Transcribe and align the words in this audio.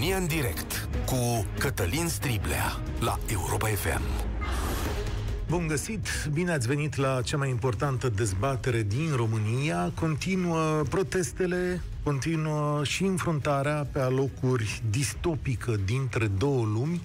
România 0.00 0.20
în 0.20 0.26
direct 0.26 0.88
cu 1.06 1.46
Cătălin 1.58 2.08
Striblea 2.08 2.80
la 3.00 3.18
Europa 3.26 3.66
FM. 3.66 4.02
Bun 5.48 5.66
găsit, 5.66 6.08
bine 6.32 6.52
ați 6.52 6.66
venit 6.66 6.96
la 6.96 7.20
cea 7.22 7.36
mai 7.36 7.50
importantă 7.50 8.08
dezbatere 8.08 8.82
din 8.82 9.12
România. 9.16 9.92
Continuă 10.00 10.82
protestele, 10.88 11.80
continuă 12.02 12.84
și 12.84 13.04
înfruntarea 13.04 13.86
pe 13.92 13.98
alocuri 13.98 14.82
distopică 14.90 15.74
dintre 15.84 16.26
două 16.26 16.64
lumi, 16.64 17.00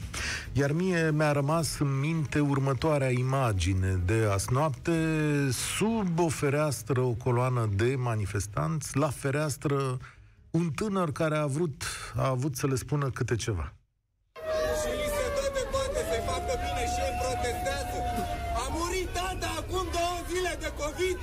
iar 0.53 0.71
mie 0.71 1.11
mi-a 1.13 1.31
rămas 1.31 1.79
în 1.79 1.99
minte 1.99 2.39
următoarea 2.39 3.09
imagine 3.09 3.99
de 4.05 4.27
azi 4.31 4.53
noapte, 4.53 4.91
sub 5.51 6.19
o 6.19 6.27
fereastră, 6.27 7.01
o 7.01 7.11
coloană 7.11 7.69
de 7.75 7.95
manifestanți, 7.97 8.97
la 8.97 9.09
fereastră 9.09 9.97
un 10.59 10.65
tânăr 10.79 11.09
care 11.21 11.37
a 11.45 11.47
vrut, 11.55 11.79
a 12.23 12.25
avut 12.35 12.53
să 12.61 12.65
le 12.71 12.77
spună 12.83 13.05
câte 13.17 13.35
ceva. 13.45 13.67
Și 14.79 14.89
li 14.99 15.07
se 15.17 15.25
dă 15.37 15.45
de 15.57 15.63
toate 15.73 15.99
să-i 16.09 16.23
facă 16.31 16.53
bine 16.63 16.83
și 16.93 16.99
ei 17.07 17.15
protestează. 17.21 17.97
A 18.63 18.65
murit 18.77 19.09
tata 19.17 19.49
acum 19.61 19.85
două 19.97 20.17
zile 20.31 20.53
de 20.63 20.69
COVID. 20.81 21.17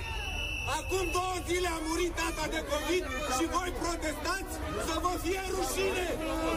Acum 0.78 1.04
două 1.18 1.36
zile 1.48 1.68
a 1.76 1.78
murit 1.88 2.12
tata 2.20 2.44
de 2.54 2.60
COVID 2.72 3.04
și 3.36 3.44
voi 3.56 3.70
protestați 3.82 4.52
să 4.88 4.94
vă 5.04 5.12
fie 5.22 5.42
rușine. 5.54 6.06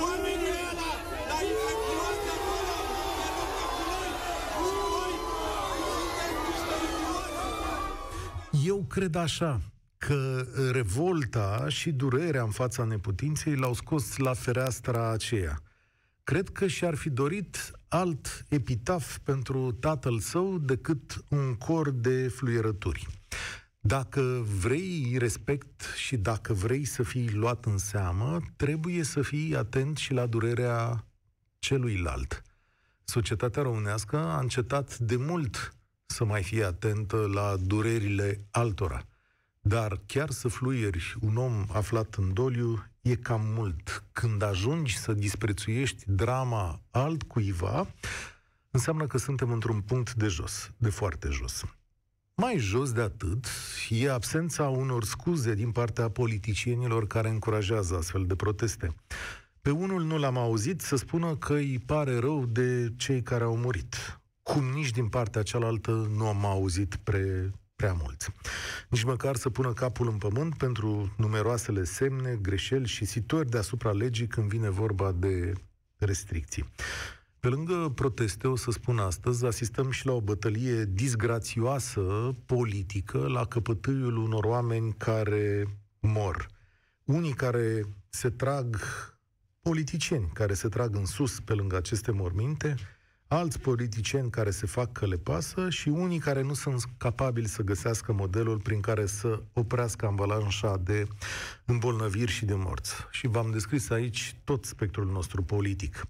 Oamenii 0.06 0.54
ăla 0.70 0.92
la 1.32 1.40
infecțioase 1.52 2.30
acolo, 2.38 2.76
la 3.22 3.28
luptă 3.38 3.66
cu 3.76 3.82
noi. 3.92 4.12
Și 4.68 4.78
voi 4.94 5.14
sunteți 5.88 6.40
niște 6.48 6.76
idioți. 6.90 7.38
Eu 8.72 8.80
cred 8.96 9.14
așa, 9.28 9.52
că 10.08 10.46
revolta 10.72 11.66
și 11.70 11.92
durerea 11.92 12.44
în 12.44 12.50
fața 12.50 12.84
neputinței 12.84 13.56
l-au 13.56 13.74
scos 13.74 14.18
la 14.18 14.34
fereastra 14.34 15.10
aceea. 15.10 15.62
Cred 16.24 16.50
că 16.50 16.68
și-ar 16.68 16.96
fi 16.96 17.10
dorit 17.10 17.72
alt 17.88 18.46
epitaf 18.50 19.18
pentru 19.18 19.72
tatăl 19.72 20.20
său 20.20 20.58
decât 20.58 21.24
un 21.30 21.54
cor 21.54 21.90
de 21.90 22.28
fluierături. 22.28 23.08
Dacă 23.80 24.46
vrei 24.62 25.16
respect 25.18 25.82
și 25.96 26.18
dacă 26.18 26.54
vrei 26.54 26.86
să 26.86 27.04
fii 27.04 27.32
luat 27.32 27.66
în 27.66 27.78
seamă, 27.78 28.40
trebuie 28.56 29.04
să 29.04 29.22
fii 29.22 29.56
atent 29.56 29.98
și 29.98 30.14
la 30.14 30.26
durerea 30.26 31.06
celuilalt. 31.60 32.42
Societatea 33.04 33.62
românească 33.62 34.18
a 34.18 34.40
încetat 34.40 34.98
de 34.98 35.16
mult 35.16 35.76
să 36.06 36.26
mai 36.26 36.44
fie 36.44 36.64
atentă 36.64 37.30
la 37.34 37.56
durerile 37.60 38.48
altora. 38.52 39.06
Dar 39.68 40.02
chiar 40.06 40.30
să 40.30 40.48
fluieri 40.48 41.16
un 41.22 41.38
om 41.38 41.66
aflat 41.72 42.16
în 42.16 42.34
doliu 42.34 42.86
e 43.02 43.16
cam 43.16 43.42
mult. 43.44 44.04
Când 44.12 44.42
ajungi 44.42 44.98
să 44.98 45.14
disprețuiești 45.14 46.04
drama 46.08 46.82
altcuiva, 46.92 47.88
înseamnă 48.72 49.08
că 49.08 49.18
suntem 49.18 49.52
într-un 49.52 49.82
punct 49.82 50.14
de 50.14 50.28
jos, 50.28 50.72
de 50.78 50.90
foarte 50.90 51.30
jos. 51.30 51.64
Mai 52.36 52.58
jos 52.58 52.92
de 52.92 53.02
atât 53.02 53.46
e 53.90 54.12
absența 54.12 54.68
unor 54.68 55.04
scuze 55.04 55.54
din 55.54 55.72
partea 55.72 56.10
politicienilor 56.10 57.08
care 57.08 57.30
încurajează 57.30 57.96
astfel 57.96 58.26
de 58.26 58.36
proteste. 58.36 58.96
Pe 59.62 59.70
unul 59.70 60.04
nu 60.04 60.18
l-am 60.18 60.38
auzit 60.38 60.82
să 60.82 60.96
spună 60.96 61.36
că 61.36 61.54
îi 61.54 61.80
pare 61.86 62.18
rău 62.18 62.46
de 62.46 62.94
cei 62.98 63.22
care 63.22 63.44
au 63.44 63.58
murit. 63.58 64.20
Cum 64.44 64.64
nici 64.64 64.92
din 64.92 65.08
partea 65.08 65.44
cealaltă 65.44 65.92
nu 65.92 66.28
am 66.28 66.46
auzit 66.46 66.96
pre, 66.96 67.52
prea 67.76 67.94
mulți. 67.94 68.30
Nici 68.90 69.04
măcar 69.04 69.36
să 69.36 69.50
pună 69.50 69.74
capul 69.74 70.08
în 70.08 70.18
pământ 70.18 70.58
pentru 70.58 71.14
numeroasele 71.18 71.84
semne, 71.84 72.38
greșeli 72.42 72.88
și 72.88 73.06
situări 73.06 73.50
deasupra 73.50 73.92
legii 73.92 74.28
când 74.28 74.50
vine 74.50 74.70
vorba 74.70 75.12
de 75.12 75.54
restricții. 75.98 76.70
Pe 77.40 77.52
lângă 77.52 77.92
proteste, 77.96 78.48
o 78.48 78.56
să 78.56 78.72
spun 78.72 78.98
astăzi, 78.98 79.46
asistăm 79.46 79.92
și 79.92 80.06
la 80.06 80.12
o 80.12 80.22
bătălie 80.22 80.86
disgrațioasă, 80.86 82.36
politică, 82.46 83.18
la 83.28 83.46
căpătâiul 83.46 84.18
unor 84.18 84.44
oameni 84.44 84.94
care 84.98 85.68
mor. 86.00 86.48
Unii 87.04 87.34
care 87.34 87.82
se 88.10 88.30
trag, 88.30 88.80
politicieni 89.62 90.30
care 90.34 90.54
se 90.54 90.68
trag 90.68 90.96
în 90.96 91.06
sus 91.06 91.40
pe 91.40 91.54
lângă 91.54 91.76
aceste 91.76 92.12
morminte, 92.12 92.76
alți 93.36 93.60
politicieni 93.60 94.30
care 94.30 94.50
se 94.50 94.66
fac 94.66 94.92
că 94.92 95.06
le 95.06 95.16
pasă 95.16 95.70
și 95.70 95.90
unii 95.90 96.20
care 96.20 96.42
nu 96.42 96.54
sunt 96.54 96.84
capabili 96.98 97.48
să 97.48 97.62
găsească 97.62 98.14
modelul 98.14 98.60
prin 98.60 98.80
care 98.80 99.06
să 99.06 99.42
oprească 99.54 100.06
ambalanșa 100.06 100.78
de 100.78 101.08
îmbolnăviri 101.66 102.32
și 102.32 102.46
de 102.46 102.54
morți. 102.54 102.94
Și 103.12 103.28
v-am 103.28 103.52
descris 103.52 103.90
aici 103.90 104.36
tot 104.44 104.66
spectrul 104.66 105.06
nostru 105.06 105.44
politic. 105.44 106.08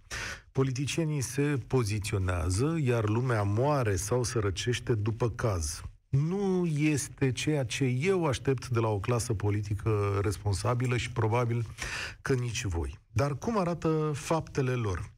Politicienii 0.52 1.22
se 1.22 1.58
poziționează, 1.68 2.78
iar 2.80 3.10
lumea 3.10 3.44
moare 3.44 3.96
sau 3.96 4.24
se 4.24 4.40
răcește 4.40 4.94
după 4.94 5.30
caz. 5.30 5.82
Nu 6.10 6.66
este 6.66 7.32
ceea 7.32 7.64
ce 7.64 7.84
eu 7.84 8.26
aștept 8.26 8.68
de 8.68 8.80
la 8.80 8.88
o 8.88 9.00
clasă 9.00 9.34
politică 9.34 10.20
responsabilă 10.22 10.98
și 10.98 11.12
probabil 11.12 11.66
că 12.22 12.34
nici 12.34 12.64
voi. 12.64 13.00
Dar 13.12 13.38
cum 13.38 13.60
arată 13.60 14.12
faptele 14.14 14.72
lor? 14.72 15.12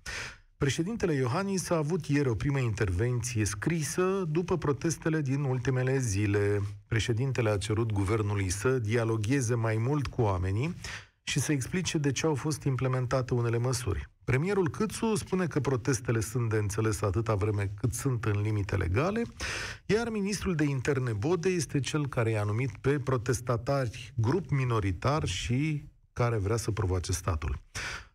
Președintele 0.58 1.14
Iohannis 1.14 1.70
a 1.70 1.76
avut 1.76 2.06
ieri 2.06 2.30
o 2.30 2.36
primă 2.36 2.60
intervenție 2.60 3.46
scrisă 3.46 4.24
după 4.30 4.58
protestele 4.58 5.22
din 5.22 5.44
ultimele 5.44 5.98
zile. 5.98 6.62
Președintele 6.88 7.50
a 7.50 7.58
cerut 7.58 7.92
guvernului 7.92 8.50
să 8.50 8.80
dialogueze 8.80 9.56
mai 9.56 9.78
mult 9.78 10.08
cu 10.08 10.22
oamenii 10.22 10.76
și 11.24 11.40
să 11.40 11.52
explice 11.52 11.98
de 11.98 12.12
ce 12.12 12.26
au 12.26 12.36
fost 12.36 12.64
implementate 12.64 13.34
unele 13.34 13.58
măsuri. 13.58 14.10
Premierul 14.24 14.70
Câțu 14.70 15.16
spune 15.16 15.48
că 15.48 15.60
protestele 15.60 16.20
sunt 16.20 16.50
de 16.50 16.58
înțeles 16.58 17.02
atâta 17.02 17.36
vreme 17.36 17.72
cât 17.80 17.94
sunt 17.94 18.26
în 18.26 18.42
limite 18.42 18.76
legale, 18.76 19.22
iar 19.86 20.10
ministrul 20.10 20.56
de 20.56 20.64
interne 20.64 21.14
Bode 21.14 21.50
este 21.50 21.80
cel 21.80 22.08
care 22.08 22.30
i-a 22.30 22.44
numit 22.44 22.78
pe 22.82 23.00
protestatari 23.00 24.14
grup 24.16 24.50
minoritar 24.50 25.26
și 25.26 25.84
care 26.14 26.38
vrea 26.38 26.58
să 26.58 26.72
provoace 26.72 27.12
statul. 27.12 27.60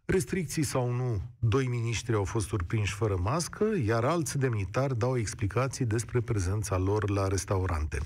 Restricții 0.04 0.62
sau 0.62 0.90
nu, 0.90 1.22
doi 1.38 1.66
miniștri 1.66 2.14
au 2.14 2.24
fost 2.24 2.46
surprinși 2.46 2.94
fără 2.94 3.16
mască, 3.22 3.64
iar 3.84 4.04
alți 4.04 4.38
demnitari 4.38 4.98
dau 4.98 5.18
explicații 5.18 5.84
despre 5.84 6.20
prezența 6.20 6.78
lor 6.78 7.10
la 7.10 7.28
restaurante. 7.28 7.98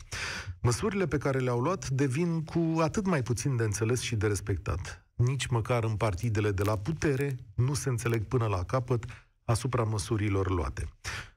Măsurile 0.60 1.06
pe 1.06 1.18
care 1.18 1.38
le-au 1.38 1.60
luat 1.60 1.88
devin 1.88 2.44
cu 2.44 2.80
atât 2.80 3.06
mai 3.06 3.22
puțin 3.22 3.56
de 3.56 3.62
înțeles 3.62 4.00
și 4.00 4.16
de 4.16 4.26
respectat. 4.26 5.06
Nici 5.14 5.46
măcar 5.46 5.84
în 5.84 5.96
partidele 5.96 6.50
de 6.50 6.62
la 6.62 6.78
putere 6.78 7.36
nu 7.54 7.74
se 7.74 7.88
înțeleg 7.88 8.24
până 8.24 8.46
la 8.46 8.64
capăt 8.64 9.04
asupra 9.44 9.82
măsurilor 9.82 10.50
luate. 10.50 10.88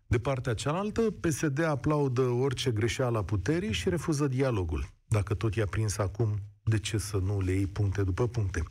De 0.07 0.19
partea 0.19 0.53
cealaltă, 0.53 1.01
PSD 1.01 1.63
aplaudă 1.63 2.21
orice 2.21 2.71
greșeală 2.71 3.17
a 3.17 3.23
puterii 3.23 3.71
și 3.73 3.89
refuză 3.89 4.27
dialogul. 4.27 4.85
Dacă 5.07 5.33
tot 5.33 5.55
i-a 5.55 5.65
prins 5.65 5.97
acum 5.97 6.39
de 6.69 6.79
ce 6.79 6.97
să 6.97 7.17
nu 7.17 7.39
le 7.39 7.51
iei 7.51 7.67
puncte 7.67 8.03
după 8.03 8.27
puncte? 8.27 8.63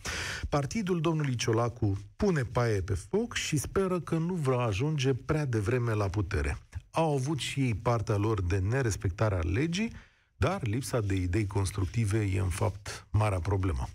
Partidul 0.49 1.01
domnului 1.01 1.35
Ciolacu 1.35 1.99
pune 2.17 2.43
paie 2.43 2.81
pe 2.81 2.95
foc 2.95 3.35
și 3.35 3.57
speră 3.57 4.01
că 4.01 4.19
nu 4.19 4.35
va 4.35 4.63
ajunge 4.63 5.15
prea 5.15 5.45
devreme 5.45 5.93
la 5.93 6.09
putere. 6.09 6.59
Au 6.91 7.15
avut 7.15 7.39
și 7.39 7.61
ei 7.61 7.75
partea 7.75 8.17
lor 8.17 8.43
de 8.43 8.59
nerespectarea 8.59 9.41
legii, 9.43 9.93
dar 10.37 10.67
lipsa 10.67 11.01
de 11.01 11.15
idei 11.15 11.47
constructive 11.47 12.19
e 12.19 12.41
în 12.41 12.49
fapt 12.49 13.07
marea 13.11 13.41
problemă. 13.41 13.89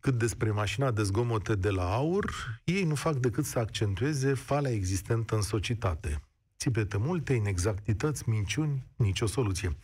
Cât 0.00 0.18
despre 0.18 0.50
mașina 0.50 0.90
de 0.90 1.02
zgomote 1.02 1.54
de 1.54 1.70
la 1.70 1.94
aur, 1.94 2.34
ei 2.64 2.84
nu 2.84 2.94
fac 2.94 3.16
decât 3.16 3.44
să 3.44 3.58
accentueze 3.58 4.34
falea 4.34 4.72
existentă 4.72 5.34
în 5.34 5.42
societate 5.42 6.20
țipete 6.62 6.96
multe, 6.96 7.32
inexactități, 7.32 8.28
minciuni, 8.28 8.82
nicio 8.96 9.26
soluție. 9.26 9.76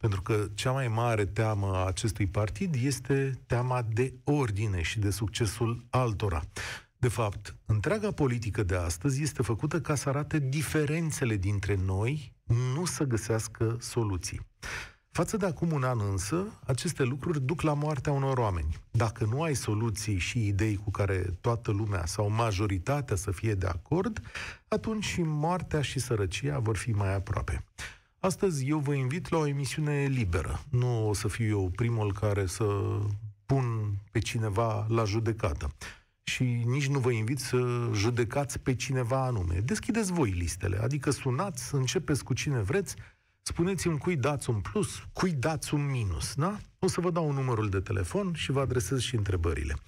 Pentru 0.00 0.22
că 0.22 0.46
cea 0.54 0.70
mai 0.70 0.88
mare 0.88 1.24
teamă 1.24 1.66
a 1.66 1.86
acestui 1.86 2.26
partid 2.26 2.74
este 2.82 3.40
teama 3.46 3.82
de 3.92 4.14
ordine 4.24 4.82
și 4.82 4.98
de 4.98 5.10
succesul 5.10 5.84
altora. 5.90 6.42
De 6.98 7.08
fapt, 7.08 7.54
întreaga 7.66 8.10
politică 8.10 8.62
de 8.62 8.76
astăzi 8.76 9.22
este 9.22 9.42
făcută 9.42 9.80
ca 9.80 9.94
să 9.94 10.08
arate 10.08 10.38
diferențele 10.38 11.36
dintre 11.36 11.74
noi, 11.84 12.32
nu 12.74 12.84
să 12.84 13.04
găsească 13.04 13.76
soluții. 13.80 14.40
Față 15.14 15.36
de 15.36 15.46
acum 15.46 15.72
un 15.72 15.82
an 15.82 16.00
însă, 16.10 16.46
aceste 16.66 17.02
lucruri 17.02 17.40
duc 17.40 17.60
la 17.60 17.74
moartea 17.74 18.12
unor 18.12 18.38
oameni. 18.38 18.76
Dacă 18.90 19.24
nu 19.24 19.42
ai 19.42 19.54
soluții 19.54 20.18
și 20.18 20.46
idei 20.46 20.76
cu 20.76 20.90
care 20.90 21.36
toată 21.40 21.70
lumea 21.70 22.06
sau 22.06 22.30
majoritatea 22.30 23.16
să 23.16 23.30
fie 23.30 23.54
de 23.54 23.66
acord, 23.66 24.20
atunci 24.68 25.04
și 25.04 25.22
moartea 25.22 25.82
și 25.82 25.98
sărăcia 25.98 26.58
vor 26.58 26.76
fi 26.76 26.90
mai 26.90 27.14
aproape. 27.14 27.64
Astăzi 28.18 28.68
eu 28.68 28.78
vă 28.78 28.94
invit 28.94 29.28
la 29.28 29.38
o 29.38 29.46
emisiune 29.46 30.04
liberă. 30.04 30.60
Nu 30.70 31.08
o 31.08 31.12
să 31.12 31.28
fiu 31.28 31.46
eu 31.46 31.70
primul 31.76 32.12
care 32.12 32.46
să 32.46 32.64
pun 33.46 33.64
pe 34.10 34.18
cineva 34.18 34.86
la 34.88 35.04
judecată. 35.04 35.70
Și 36.24 36.42
nici 36.66 36.88
nu 36.88 36.98
vă 36.98 37.10
invit 37.10 37.38
să 37.38 37.90
judecați 37.92 38.58
pe 38.58 38.74
cineva 38.74 39.24
anume. 39.24 39.54
Deschideți 39.64 40.12
voi 40.12 40.30
listele, 40.30 40.78
adică 40.78 41.10
sunați, 41.10 41.74
începeți 41.74 42.24
cu 42.24 42.34
cine 42.34 42.60
vreți, 42.60 42.94
spuneți-mi 43.46 43.98
cui 43.98 44.16
dați 44.16 44.50
un 44.50 44.60
plus, 44.60 45.02
cui 45.12 45.32
dați 45.32 45.74
un 45.74 45.90
minus, 45.90 46.34
da? 46.34 46.58
O 46.78 46.86
să 46.86 47.00
vă 47.00 47.10
dau 47.10 47.28
un 47.28 47.34
numărul 47.34 47.68
de 47.68 47.80
telefon 47.80 48.32
și 48.34 48.52
vă 48.52 48.60
adresez 48.60 49.00
și 49.00 49.14
întrebările. 49.14 49.74
0372069599. 49.74 49.78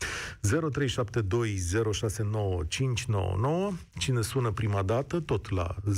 Cine 3.99 4.23
sună 4.23 4.51
prima 4.51 4.83
dată, 4.83 5.21
tot 5.21 5.51
la 5.51 5.75
0372069599. 5.85 5.91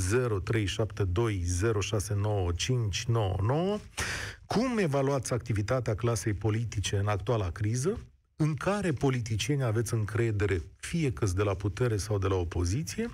Cum 4.45 4.77
evaluați 4.77 5.33
activitatea 5.33 5.95
clasei 5.95 6.33
politice 6.33 6.97
în 6.97 7.07
actuala 7.07 7.49
criză? 7.49 7.99
În 8.41 8.55
care 8.55 8.91
politicieni 8.91 9.63
aveți 9.63 9.93
încredere, 9.93 10.61
fie 10.75 11.11
că 11.11 11.25
de 11.35 11.43
la 11.43 11.53
putere 11.53 11.97
sau 11.97 12.17
de 12.17 12.27
la 12.27 12.35
opoziție, 12.35 13.09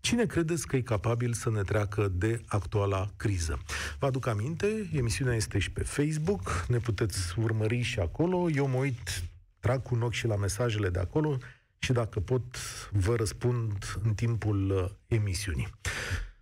cine 0.00 0.26
credeți 0.26 0.66
că 0.66 0.76
e 0.76 0.80
capabil 0.80 1.32
să 1.32 1.50
ne 1.50 1.62
treacă 1.62 2.08
de 2.12 2.40
actuala 2.46 3.06
criză. 3.16 3.58
Vă 3.98 4.06
aduc 4.06 4.26
aminte, 4.26 4.90
emisiunea 4.92 5.34
este 5.34 5.58
și 5.58 5.70
pe 5.70 5.82
Facebook, 5.82 6.64
ne 6.68 6.78
puteți 6.78 7.38
urmări 7.38 7.80
și 7.80 8.00
acolo, 8.00 8.50
eu 8.50 8.66
mă 8.66 8.76
uit, 8.76 9.22
trag 9.60 9.82
cu 9.82 9.94
un 9.94 10.02
ochi 10.02 10.12
și 10.12 10.26
la 10.26 10.36
mesajele 10.36 10.88
de 10.88 10.98
acolo 10.98 11.36
și 11.78 11.92
dacă 11.92 12.20
pot, 12.20 12.42
vă 12.90 13.14
răspund 13.14 13.98
în 14.04 14.14
timpul 14.14 14.70
uh, 14.70 15.18
emisiunii. 15.18 15.68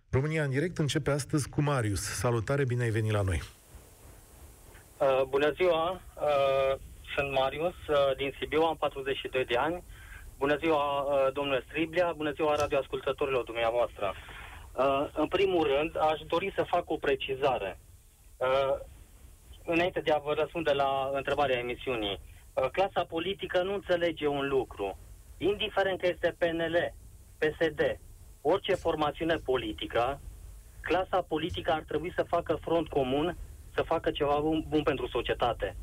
România 0.09 0.43
în 0.43 0.49
direct 0.49 0.77
începe 0.77 1.11
astăzi 1.11 1.49
cu 1.49 1.61
Marius. 1.61 2.01
Salutare, 2.01 2.65
bine 2.65 2.83
ai 2.83 2.89
venit 2.89 3.11
la 3.11 3.21
noi! 3.21 3.41
Uh, 4.97 5.23
bună 5.29 5.51
ziua! 5.51 6.01
Uh 6.15 6.93
sunt 7.15 7.31
Marius 7.31 7.75
uh, 7.87 8.15
din 8.17 8.33
Sibiu, 8.39 8.61
am 8.61 8.77
42 8.77 9.45
de 9.45 9.57
ani. 9.57 9.83
Bună 10.37 10.55
ziua, 10.55 11.01
uh, 11.01 11.33
domnule 11.33 11.63
Striblea, 11.67 12.13
bună 12.13 12.31
ziua 12.31 12.55
radioascultătorilor 12.55 13.43
dumneavoastră. 13.43 14.13
Uh, 14.73 15.07
în 15.13 15.27
primul 15.27 15.63
rând, 15.67 15.97
aș 15.99 16.19
dori 16.27 16.53
să 16.55 16.63
fac 16.63 16.89
o 16.89 16.97
precizare. 16.97 17.79
Înainte 19.65 19.99
de 19.99 20.11
a 20.11 20.17
vă 20.17 20.33
răspunde 20.33 20.71
la 20.71 21.11
întrebarea 21.13 21.57
emisiunii, 21.57 22.19
clasa 22.71 23.03
politică 23.03 23.63
nu 23.63 23.73
înțelege 23.73 24.27
un 24.27 24.47
lucru. 24.47 24.97
Indiferent 25.37 25.99
că 25.99 26.07
este 26.07 26.35
PNL, 26.37 26.93
PSD, 27.37 27.99
orice 28.41 28.75
formațiune 28.75 29.35
politică, 29.35 30.19
clasa 30.81 31.21
politică 31.21 31.71
ar 31.71 31.83
trebui 31.87 32.13
să 32.15 32.23
facă 32.23 32.55
front 32.61 32.87
comun, 32.87 33.37
să 33.75 33.81
facă 33.81 34.11
ceva 34.11 34.39
bun, 34.39 34.65
bun 34.67 34.83
pentru 34.83 35.07
societate. 35.07 35.75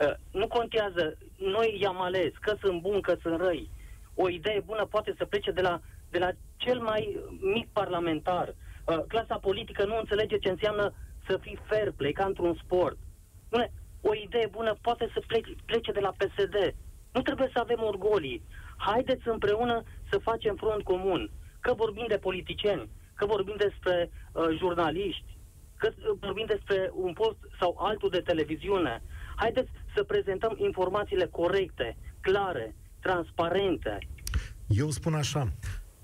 Uh, 0.00 0.14
nu 0.30 0.46
contează, 0.46 1.16
noi 1.36 1.78
i-am 1.80 2.00
ales, 2.00 2.32
că 2.40 2.56
sunt 2.60 2.80
buni, 2.80 3.00
că 3.00 3.16
sunt 3.22 3.40
răi. 3.40 3.70
O 4.14 4.28
idee 4.28 4.62
bună 4.64 4.84
poate 4.84 5.14
să 5.18 5.24
plece 5.24 5.50
de 5.50 5.60
la, 5.60 5.80
de 6.10 6.18
la 6.18 6.30
cel 6.56 6.78
mai 6.80 7.18
mic 7.40 7.68
parlamentar. 7.72 8.54
Uh, 8.84 8.98
clasa 9.08 9.38
politică 9.38 9.84
nu 9.84 9.98
înțelege 9.98 10.38
ce 10.38 10.48
înseamnă 10.48 10.92
să 11.26 11.38
fii 11.40 11.58
fair 11.64 11.92
play, 11.96 12.12
ca 12.12 12.24
într-un 12.24 12.58
sport. 12.64 12.96
Bune, 13.50 13.72
o 14.00 14.14
idee 14.14 14.46
bună 14.50 14.76
poate 14.80 15.10
să 15.12 15.22
plece, 15.26 15.54
plece 15.64 15.92
de 15.92 16.00
la 16.00 16.14
PSD. 16.16 16.74
Nu 17.12 17.22
trebuie 17.22 17.50
să 17.52 17.58
avem 17.58 17.82
orgolii. 17.82 18.42
Haideți 18.76 19.28
împreună 19.28 19.82
să 20.10 20.18
facem 20.18 20.56
front 20.56 20.82
comun. 20.82 21.30
Că 21.60 21.74
vorbim 21.74 22.04
de 22.08 22.18
politicieni, 22.18 22.88
că 23.14 23.26
vorbim 23.26 23.54
despre 23.56 24.10
uh, 24.32 24.46
jurnaliști, 24.58 25.36
că 25.76 25.90
vorbim 26.20 26.46
despre 26.46 26.90
un 26.94 27.12
post 27.12 27.36
sau 27.60 27.76
altul 27.78 28.10
de 28.10 28.20
televiziune. 28.20 29.02
Haideți 29.38 29.70
să 29.94 30.02
prezentăm 30.02 30.54
informațiile 30.56 31.26
corecte, 31.26 31.96
clare, 32.20 32.74
transparente. 33.00 33.98
Eu 34.66 34.90
spun 34.90 35.14
așa, 35.14 35.52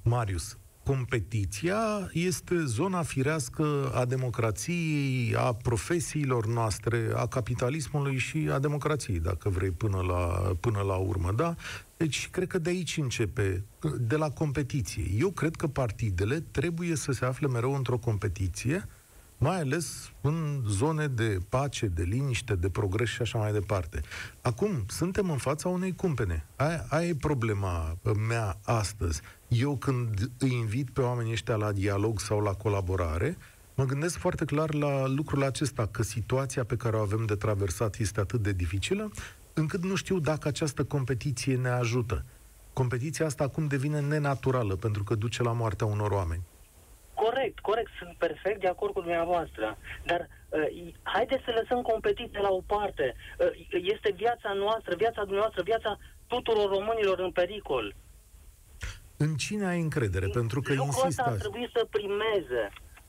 Marius, 0.02 0.58
competiția 0.84 2.10
este 2.12 2.64
zona 2.64 3.02
firească 3.02 3.92
a 3.94 4.04
democrației, 4.04 5.34
a 5.36 5.52
profesiilor 5.52 6.46
noastre, 6.46 7.12
a 7.14 7.26
capitalismului 7.26 8.16
și 8.16 8.48
a 8.52 8.58
democrației, 8.58 9.20
dacă 9.20 9.48
vrei, 9.48 9.70
până 9.70 10.00
la, 10.00 10.52
până 10.60 10.80
la 10.80 10.96
urmă, 10.96 11.32
da? 11.32 11.54
Deci, 11.96 12.28
cred 12.30 12.48
că 12.48 12.58
de 12.58 12.70
aici 12.70 12.96
începe, 12.96 13.64
de 13.98 14.16
la 14.16 14.30
competiție. 14.30 15.04
Eu 15.18 15.30
cred 15.30 15.56
că 15.56 15.66
partidele 15.66 16.40
trebuie 16.40 16.96
să 16.96 17.12
se 17.12 17.24
afle 17.24 17.46
mereu 17.46 17.74
într-o 17.74 17.98
competiție, 17.98 18.88
mai 19.38 19.60
ales 19.60 20.12
în 20.20 20.62
zone 20.66 21.06
de 21.06 21.38
pace, 21.48 21.86
de 21.86 22.02
liniște, 22.02 22.54
de 22.54 22.68
progres 22.68 23.08
și 23.08 23.22
așa 23.22 23.38
mai 23.38 23.52
departe. 23.52 24.00
Acum, 24.40 24.84
suntem 24.88 25.30
în 25.30 25.36
fața 25.36 25.68
unei 25.68 25.94
cumpene. 25.94 26.46
Aia, 26.56 26.86
aia 26.88 27.08
e 27.08 27.14
problema 27.14 27.96
mea 28.28 28.58
astăzi. 28.64 29.20
Eu 29.48 29.76
când 29.76 30.30
îi 30.38 30.52
invit 30.52 30.90
pe 30.90 31.00
oamenii 31.00 31.32
ăștia 31.32 31.56
la 31.56 31.72
dialog 31.72 32.20
sau 32.20 32.40
la 32.40 32.52
colaborare, 32.52 33.36
mă 33.74 33.84
gândesc 33.84 34.16
foarte 34.16 34.44
clar 34.44 34.74
la 34.74 35.06
lucrul 35.06 35.44
acesta, 35.44 35.86
că 35.86 36.02
situația 36.02 36.64
pe 36.64 36.76
care 36.76 36.96
o 36.96 37.00
avem 37.00 37.24
de 37.26 37.34
traversat 37.34 37.96
este 37.98 38.20
atât 38.20 38.42
de 38.42 38.52
dificilă, 38.52 39.10
încât 39.54 39.84
nu 39.84 39.94
știu 39.94 40.18
dacă 40.18 40.48
această 40.48 40.84
competiție 40.84 41.56
ne 41.56 41.68
ajută. 41.68 42.24
Competiția 42.72 43.26
asta 43.26 43.44
acum 43.44 43.66
devine 43.66 44.00
nenaturală, 44.00 44.76
pentru 44.76 45.04
că 45.04 45.14
duce 45.14 45.42
la 45.42 45.52
moartea 45.52 45.86
unor 45.86 46.10
oameni. 46.10 46.42
Corect, 47.44 47.58
corect, 47.60 47.90
sunt 47.98 48.14
perfect 48.18 48.60
de 48.60 48.68
acord 48.68 48.92
cu 48.92 49.00
dumneavoastră. 49.00 49.78
Dar 50.04 50.28
uh, 50.48 50.92
haideți 51.02 51.44
să 51.44 51.50
lăsăm 51.60 51.82
competiția 51.82 52.40
la 52.40 52.50
o 52.50 52.60
parte. 52.66 53.14
Uh, 53.38 53.80
este 53.94 54.12
viața 54.16 54.52
noastră, 54.52 54.94
viața 54.96 55.22
dumneavoastră, 55.22 55.62
viața 55.62 55.98
tuturor 56.26 56.68
românilor 56.76 57.18
în 57.18 57.30
pericol. 57.30 57.94
În 59.16 59.34
cine 59.34 59.66
ai 59.66 59.80
încredere? 59.80 60.26
Pentru 60.26 60.60
că 60.60 60.72
Lucrul 60.72 60.86
insistă... 60.86 61.08
ăsta 61.08 61.22
ar 61.22 61.36
trebui 61.36 61.70
să 61.72 61.86
primeze. 61.90 62.62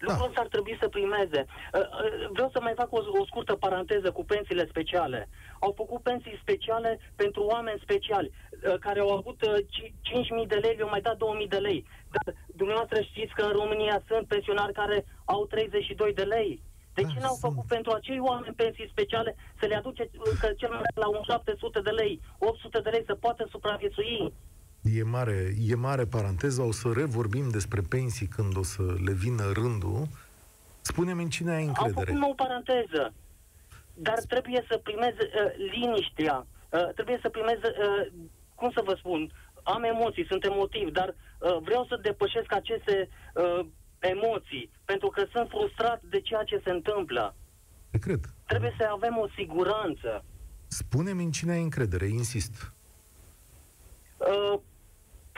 Lucrul 0.06 0.26
da. 0.26 0.30
ăsta 0.30 0.42
ar 0.42 0.48
trebui 0.56 0.76
să 0.82 0.88
primeze. 0.98 1.42
Uh, 1.48 1.80
uh, 1.80 2.30
vreau 2.36 2.50
să 2.54 2.60
mai 2.62 2.74
fac 2.82 2.90
o, 2.92 3.00
o 3.22 3.26
scurtă 3.26 3.54
paranteză 3.56 4.12
cu 4.12 4.24
pensiile 4.26 4.66
speciale. 4.74 5.30
Au 5.60 5.72
făcut 5.82 6.02
pensii 6.02 6.42
speciale 6.42 7.00
pentru 7.16 7.42
oameni 7.44 7.84
speciali, 7.84 8.32
uh, 8.32 8.78
care 8.86 9.00
au 9.00 9.12
avut 9.18 9.40
5.000 9.42 10.48
de 10.48 10.56
lei, 10.56 10.76
le-au 10.76 10.90
mai 10.90 11.02
dat 11.02 11.16
2.000 11.16 11.48
de 11.50 11.58
lei. 11.68 11.86
Dar 12.14 12.36
dumneavoastră 12.62 13.02
știți 13.02 13.34
că 13.34 13.42
în 13.46 13.52
România 13.62 14.02
sunt 14.08 14.28
pensionari 14.28 14.74
care 14.74 15.06
au 15.26 15.46
32 15.46 16.14
de 16.14 16.24
lei. 16.24 16.62
De 16.94 17.02
ce 17.02 17.18
da, 17.20 17.22
n-au 17.22 17.36
sunt. 17.36 17.52
făcut 17.52 17.68
pentru 17.76 17.92
acei 17.92 18.20
oameni 18.20 18.56
pensii 18.56 18.94
speciale 18.94 19.36
să 19.60 19.66
le 19.66 19.76
aduce 19.76 20.10
că 20.40 20.48
cel 20.58 20.70
mai 20.70 20.82
la 20.94 21.08
un 21.08 21.22
700 21.24 21.80
de 21.80 21.90
lei, 21.90 22.22
800 22.38 22.80
de 22.80 22.90
lei 22.90 23.04
să 23.06 23.16
poată 23.16 23.48
supraviețui? 23.50 24.34
E 24.94 25.04
mare, 25.04 25.54
e 25.68 25.76
mare 25.76 26.06
paranteză, 26.06 26.62
o 26.62 26.72
să 26.72 26.92
revorbim 26.96 27.50
despre 27.50 27.82
pensii 27.82 28.28
când 28.28 28.58
o 28.58 28.64
să 28.64 28.82
le 29.06 29.14
vină 29.14 29.52
rândul. 29.54 30.08
Spune-mi 30.82 31.24
în 31.24 31.30
cine 31.30 31.52
ai 31.52 31.66
încredere. 31.66 32.12
Am 32.12 32.18
făcut 32.18 32.32
o 32.32 32.44
paranteză, 32.44 33.14
dar 33.94 34.20
trebuie 34.28 34.66
să 34.70 34.78
primeze 34.84 35.24
uh, 35.24 35.70
liniștea, 35.72 36.48
uh, 36.70 36.94
trebuie 36.94 37.20
să 37.22 37.30
primeze, 37.30 37.68
uh, 37.68 38.12
cum 38.56 38.72
să 38.72 38.82
vă 38.86 38.96
spun, 38.98 39.32
am 39.64 39.84
emoții, 39.84 40.26
sunt 40.26 40.44
emotiv, 40.44 40.90
dar 40.92 41.10
uh, 41.10 41.58
vreau 41.62 41.86
să 41.86 42.00
depășesc 42.02 42.54
aceste 42.54 43.10
uh, 43.34 43.66
emoții, 44.00 44.70
pentru 44.86 45.08
că 45.08 45.26
sunt 45.32 45.50
frustrat 45.50 46.02
de 46.10 46.20
ceea 46.22 46.44
ce 46.44 46.62
se 46.64 46.70
întâmplă. 46.70 47.36
Te 47.90 47.98
cred. 47.98 48.20
Trebuie 48.48 48.76
să 48.78 48.88
avem 48.92 49.18
o 49.18 49.28
siguranță. 49.36 50.24
Spune-mi 50.68 51.24
în 51.24 51.32
cine 51.32 51.52
ai 51.52 51.62
încredere, 51.62 52.06
insist. 52.06 52.74
Uh, 54.18 54.60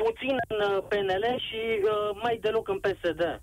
puțin 0.04 0.36
în 0.48 0.60
uh, 0.70 0.84
PNL 0.90 1.26
și 1.48 1.62
uh, 1.84 2.10
mai 2.24 2.38
deloc 2.42 2.68
în 2.68 2.80
PSD. 2.80 3.22
Uh-huh. 3.24 3.42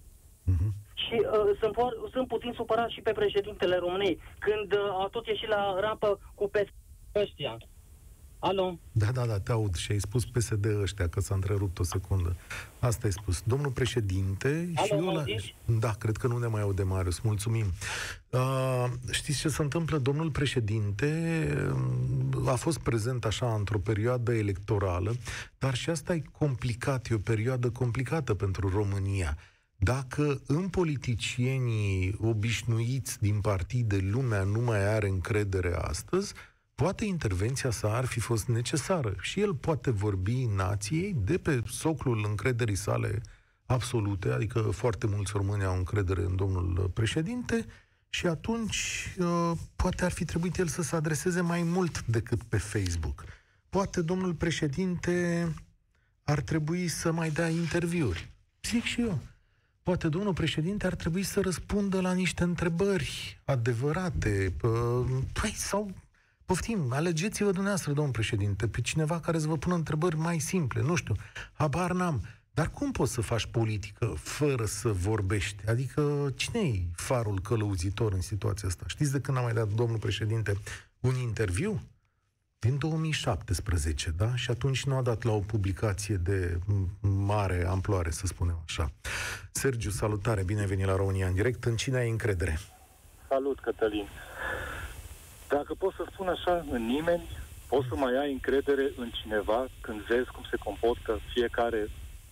Mhm. 0.52 0.68
Și 1.04 1.16
uh, 1.20 1.50
sunt, 1.61 1.75
for- 1.78 1.99
sunt 2.14 2.26
puțin 2.28 2.52
supărat 2.52 2.88
și 2.88 3.00
pe 3.00 3.12
președintele 3.12 3.76
României, 3.76 4.20
când 4.38 4.73
uh, 4.73 5.02
a 5.02 5.08
tot 5.11 5.26
ieșit 5.26 5.49
la 5.49 5.80
rampă 5.80 6.18
cu 6.34 6.49
PSD 6.49 6.75
ăștia. 7.14 7.56
Alo? 8.46 8.78
Da, 8.92 9.12
da, 9.12 9.26
da, 9.26 9.38
te 9.38 9.52
aud 9.52 9.74
și 9.74 9.92
ai 9.92 10.00
spus 10.00 10.26
PSD 10.26 10.64
ăștia, 10.80 11.08
că 11.08 11.20
s-a 11.20 11.34
întrerupt 11.34 11.78
o 11.78 11.82
secundă. 11.82 12.36
Asta 12.78 13.00
ai 13.04 13.12
spus. 13.12 13.42
Domnul 13.44 13.70
președinte... 13.70 14.72
Alo, 14.74 14.86
și 14.86 14.92
eu 14.92 15.14
la... 15.14 15.24
Da, 15.78 15.90
cred 15.90 16.16
că 16.16 16.26
nu 16.26 16.38
ne 16.38 16.46
mai 16.46 16.60
aude, 16.60 16.82
Marius. 16.82 17.20
Mulțumim. 17.20 17.66
Uh, 18.30 18.84
știți 19.10 19.38
ce 19.38 19.48
se 19.48 19.62
întâmplă? 19.62 19.98
Domnul 19.98 20.30
președinte 20.30 21.48
uh, 22.36 22.48
a 22.48 22.54
fost 22.54 22.78
prezent 22.78 23.24
așa 23.24 23.54
într-o 23.54 23.78
perioadă 23.78 24.34
electorală, 24.34 25.14
dar 25.58 25.74
și 25.74 25.90
asta 25.90 26.14
e 26.14 26.22
complicat, 26.38 27.08
e 27.10 27.14
o 27.14 27.18
perioadă 27.18 27.70
complicată 27.70 28.34
pentru 28.34 28.68
România. 28.68 29.36
Dacă 29.76 30.40
în 30.46 30.68
politicienii 30.68 32.16
obișnuiți 32.20 33.20
din 33.20 33.40
partide 33.40 33.96
lumea 33.96 34.42
nu 34.42 34.60
mai 34.60 34.94
are 34.94 35.08
încredere 35.08 35.74
astăzi, 35.74 36.34
poate 36.75 37.04
intervenția 37.04 37.71
sa 37.71 37.97
ar 37.97 38.04
fi 38.04 38.21
fost 38.21 38.47
necesară 38.47 39.14
și 39.21 39.40
el 39.40 39.54
poate 39.54 39.90
vorbi 39.90 40.45
nației 40.45 41.16
de 41.25 41.38
pe 41.38 41.62
soclul 41.66 42.25
încrederii 42.28 42.75
sale 42.75 43.21
absolute, 43.66 44.28
adică 44.28 44.61
foarte 44.61 45.07
mulți 45.07 45.33
români 45.35 45.64
au 45.64 45.76
încredere 45.76 46.23
în 46.23 46.37
domnul 46.37 46.90
președinte 46.95 47.66
și 48.09 48.26
atunci 48.26 49.09
uh, 49.19 49.52
poate 49.76 50.04
ar 50.04 50.12
fi 50.12 50.25
trebuit 50.25 50.59
el 50.59 50.66
să 50.66 50.83
se 50.83 50.97
adreseze 50.97 51.40
mai 51.40 51.62
mult 51.62 52.04
decât 52.07 52.43
pe 52.43 52.57
Facebook. 52.57 53.25
Poate 53.69 54.02
domnul 54.02 54.35
președinte 54.35 55.49
ar 56.23 56.40
trebui 56.40 56.88
să 56.88 57.12
mai 57.12 57.31
dea 57.31 57.49
interviuri. 57.49 58.33
Zic 58.62 58.83
și 58.85 59.00
eu. 59.00 59.19
poate 59.83 60.09
domnul 60.09 60.33
președinte 60.33 60.87
ar 60.87 60.95
trebui 60.95 61.23
să 61.23 61.40
răspundă 61.40 62.00
la 62.00 62.12
niște 62.12 62.43
întrebări 62.43 63.40
adevărate. 63.45 64.54
Păi, 65.33 65.52
sau 65.57 65.90
Poftim, 66.46 66.92
alegeți-vă 66.92 67.50
dumneavoastră, 67.50 67.92
domnul 67.92 68.12
președinte, 68.12 68.68
pe 68.68 68.80
cineva 68.80 69.20
care 69.20 69.38
să 69.38 69.46
vă 69.46 69.56
pună 69.56 69.74
întrebări 69.74 70.16
mai 70.16 70.38
simple, 70.38 70.82
nu 70.82 70.94
știu, 70.94 71.14
habar 71.52 71.92
n-am. 71.92 72.22
Dar 72.50 72.70
cum 72.70 72.90
poți 72.92 73.12
să 73.12 73.20
faci 73.20 73.46
politică 73.46 74.14
fără 74.18 74.64
să 74.64 74.88
vorbești? 74.88 75.68
Adică 75.68 76.32
cine 76.36 76.60
e 76.60 76.82
farul 76.96 77.40
călăuzitor 77.40 78.12
în 78.12 78.20
situația 78.20 78.68
asta? 78.68 78.84
Știți 78.86 79.12
de 79.12 79.20
când 79.20 79.36
a 79.36 79.40
mai 79.40 79.52
dat 79.52 79.68
domnul 79.68 79.98
președinte 79.98 80.58
un 81.00 81.14
interviu? 81.14 81.80
Din 82.58 82.78
2017, 82.78 84.10
da? 84.10 84.36
Și 84.36 84.50
atunci 84.50 84.84
nu 84.84 84.96
a 84.96 85.02
dat 85.02 85.22
la 85.22 85.32
o 85.32 85.38
publicație 85.38 86.14
de 86.14 86.58
mare 87.00 87.66
amploare, 87.66 88.10
să 88.10 88.26
spunem 88.26 88.62
așa. 88.64 88.92
Sergiu, 89.52 89.90
salutare, 89.90 90.42
bine 90.42 90.60
ai 90.60 90.66
venit 90.66 90.86
la 90.86 90.96
România 90.96 91.26
în 91.26 91.34
direct. 91.34 91.64
În 91.64 91.76
cine 91.76 91.96
ai 91.96 92.10
încredere? 92.10 92.58
Salut, 93.28 93.60
Cătălin. 93.60 94.08
Dacă 95.58 95.75
pot 95.75 95.94
să 95.94 96.04
spun 96.12 96.28
așa, 96.28 96.64
în 96.70 96.87
nimeni, 96.87 97.23
poți 97.68 97.88
să 97.88 97.94
mai 97.96 98.14
ai 98.23 98.32
încredere 98.32 98.87
în 98.96 99.11
cineva 99.20 99.66
când 99.80 100.00
vezi 100.00 100.30
cum 100.34 100.44
se 100.50 100.56
comportă 100.56 101.20
fiecare 101.32 101.80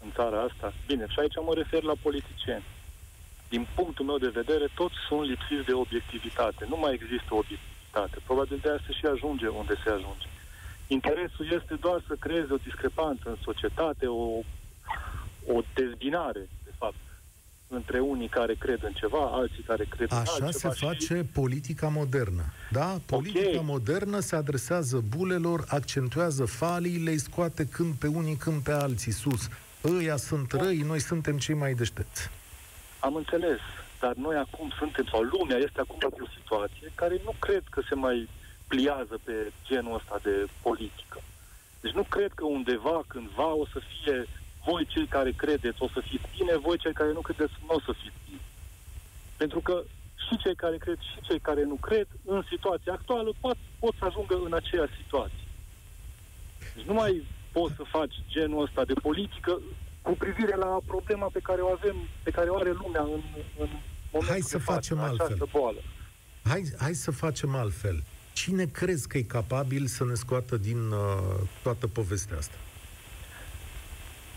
în 0.04 0.10
țara 0.16 0.40
asta? 0.40 0.72
Bine, 0.86 1.04
și 1.08 1.18
aici 1.20 1.38
mă 1.48 1.54
refer 1.54 1.82
la 1.82 2.02
politicieni. 2.02 2.64
Din 3.48 3.66
punctul 3.74 4.04
meu 4.04 4.18
de 4.18 4.36
vedere, 4.40 4.66
toți 4.74 4.94
sunt 5.08 5.28
lipsiți 5.28 5.68
de 5.70 5.72
obiectivitate. 5.72 6.66
Nu 6.68 6.76
mai 6.76 6.92
există 6.94 7.30
obiectivitate. 7.34 8.16
Probabil 8.28 8.58
de 8.62 8.70
asta 8.70 8.90
și 8.98 9.06
ajunge 9.06 9.46
unde 9.46 9.74
se 9.82 9.90
ajunge. 9.90 10.28
Interesul 10.86 11.46
este 11.58 11.74
doar 11.74 12.02
să 12.08 12.14
creeze 12.24 12.52
o 12.52 12.64
discrepanță 12.68 13.24
în 13.28 13.38
societate, 13.48 14.06
o, 14.06 14.24
o 15.54 15.56
dezbinare 15.74 16.48
între 17.74 18.00
unii 18.00 18.28
care 18.28 18.54
cred 18.54 18.82
în 18.82 18.92
ceva, 18.92 19.30
alții 19.32 19.62
care 19.62 19.84
cred 19.84 20.12
Așa 20.12 20.20
în 20.20 20.44
altceva. 20.44 20.68
Așa 20.68 20.72
se 20.72 20.86
face 20.86 21.16
și... 21.16 21.30
politica 21.32 21.88
modernă. 21.88 22.42
Da? 22.70 23.00
Politica 23.06 23.48
okay. 23.48 23.62
modernă 23.64 24.18
se 24.18 24.36
adresează 24.36 25.02
bulelor, 25.16 25.64
accentuează 25.68 26.44
falii, 26.44 26.98
le 26.98 27.16
scoate 27.16 27.66
când 27.66 27.94
pe 27.94 28.06
unii, 28.06 28.36
când 28.36 28.62
pe 28.62 28.72
alții 28.72 29.12
sus. 29.12 29.48
Ăia 29.84 30.16
sunt 30.16 30.52
răi, 30.52 30.76
noi 30.76 31.00
suntem 31.00 31.38
cei 31.38 31.54
mai 31.54 31.74
deștepți. 31.74 32.30
Am 32.98 33.14
înțeles, 33.14 33.58
dar 34.00 34.14
noi 34.14 34.36
acum 34.36 34.72
suntem, 34.78 35.06
sau 35.10 35.22
lumea 35.22 35.56
este 35.56 35.80
acum 35.80 35.98
într-o 36.02 36.34
situație 36.38 36.92
care 36.94 37.20
nu 37.24 37.34
cred 37.38 37.62
că 37.70 37.82
se 37.88 37.94
mai 37.94 38.28
pliază 38.68 39.20
pe 39.24 39.52
genul 39.64 39.94
ăsta 39.94 40.18
de 40.22 40.46
politică. 40.62 41.18
Deci 41.80 41.92
nu 41.92 42.02
cred 42.02 42.32
că 42.34 42.44
undeva, 42.44 43.02
cândva, 43.06 43.54
o 43.54 43.66
să 43.72 43.80
fie 43.90 44.26
voi 44.66 44.86
cei 44.86 45.06
care 45.06 45.30
credeți 45.42 45.82
o 45.82 45.88
să 45.94 46.00
fiți 46.08 46.28
bine, 46.36 46.56
voi 46.56 46.78
cei 46.78 46.92
care 46.92 47.12
nu 47.12 47.20
credeți 47.20 47.52
nu 47.66 47.74
o 47.74 47.80
să 47.80 47.92
fiți 48.02 48.20
bine. 48.26 48.44
Pentru 49.36 49.60
că 49.60 49.82
și 50.24 50.36
cei 50.42 50.54
care 50.54 50.76
cred 50.76 50.98
și 51.10 51.20
cei 51.28 51.40
care 51.40 51.62
nu 51.64 51.74
cred, 51.74 52.06
în 52.24 52.42
situația 52.48 52.92
actuală, 52.92 53.30
pot, 53.40 53.56
pot 53.78 53.94
să 53.98 54.04
ajungă 54.04 54.34
în 54.44 54.54
aceeași 54.54 54.94
situație. 55.02 55.46
Deci 56.74 56.84
nu 56.84 56.94
mai 56.94 57.26
poți 57.52 57.74
să 57.74 57.84
faci 57.96 58.14
genul 58.28 58.62
ăsta 58.62 58.84
de 58.84 58.92
politică 58.92 59.60
cu 60.02 60.12
privire 60.12 60.56
la 60.56 60.78
problema 60.86 61.28
pe 61.32 61.40
care 61.42 61.60
o 61.60 61.68
avem, 61.68 61.96
pe 62.22 62.30
care 62.30 62.48
o 62.48 62.56
are 62.56 62.72
lumea 62.72 63.02
în, 63.02 63.22
în 63.58 63.70
momentul 64.12 64.28
Hai 64.28 64.40
să 64.40 64.58
facem 64.58 64.98
altfel. 64.98 65.48
Boală. 65.50 65.82
Hai, 66.44 66.62
hai 66.78 66.94
să 66.94 67.10
facem 67.10 67.54
altfel. 67.54 68.02
Cine 68.32 68.64
crezi 68.64 69.08
că 69.08 69.18
e 69.18 69.22
capabil 69.22 69.86
să 69.86 70.04
ne 70.04 70.14
scoată 70.14 70.56
din 70.56 70.90
uh, 70.90 71.40
toată 71.62 71.86
povestea 71.88 72.36
asta? 72.36 72.54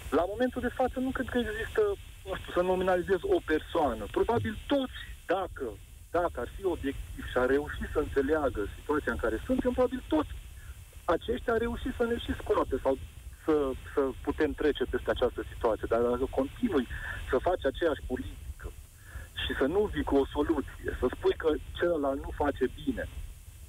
La 0.09 0.23
momentul 0.27 0.61
de 0.61 0.75
față 0.79 0.99
nu 0.99 1.09
cred 1.09 1.29
că 1.29 1.37
există, 1.37 1.81
nu 2.27 2.35
știu, 2.35 2.51
să 2.53 2.61
nominalizez 2.61 3.19
o 3.21 3.39
persoană. 3.45 4.03
Probabil 4.11 4.57
toți, 4.67 4.99
dacă, 5.25 5.65
dacă 6.11 6.39
ar 6.39 6.49
fi 6.55 6.65
obiectiv 6.65 7.23
și 7.31 7.37
ar 7.37 7.47
reuși 7.47 7.91
să 7.93 7.99
înțeleagă 7.99 8.61
situația 8.77 9.11
în 9.11 9.17
care 9.17 9.37
suntem, 9.45 9.71
probabil 9.71 10.03
toți 10.07 10.33
aceștia 11.05 11.53
ar 11.53 11.59
reuși 11.59 11.89
să 11.97 12.03
ne 12.03 12.17
și 12.17 12.33
scoate 12.41 12.75
sau 12.83 12.97
să, 13.45 13.71
să 13.93 14.01
putem 14.21 14.51
trece 14.51 14.83
peste 14.83 15.09
această 15.09 15.41
situație. 15.51 15.87
Dar 15.89 16.01
dacă 16.01 16.27
continui 16.29 16.87
să 17.29 17.37
faci 17.37 17.65
aceeași 17.65 18.01
politică 18.11 18.67
și 19.43 19.51
să 19.59 19.65
nu 19.65 19.81
vii 19.93 20.03
cu 20.03 20.15
o 20.15 20.25
soluție, 20.25 20.89
să 20.99 21.05
spui 21.15 21.35
că 21.37 21.49
celălalt 21.79 22.19
nu 22.23 22.31
face 22.43 22.65
bine, 22.83 23.09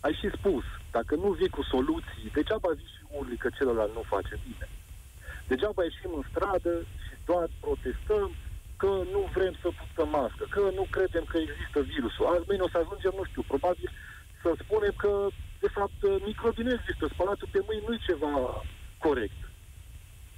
ai 0.00 0.14
și 0.20 0.28
spus, 0.38 0.64
dacă 0.90 1.14
nu 1.14 1.28
vii 1.30 1.56
cu 1.56 1.62
soluții, 1.62 2.32
degeaba 2.32 2.70
vii 2.78 2.94
și 2.96 3.02
urli 3.16 3.36
că 3.36 3.48
celălalt 3.58 3.94
nu 3.94 4.02
face 4.02 4.40
bine. 4.46 4.68
Degeaba 5.50 5.82
ieșim 5.84 6.12
în 6.20 6.24
stradă 6.30 6.72
și 7.04 7.14
doar 7.28 7.46
protestăm 7.64 8.30
că 8.82 8.90
nu 9.14 9.20
vrem 9.36 9.54
să 9.62 9.68
purtăm 9.78 10.08
mască, 10.18 10.44
că 10.54 10.62
nu 10.78 10.84
credem 10.94 11.24
că 11.32 11.36
există 11.38 11.78
virusul. 11.92 12.26
Azi 12.26 12.48
mâine 12.48 12.66
o 12.66 12.72
să 12.74 12.78
ajungem, 12.80 13.12
nu 13.16 13.24
știu, 13.30 13.42
probabil 13.52 13.90
să 14.42 14.48
spunem 14.62 14.94
că, 15.02 15.12
de 15.64 15.70
fapt, 15.76 15.98
microbii 16.28 16.64
nu 16.64 16.72
există. 16.78 17.04
Spălatul 17.12 17.48
pe 17.52 17.60
mâini 17.66 17.84
nu 17.86 17.94
e 17.94 18.08
ceva 18.10 18.34
corect. 19.06 19.38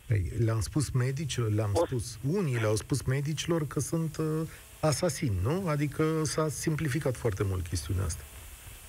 Păi, 0.08 0.22
le-am 0.44 0.60
spus 0.60 0.90
medicilor, 0.90 1.50
le-am 1.50 1.70
o... 1.74 1.86
spus, 1.86 2.18
unii 2.38 2.60
le-au 2.62 2.76
spus 2.76 3.02
medicilor 3.02 3.66
că 3.66 3.80
sunt 3.80 4.16
uh, 4.16 4.48
asasini, 4.80 5.38
nu? 5.42 5.68
Adică 5.68 6.04
s-a 6.24 6.48
simplificat 6.48 7.16
foarte 7.16 7.42
mult 7.50 7.66
chestiunea 7.66 8.04
asta. 8.04 8.22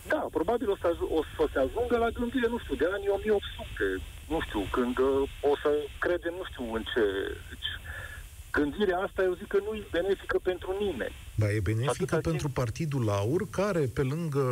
Da, 0.08 0.28
probabil 0.32 0.70
o 0.70 0.78
să, 0.82 0.98
o 1.18 1.22
să 1.36 1.48
se 1.54 1.60
ajungă 1.60 1.98
la 1.98 2.10
gândire, 2.10 2.48
nu 2.48 2.60
știu, 2.60 2.76
de 2.76 2.86
anii 2.92 3.10
1800, 3.10 4.02
nu 4.30 4.40
știu, 4.46 4.62
când 4.72 4.98
uh, 4.98 5.30
o 5.52 5.54
să 5.64 5.70
credem, 6.00 6.34
nu 6.38 6.44
știu 6.52 6.74
în 6.74 6.84
ce... 6.94 7.04
Gândirea 8.52 8.98
asta, 8.98 9.22
eu 9.24 9.34
zic 9.34 9.48
că 9.48 9.60
nu 9.66 9.76
e 9.76 9.84
benefică 9.92 10.40
pentru 10.44 10.76
nimeni. 10.80 11.16
Da, 11.36 11.52
e 11.52 11.60
benefică 11.60 11.92
Atâta 11.92 12.30
pentru 12.30 12.48
timp... 12.48 12.54
Partidul 12.54 13.10
Aur, 13.10 13.50
care, 13.50 13.80
pe 13.80 14.02
lângă 14.02 14.46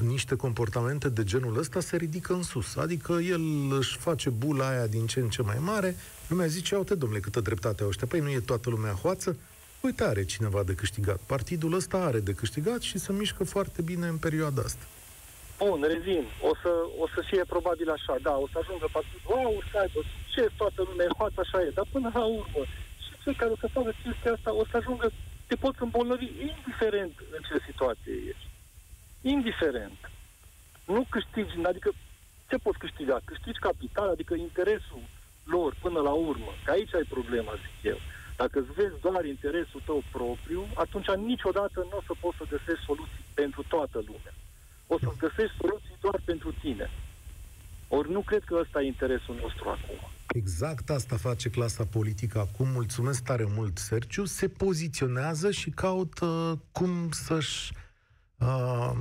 niște 0.00 0.36
comportamente 0.36 1.08
de 1.08 1.24
genul 1.24 1.58
ăsta 1.58 1.80
se 1.80 1.96
ridică 1.96 2.32
în 2.32 2.42
sus. 2.42 2.76
Adică 2.76 3.12
el 3.12 3.42
își 3.78 3.96
face 3.96 4.30
bula 4.30 4.68
aia 4.68 4.86
din 4.86 5.06
ce 5.06 5.20
în 5.20 5.28
ce 5.28 5.42
mai 5.42 5.56
mare, 5.60 5.96
lumea 6.28 6.46
zice, 6.46 6.76
uite, 6.76 6.94
domnule, 6.94 7.20
câtă 7.20 7.40
dreptate 7.40 7.82
au 7.82 7.88
ăștia. 7.88 8.06
Păi 8.06 8.20
nu 8.20 8.30
e 8.30 8.40
toată 8.40 8.70
lumea 8.70 8.92
hoață? 8.92 9.36
Uite, 9.80 10.04
are 10.04 10.24
cineva 10.24 10.62
de 10.62 10.74
câștigat. 10.74 11.20
Partidul 11.26 11.74
ăsta 11.74 11.96
are 11.96 12.20
de 12.20 12.32
câștigat 12.32 12.80
și 12.80 12.98
se 12.98 13.12
mișcă 13.12 13.44
foarte 13.44 13.82
bine 13.82 14.06
în 14.06 14.16
perioada 14.16 14.62
asta. 14.62 14.84
Bun, 15.64 15.80
revin. 15.82 16.24
O 16.50 16.52
să, 16.62 16.72
o 17.02 17.06
să 17.14 17.20
fie 17.30 17.44
probabil 17.54 17.90
așa, 17.90 18.14
da, 18.22 18.34
o 18.44 18.46
să 18.52 18.58
ajungă 18.58 18.86
partidul, 18.92 19.30
wow, 19.32 19.62
să 19.70 19.78
aibă 19.78 20.00
ce 20.32 20.42
toată 20.56 20.80
lumea 20.88 21.06
e 21.06 21.18
hoață, 21.18 21.38
așa 21.40 21.58
e, 21.62 21.76
dar 21.78 21.86
până 21.92 22.10
la 22.14 22.24
urmă, 22.24 22.62
și 23.04 23.12
cei 23.22 23.34
care 23.34 23.50
o 23.50 23.56
să 23.62 23.74
facă 23.76 23.92
chestia 24.02 24.32
asta, 24.32 24.50
o 24.62 24.64
să 24.70 24.76
ajungă, 24.76 25.06
te 25.46 25.56
poți 25.56 25.82
îmbolnăvi 25.82 26.28
indiferent 26.48 27.14
în 27.34 27.40
ce 27.48 27.64
situație 27.68 28.14
ești. 28.30 28.46
Indiferent. 29.34 30.00
Nu 30.84 31.06
câștigi, 31.08 31.64
adică 31.72 31.90
ce 32.48 32.56
poți 32.56 32.78
câștiga? 32.78 33.16
Câștigi 33.24 33.64
capital, 33.68 34.08
adică 34.08 34.34
interesul 34.34 35.04
lor 35.44 35.70
până 35.80 36.00
la 36.00 36.12
urmă. 36.30 36.50
Că 36.64 36.70
aici 36.70 36.94
ai 36.94 37.06
problema, 37.16 37.52
zic 37.64 37.76
eu. 37.92 37.98
Dacă 38.36 38.58
îți 38.58 38.72
vezi 38.72 39.00
doar 39.00 39.24
interesul 39.24 39.80
tău 39.84 40.02
propriu, 40.12 40.62
atunci 40.74 41.10
niciodată 41.10 41.78
nu 41.90 41.96
o 41.96 42.06
să 42.06 42.12
poți 42.20 42.36
să 42.36 42.44
găsești 42.54 42.84
soluții 42.84 43.24
pentru 43.34 43.62
toată 43.68 43.98
lumea. 44.10 44.34
O 44.86 44.98
să 44.98 45.12
găsești 45.18 45.56
soluții 45.60 45.96
doar 46.00 46.22
pentru 46.24 46.52
tine. 46.52 46.90
Ori 47.88 48.10
nu 48.10 48.20
cred 48.20 48.42
că 48.44 48.58
ăsta 48.60 48.82
e 48.82 48.86
interesul 48.86 49.34
nostru 49.40 49.68
acum. 49.68 50.10
Exact 50.28 50.90
asta 50.90 51.16
face 51.16 51.50
clasa 51.50 51.84
politică 51.84 52.38
acum. 52.38 52.68
Mulțumesc 52.68 53.22
tare 53.22 53.44
mult, 53.48 53.78
Sergiu. 53.78 54.24
Se 54.24 54.48
poziționează 54.48 55.50
și 55.50 55.70
caută 55.70 56.62
cum 56.72 57.10
să-și 57.10 57.72
uh, 58.38 58.92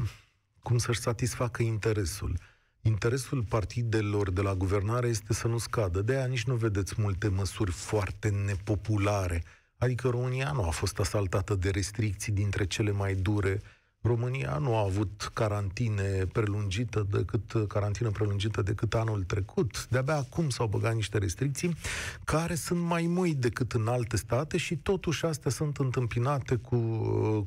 cum 0.63 0.77
să-și 0.77 0.99
satisfacă 0.99 1.63
interesul. 1.63 2.37
Interesul 2.81 3.43
partidelor 3.43 4.31
de 4.31 4.41
la 4.41 4.55
guvernare 4.55 5.07
este 5.07 5.33
să 5.33 5.47
nu 5.47 5.57
scadă. 5.57 6.01
De 6.01 6.15
aia 6.15 6.25
nici 6.25 6.43
nu 6.43 6.55
vedeți 6.55 6.93
multe 6.97 7.27
măsuri 7.27 7.71
foarte 7.71 8.29
nepopulare. 8.29 9.43
Adică 9.77 10.07
România 10.07 10.51
nu 10.51 10.63
a 10.63 10.69
fost 10.69 10.99
asaltată 10.99 11.55
de 11.55 11.69
restricții 11.69 12.31
dintre 12.31 12.65
cele 12.65 12.91
mai 12.91 13.13
dure 13.13 13.61
România 14.01 14.57
nu 14.57 14.75
a 14.75 14.83
avut 14.83 15.31
carantine 15.33 16.25
prelungită 16.31 17.07
decât, 17.09 17.67
carantină 17.67 18.09
prelungită 18.09 18.61
decât 18.61 18.93
anul 18.93 19.23
trecut. 19.23 19.87
De-abia 19.87 20.15
acum 20.15 20.49
s-au 20.49 20.67
băgat 20.67 20.93
niște 20.93 21.17
restricții 21.17 21.75
care 22.23 22.55
sunt 22.55 22.81
mai 22.81 23.05
mui 23.07 23.33
decât 23.33 23.71
în 23.71 23.87
alte 23.87 24.17
state 24.17 24.57
și 24.57 24.75
totuși 24.75 25.25
astea 25.25 25.51
sunt 25.51 25.77
întâmpinate 25.77 26.55
cu, 26.55 26.77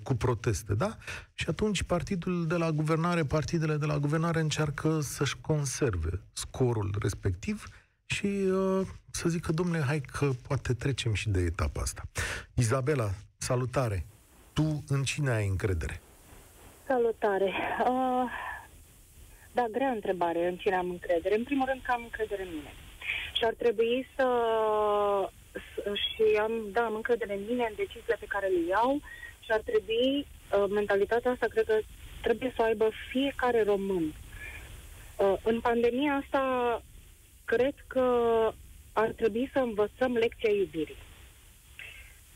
cu 0.03 0.15
proteste, 0.15 0.75
da? 0.75 0.97
Și 1.33 1.49
atunci 1.49 1.83
partidul 1.83 2.47
de 2.47 2.57
la 2.57 2.71
guvernare, 2.71 3.25
partidele 3.25 3.77
de 3.77 3.87
la 3.87 3.99
guvernare 3.99 4.41
încearcă 4.41 5.01
să-și 5.01 5.37
conserve 5.41 6.21
scorul 6.33 6.95
respectiv 7.01 7.67
și 8.05 8.27
uh, 8.27 8.87
să 9.11 9.29
zică, 9.29 9.53
domnule, 9.53 9.81
hai 9.81 10.01
că 10.01 10.31
poate 10.47 10.75
trecem 10.75 11.15
și 11.15 11.29
de 11.29 11.41
etapa 11.41 11.81
asta. 11.81 12.03
Izabela, 12.55 13.11
salutare! 13.37 14.07
Tu 14.53 14.85
în 14.89 15.03
cine 15.03 15.31
ai 15.31 15.49
încredere? 15.49 16.04
Salutare! 16.87 17.53
Uh, 17.81 18.31
da, 19.53 19.67
grea 19.71 19.91
întrebare 19.91 20.47
în 20.49 20.57
cine 20.57 20.75
am 20.75 20.91
încredere. 20.91 21.37
În 21.37 21.45
primul 21.45 21.67
rând 21.67 21.81
că 21.83 21.93
am 21.93 22.03
încredere 22.03 22.43
în 22.43 22.49
mine. 22.49 22.73
Și 23.33 23.45
ar 23.45 23.55
trebui 23.59 24.07
să 24.17 24.27
și 25.93 26.39
am, 26.41 26.53
da, 26.73 26.85
am 26.85 26.95
încredere 26.95 27.35
în 27.35 27.45
mine, 27.49 27.67
în 27.69 27.75
deciziile 27.77 28.17
pe 28.21 28.27
care 28.29 28.47
le 28.47 28.69
iau 28.69 29.01
și 29.41 29.51
ar 29.51 29.61
trebui, 29.61 30.27
uh, 30.27 30.65
mentalitatea 30.71 31.31
asta 31.31 31.47
cred 31.47 31.65
că 31.65 31.79
trebuie 32.23 32.53
să 32.57 32.63
o 32.63 32.65
aibă 32.65 32.91
fiecare 33.11 33.63
român. 33.63 34.15
Uh, 35.17 35.35
în 35.43 35.61
pandemia 35.61 36.23
asta, 36.25 36.83
cred 37.45 37.75
că 37.87 38.07
ar 38.93 39.09
trebui 39.09 39.51
să 39.53 39.59
învățăm 39.59 40.13
lecția 40.13 40.51
iubirii. 40.51 41.03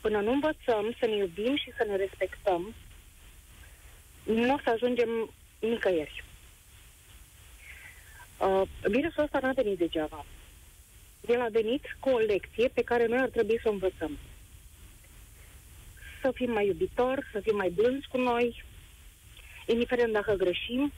Până 0.01 0.19
nu 0.19 0.31
învățăm 0.31 0.95
să 0.99 1.05
ne 1.05 1.15
iubim 1.15 1.55
și 1.55 1.73
să 1.77 1.85
ne 1.87 1.95
respectăm, 1.95 2.73
nu 4.33 4.53
o 4.53 4.59
să 4.63 4.69
ajungem 4.69 5.33
nicăieri. 5.59 6.23
Uh, 8.37 8.61
virusul 8.83 9.23
ăsta 9.23 9.39
n-a 9.39 9.51
venit 9.51 9.77
degeaba. 9.77 10.25
El 11.27 11.41
a 11.41 11.47
venit 11.51 11.83
cu 11.99 12.09
o 12.09 12.17
lecție 12.17 12.67
pe 12.67 12.81
care 12.81 13.05
noi 13.05 13.17
ar 13.17 13.29
trebui 13.29 13.59
să 13.61 13.67
o 13.67 13.71
învățăm. 13.71 14.17
Să 16.21 16.31
fim 16.33 16.51
mai 16.51 16.65
iubitori, 16.65 17.25
să 17.31 17.39
fim 17.39 17.55
mai 17.55 17.69
blânzi 17.69 18.07
cu 18.07 18.17
noi, 18.17 18.63
indiferent 19.65 20.13
dacă 20.13 20.33
greșim, 20.33 20.93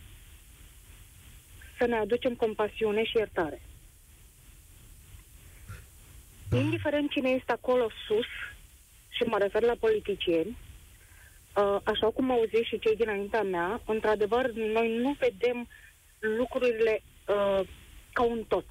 să 1.78 1.86
ne 1.86 1.96
aducem 1.96 2.36
compasiune 2.36 3.04
și 3.04 3.18
iertare. 3.18 3.62
Da. 6.50 6.58
Indiferent 6.58 7.12
cine 7.12 7.30
este 7.30 7.52
acolo 7.52 7.90
sus, 8.08 8.28
și 9.10 9.24
mă 9.24 9.38
refer 9.38 9.62
la 9.62 9.76
politicieni, 9.80 10.50
uh, 10.50 10.71
așa 11.84 12.08
cum 12.14 12.32
au 12.32 12.46
zis 12.56 12.66
și 12.68 12.80
cei 12.80 12.96
dinaintea 12.96 13.44
mea, 13.44 13.82
într-adevăr, 13.86 14.52
noi 14.52 14.98
nu 14.98 15.16
vedem 15.20 15.68
lucrurile 16.20 17.04
uh, 17.28 17.68
ca 18.14 18.24
un 18.24 18.44
tot. 18.48 18.66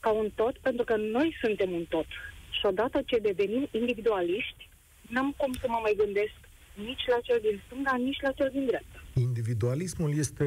Ca 0.00 0.10
un 0.10 0.30
tot, 0.34 0.58
pentru 0.58 0.84
că 0.84 0.96
noi 0.96 1.36
suntem 1.40 1.72
un 1.72 1.84
tot. 1.88 2.06
Și 2.50 2.66
odată 2.66 3.02
ce 3.06 3.18
devenim 3.18 3.68
individualiști, 3.70 4.68
n-am 5.08 5.34
cum 5.36 5.52
să 5.52 5.66
mă 5.68 5.78
mai 5.82 5.94
gândesc 5.96 6.32
nici 6.74 7.06
la 7.06 7.18
cel 7.22 7.38
din 7.42 7.60
stânga, 7.66 7.96
nici 7.96 8.20
la 8.20 8.30
cel 8.30 8.50
din 8.52 8.66
dreapta. 8.66 9.02
Individualismul 9.14 10.18
este 10.18 10.46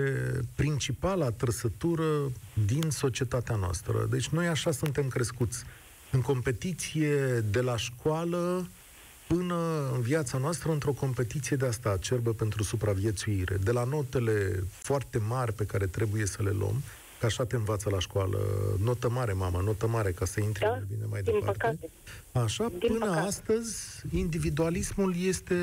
principala 0.56 1.30
trăsătură 1.30 2.32
din 2.66 2.90
societatea 2.90 3.56
noastră. 3.56 4.08
Deci 4.10 4.28
noi 4.28 4.48
așa 4.48 4.72
suntem 4.72 5.08
crescuți. 5.08 5.64
În 6.12 6.22
competiție 6.22 7.40
de 7.40 7.62
la 7.62 7.78
școală 7.78 8.68
până 9.28 9.90
în 9.94 10.02
viața 10.02 10.38
noastră 10.38 10.72
într-o 10.72 10.92
competiție 10.92 11.56
de 11.56 11.66
asta 11.66 11.98
cerbă 11.98 12.34
pentru 12.34 12.64
supraviețuire. 12.64 13.58
De 13.64 13.72
la 13.72 13.84
notele 13.84 14.64
foarte 14.70 15.18
mari 15.18 15.54
pe 15.54 15.66
care 15.66 15.86
trebuie 15.86 16.26
să 16.26 16.44
le 16.44 16.52
luăm, 16.52 16.84
că 17.20 17.26
așa 17.26 17.44
te 17.44 17.56
învață 17.56 17.90
la 17.90 18.00
școală, 18.00 18.40
notă 18.84 19.10
mare, 19.10 19.34
mama, 19.34 19.62
notă 19.62 19.88
mare, 19.88 20.12
ca 20.12 20.26
să 20.26 20.40
intri 20.42 20.64
da, 20.64 20.80
bine 20.88 21.06
mai 21.10 21.22
departe. 21.22 21.46
Păcate. 21.46 21.90
Așa, 22.32 22.68
din 22.80 22.88
până 22.88 23.06
păcate. 23.06 23.28
astăzi, 23.28 23.76
individualismul 24.12 25.16
este 25.18 25.56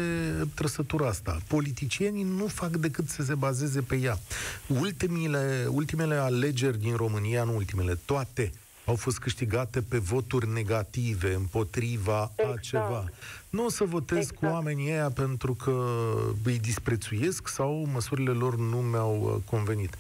trăsătura 0.55 1.09
asta. 1.09 1.39
Politicienii 1.49 2.23
nu 2.23 2.47
fac 2.47 2.71
decât 2.71 3.09
să 3.09 3.23
se 3.23 3.35
bazeze 3.35 3.81
pe 3.81 3.97
ea. 3.97 4.19
Ultimele, 4.67 5.67
ultimele 5.71 6.15
alegeri 6.15 6.79
din 6.79 6.97
România, 6.97 7.45
nu 7.45 7.57
ultimele, 7.57 7.99
toate, 8.05 8.53
au 8.85 8.95
fost 8.95 9.19
câștigate 9.19 9.83
pe 9.83 9.99
voturi 9.99 10.49
negative 10.49 11.35
împotriva 11.35 12.33
exact. 12.37 12.57
a 12.57 12.61
ceva. 12.61 13.05
Nu 13.51 13.65
o 13.65 13.69
să 13.69 13.85
votez 13.85 14.19
exact. 14.19 14.39
cu 14.39 14.45
oamenii 14.47 14.91
ăia 14.91 15.11
pentru 15.11 15.55
că 15.55 16.05
îi 16.45 16.59
disprețuiesc 16.59 17.49
sau 17.49 17.89
măsurile 17.93 18.31
lor 18.31 18.57
nu 18.57 18.77
mi-au 18.77 19.21
uh, 19.23 19.43
convenit. 19.51 19.95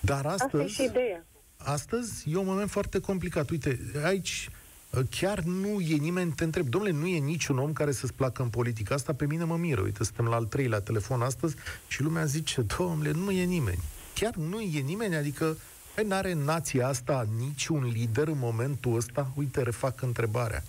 Dar 0.00 0.26
astăzi... 0.26 0.42
Asta 0.44 0.62
e 0.62 0.66
și 0.66 0.84
ideea. 0.84 1.26
Astăzi 1.56 2.30
e 2.30 2.36
un 2.36 2.46
moment 2.46 2.70
foarte 2.70 3.00
complicat. 3.00 3.50
Uite, 3.50 3.80
aici 4.04 4.50
uh, 4.90 5.00
chiar 5.10 5.40
nu 5.40 5.80
e 5.80 5.96
nimeni, 5.96 6.32
te 6.32 6.44
întreb, 6.44 6.66
domnule, 6.66 6.92
nu 6.92 7.06
e 7.06 7.18
niciun 7.18 7.58
om 7.58 7.72
care 7.72 7.92
să-ți 7.92 8.12
placă 8.12 8.42
în 8.42 8.48
politică. 8.48 8.94
Asta 8.94 9.12
pe 9.12 9.26
mine 9.26 9.44
mă 9.44 9.56
miră. 9.56 9.80
Uite, 9.80 10.04
suntem 10.04 10.26
la 10.26 10.36
al 10.36 10.44
treilea 10.44 10.80
telefon 10.80 11.22
astăzi 11.22 11.54
și 11.86 12.02
lumea 12.02 12.24
zice, 12.24 12.64
domnule, 12.78 13.10
nu 13.10 13.30
e 13.30 13.44
nimeni. 13.44 13.82
Chiar 14.14 14.34
nu 14.34 14.60
e 14.60 14.80
nimeni, 14.80 15.16
adică 15.16 15.44
Păi 15.44 15.77
n-are 16.02 16.32
nația 16.34 16.86
asta 16.86 17.24
niciun 17.38 17.84
lider 17.84 18.26
în 18.26 18.38
momentul 18.38 18.96
ăsta? 18.96 19.26
Uite, 19.36 19.62
refac 19.62 20.02
întrebarea. 20.02 20.62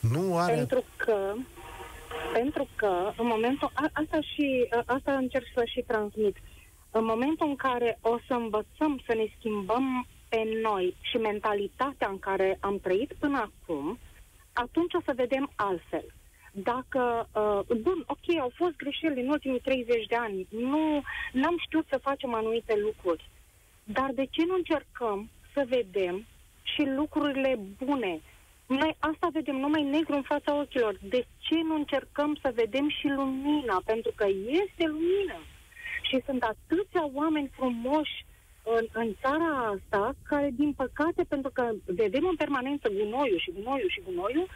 Nu 0.00 0.38
are... 0.38 0.54
Pentru 0.54 0.84
că, 0.96 1.34
pentru 2.32 2.68
că 2.76 3.12
în 3.16 3.26
momentul, 3.26 3.70
a, 3.74 3.90
asta, 3.92 4.18
și, 4.20 4.66
a, 4.70 4.82
asta 4.86 5.12
încerc 5.12 5.44
să 5.54 5.62
și 5.64 5.84
transmit, 5.86 6.36
în 6.90 7.04
momentul 7.04 7.48
în 7.48 7.56
care 7.56 7.98
o 8.00 8.18
să 8.26 8.34
învățăm 8.34 9.00
să 9.06 9.14
ne 9.14 9.26
schimbăm 9.38 10.06
pe 10.28 10.42
noi 10.62 10.96
și 11.00 11.16
mentalitatea 11.16 12.08
în 12.08 12.18
care 12.18 12.58
am 12.60 12.78
trăit 12.78 13.12
până 13.18 13.38
acum, 13.38 13.98
atunci 14.52 14.94
o 14.94 15.00
să 15.04 15.12
vedem 15.16 15.50
altfel. 15.54 16.04
Dacă, 16.52 17.28
uh, 17.32 17.76
bun, 17.76 18.04
ok, 18.06 18.40
au 18.40 18.52
fost 18.54 18.76
greșeli 18.76 19.20
în 19.20 19.28
ultimii 19.28 19.60
30 19.60 20.06
de 20.06 20.16
ani, 20.16 20.46
nu 20.50 21.02
am 21.46 21.56
știut 21.58 21.86
să 21.88 21.98
facem 22.02 22.34
anumite 22.34 22.74
lucruri, 22.76 23.30
dar 23.92 24.10
de 24.14 24.26
ce 24.30 24.44
nu 24.44 24.54
încercăm 24.54 25.30
să 25.52 25.64
vedem 25.68 26.26
și 26.62 26.82
lucrurile 26.96 27.58
bune? 27.84 28.20
Noi 28.66 28.96
asta 28.98 29.28
vedem 29.32 29.56
numai 29.56 29.82
negru 29.82 30.14
în 30.14 30.22
fața 30.22 30.54
ochilor. 30.54 30.98
De 31.02 31.26
ce 31.38 31.54
nu 31.54 31.74
încercăm 31.74 32.38
să 32.42 32.52
vedem 32.54 32.88
și 32.88 33.06
lumina? 33.06 33.82
Pentru 33.84 34.12
că 34.14 34.26
este 34.48 34.86
lumină. 34.86 35.38
Și 36.02 36.22
sunt 36.24 36.42
atâția 36.42 37.10
oameni 37.12 37.50
frumoși 37.56 38.24
în, 38.62 38.86
în 38.92 39.14
țara 39.20 39.74
asta 39.74 40.14
care, 40.22 40.50
din 40.52 40.72
păcate, 40.72 41.24
pentru 41.28 41.50
că 41.50 41.70
vedem 41.84 42.26
în 42.26 42.36
permanență 42.36 42.88
gunoiul 42.88 43.38
și 43.38 43.52
gunoiul 43.52 43.90
și 43.90 44.02
gunoiul, 44.04 44.48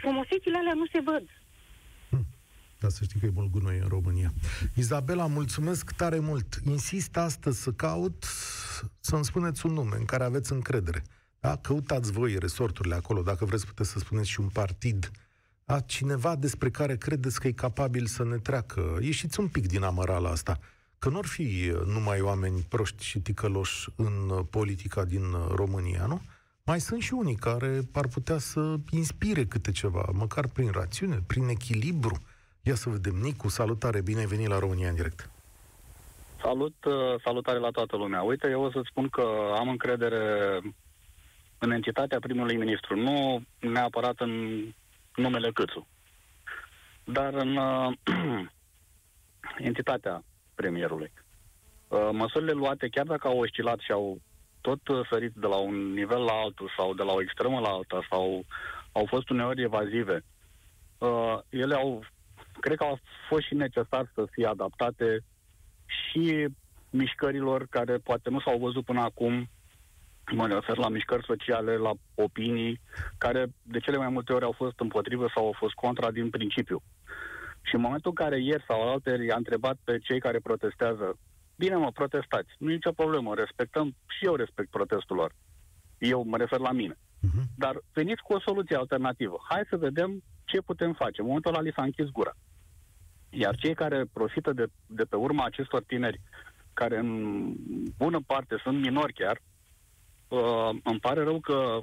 frumusețile 0.00 0.56
alea 0.56 0.74
nu 0.74 0.86
se 0.86 1.00
văd. 1.00 1.22
Dar 2.78 2.90
să 2.90 3.04
știi 3.04 3.20
că 3.20 3.26
e 3.26 3.30
mult 3.34 3.50
gunoi 3.50 3.78
în 3.78 3.88
România. 3.88 4.32
Izabela, 4.74 5.26
mulțumesc 5.26 5.92
tare 5.92 6.18
mult. 6.18 6.60
Insist 6.64 7.16
astăzi 7.16 7.62
să 7.62 7.70
caut 7.70 8.24
să-mi 9.00 9.24
spuneți 9.24 9.66
un 9.66 9.72
nume 9.72 9.96
în 9.96 10.04
care 10.04 10.24
aveți 10.24 10.52
încredere. 10.52 11.02
Da? 11.40 11.56
Căutați 11.56 12.12
voi 12.12 12.38
resorturile 12.38 12.94
acolo, 12.94 13.22
dacă 13.22 13.44
vreți 13.44 13.66
puteți 13.66 13.90
să 13.90 13.98
spuneți 13.98 14.28
și 14.28 14.40
un 14.40 14.48
partid. 14.48 15.10
Da? 15.64 15.80
Cineva 15.80 16.36
despre 16.36 16.70
care 16.70 16.96
credeți 16.96 17.40
că 17.40 17.48
e 17.48 17.52
capabil 17.52 18.06
să 18.06 18.24
ne 18.24 18.36
treacă. 18.36 18.98
Ieșiți 19.00 19.40
un 19.40 19.48
pic 19.48 19.66
din 19.66 19.82
amărala 19.82 20.30
asta. 20.30 20.58
Că 20.98 21.08
nu 21.08 21.18
ar 21.18 21.26
fi 21.26 21.72
numai 21.86 22.20
oameni 22.20 22.66
proști 22.68 23.04
și 23.04 23.20
ticăloși 23.20 23.88
în 23.96 24.44
politica 24.50 25.04
din 25.04 25.24
România, 25.54 26.06
nu? 26.06 26.22
Mai 26.64 26.80
sunt 26.80 27.02
și 27.02 27.12
unii 27.12 27.34
care 27.34 27.88
ar 27.92 28.06
putea 28.06 28.38
să 28.38 28.76
inspire 28.90 29.46
câte 29.46 29.70
ceva, 29.70 30.10
măcar 30.12 30.46
prin 30.46 30.70
rațiune, 30.70 31.22
prin 31.26 31.48
echilibru, 31.48 32.22
Ia 32.68 32.74
să 32.74 32.88
vedem. 32.88 33.14
Nicu, 33.14 33.48
salutare, 33.48 34.00
bine 34.00 34.18
ai 34.20 34.26
venit 34.26 34.46
la 34.46 34.58
România 34.58 34.88
în 34.88 34.94
direct. 34.94 35.30
Salut, 36.42 36.84
uh, 36.84 36.94
salutare 37.24 37.58
la 37.58 37.70
toată 37.70 37.96
lumea. 37.96 38.22
Uite, 38.22 38.48
eu 38.50 38.62
o 38.62 38.70
să 38.70 38.80
spun 38.84 39.08
că 39.08 39.52
am 39.58 39.68
încredere 39.68 40.22
în 41.58 41.70
entitatea 41.70 42.18
primului 42.18 42.56
ministru, 42.56 42.96
nu 42.96 43.42
neapărat 43.58 44.20
în 44.20 44.64
numele 45.14 45.50
Câțu, 45.50 45.86
dar 47.04 47.34
în 47.34 47.56
uh, 47.56 47.92
entitatea 49.70 50.22
premierului. 50.54 51.12
Uh, 51.88 52.08
măsurile 52.12 52.52
luate, 52.52 52.88
chiar 52.88 53.06
dacă 53.06 53.28
au 53.28 53.38
oscilat 53.38 53.78
și 53.78 53.92
au 53.92 54.20
tot 54.60 54.80
sărit 55.10 55.32
de 55.34 55.46
la 55.46 55.56
un 55.56 55.92
nivel 55.92 56.22
la 56.22 56.32
altul 56.32 56.72
sau 56.76 56.94
de 56.94 57.02
la 57.02 57.12
o 57.12 57.20
extremă 57.20 57.60
la 57.60 57.68
alta 57.68 58.06
sau 58.10 58.44
au 58.92 59.06
fost 59.08 59.28
uneori 59.28 59.62
evazive, 59.62 60.24
uh, 60.98 61.38
ele 61.48 61.74
au 61.74 62.02
cred 62.60 62.76
că 62.76 62.84
a 62.84 63.00
fost 63.28 63.46
și 63.46 63.54
necesar 63.54 64.10
să 64.14 64.24
fie 64.30 64.46
adaptate 64.46 65.24
și 65.86 66.46
mișcărilor 66.90 67.66
care 67.70 67.96
poate 67.96 68.30
nu 68.30 68.40
s-au 68.40 68.58
văzut 68.58 68.84
până 68.84 69.00
acum, 69.00 69.48
mă 70.32 70.46
refer 70.46 70.76
la 70.76 70.88
mișcări 70.88 71.24
sociale, 71.24 71.76
la 71.76 71.92
opinii, 72.14 72.80
care 73.18 73.46
de 73.62 73.78
cele 73.78 73.96
mai 73.96 74.08
multe 74.08 74.32
ori 74.32 74.44
au 74.44 74.52
fost 74.52 74.80
împotrivă 74.80 75.30
sau 75.34 75.44
au 75.44 75.54
fost 75.58 75.74
contra 75.74 76.10
din 76.10 76.30
principiu. 76.30 76.82
Și 77.62 77.74
în 77.74 77.80
momentul 77.80 78.10
în 78.10 78.24
care 78.24 78.42
ieri 78.42 78.64
sau 78.66 78.88
alte 78.88 79.10
i-a 79.26 79.36
întrebat 79.36 79.76
pe 79.84 79.98
cei 79.98 80.20
care 80.20 80.38
protestează, 80.38 81.18
bine 81.56 81.76
mă, 81.76 81.90
protestați, 81.90 82.50
nu 82.58 82.70
e 82.70 82.74
nicio 82.74 82.92
problemă, 82.92 83.34
respectăm 83.34 83.94
și 84.06 84.24
eu 84.24 84.34
respect 84.34 84.70
protestul 84.70 85.16
lor. 85.16 85.32
Eu 85.98 86.24
mă 86.26 86.36
refer 86.36 86.58
la 86.58 86.72
mine. 86.72 86.94
Uh-huh. 86.94 87.44
Dar 87.56 87.80
veniți 87.92 88.22
cu 88.22 88.32
o 88.32 88.40
soluție 88.40 88.76
alternativă. 88.76 89.36
Hai 89.48 89.62
să 89.68 89.76
vedem 89.76 90.22
ce 90.44 90.60
putem 90.60 90.92
face. 90.92 91.20
În 91.20 91.26
momentul 91.26 91.52
ăla 91.54 91.62
li 91.62 91.72
s-a 91.76 91.82
închis 91.82 92.06
gura. 92.06 92.32
Iar 93.30 93.56
cei 93.56 93.74
care 93.74 94.04
profită 94.12 94.52
de, 94.52 94.66
de 94.86 95.04
pe 95.04 95.16
urma 95.16 95.44
acestor 95.44 95.82
tineri, 95.82 96.20
care 96.72 96.98
în 96.98 97.54
bună 97.96 98.20
parte 98.26 98.56
sunt 98.62 98.80
minori 98.80 99.12
chiar, 99.12 99.40
uh, 100.28 100.80
îmi 100.82 101.00
pare 101.00 101.22
rău 101.22 101.40
că 101.40 101.80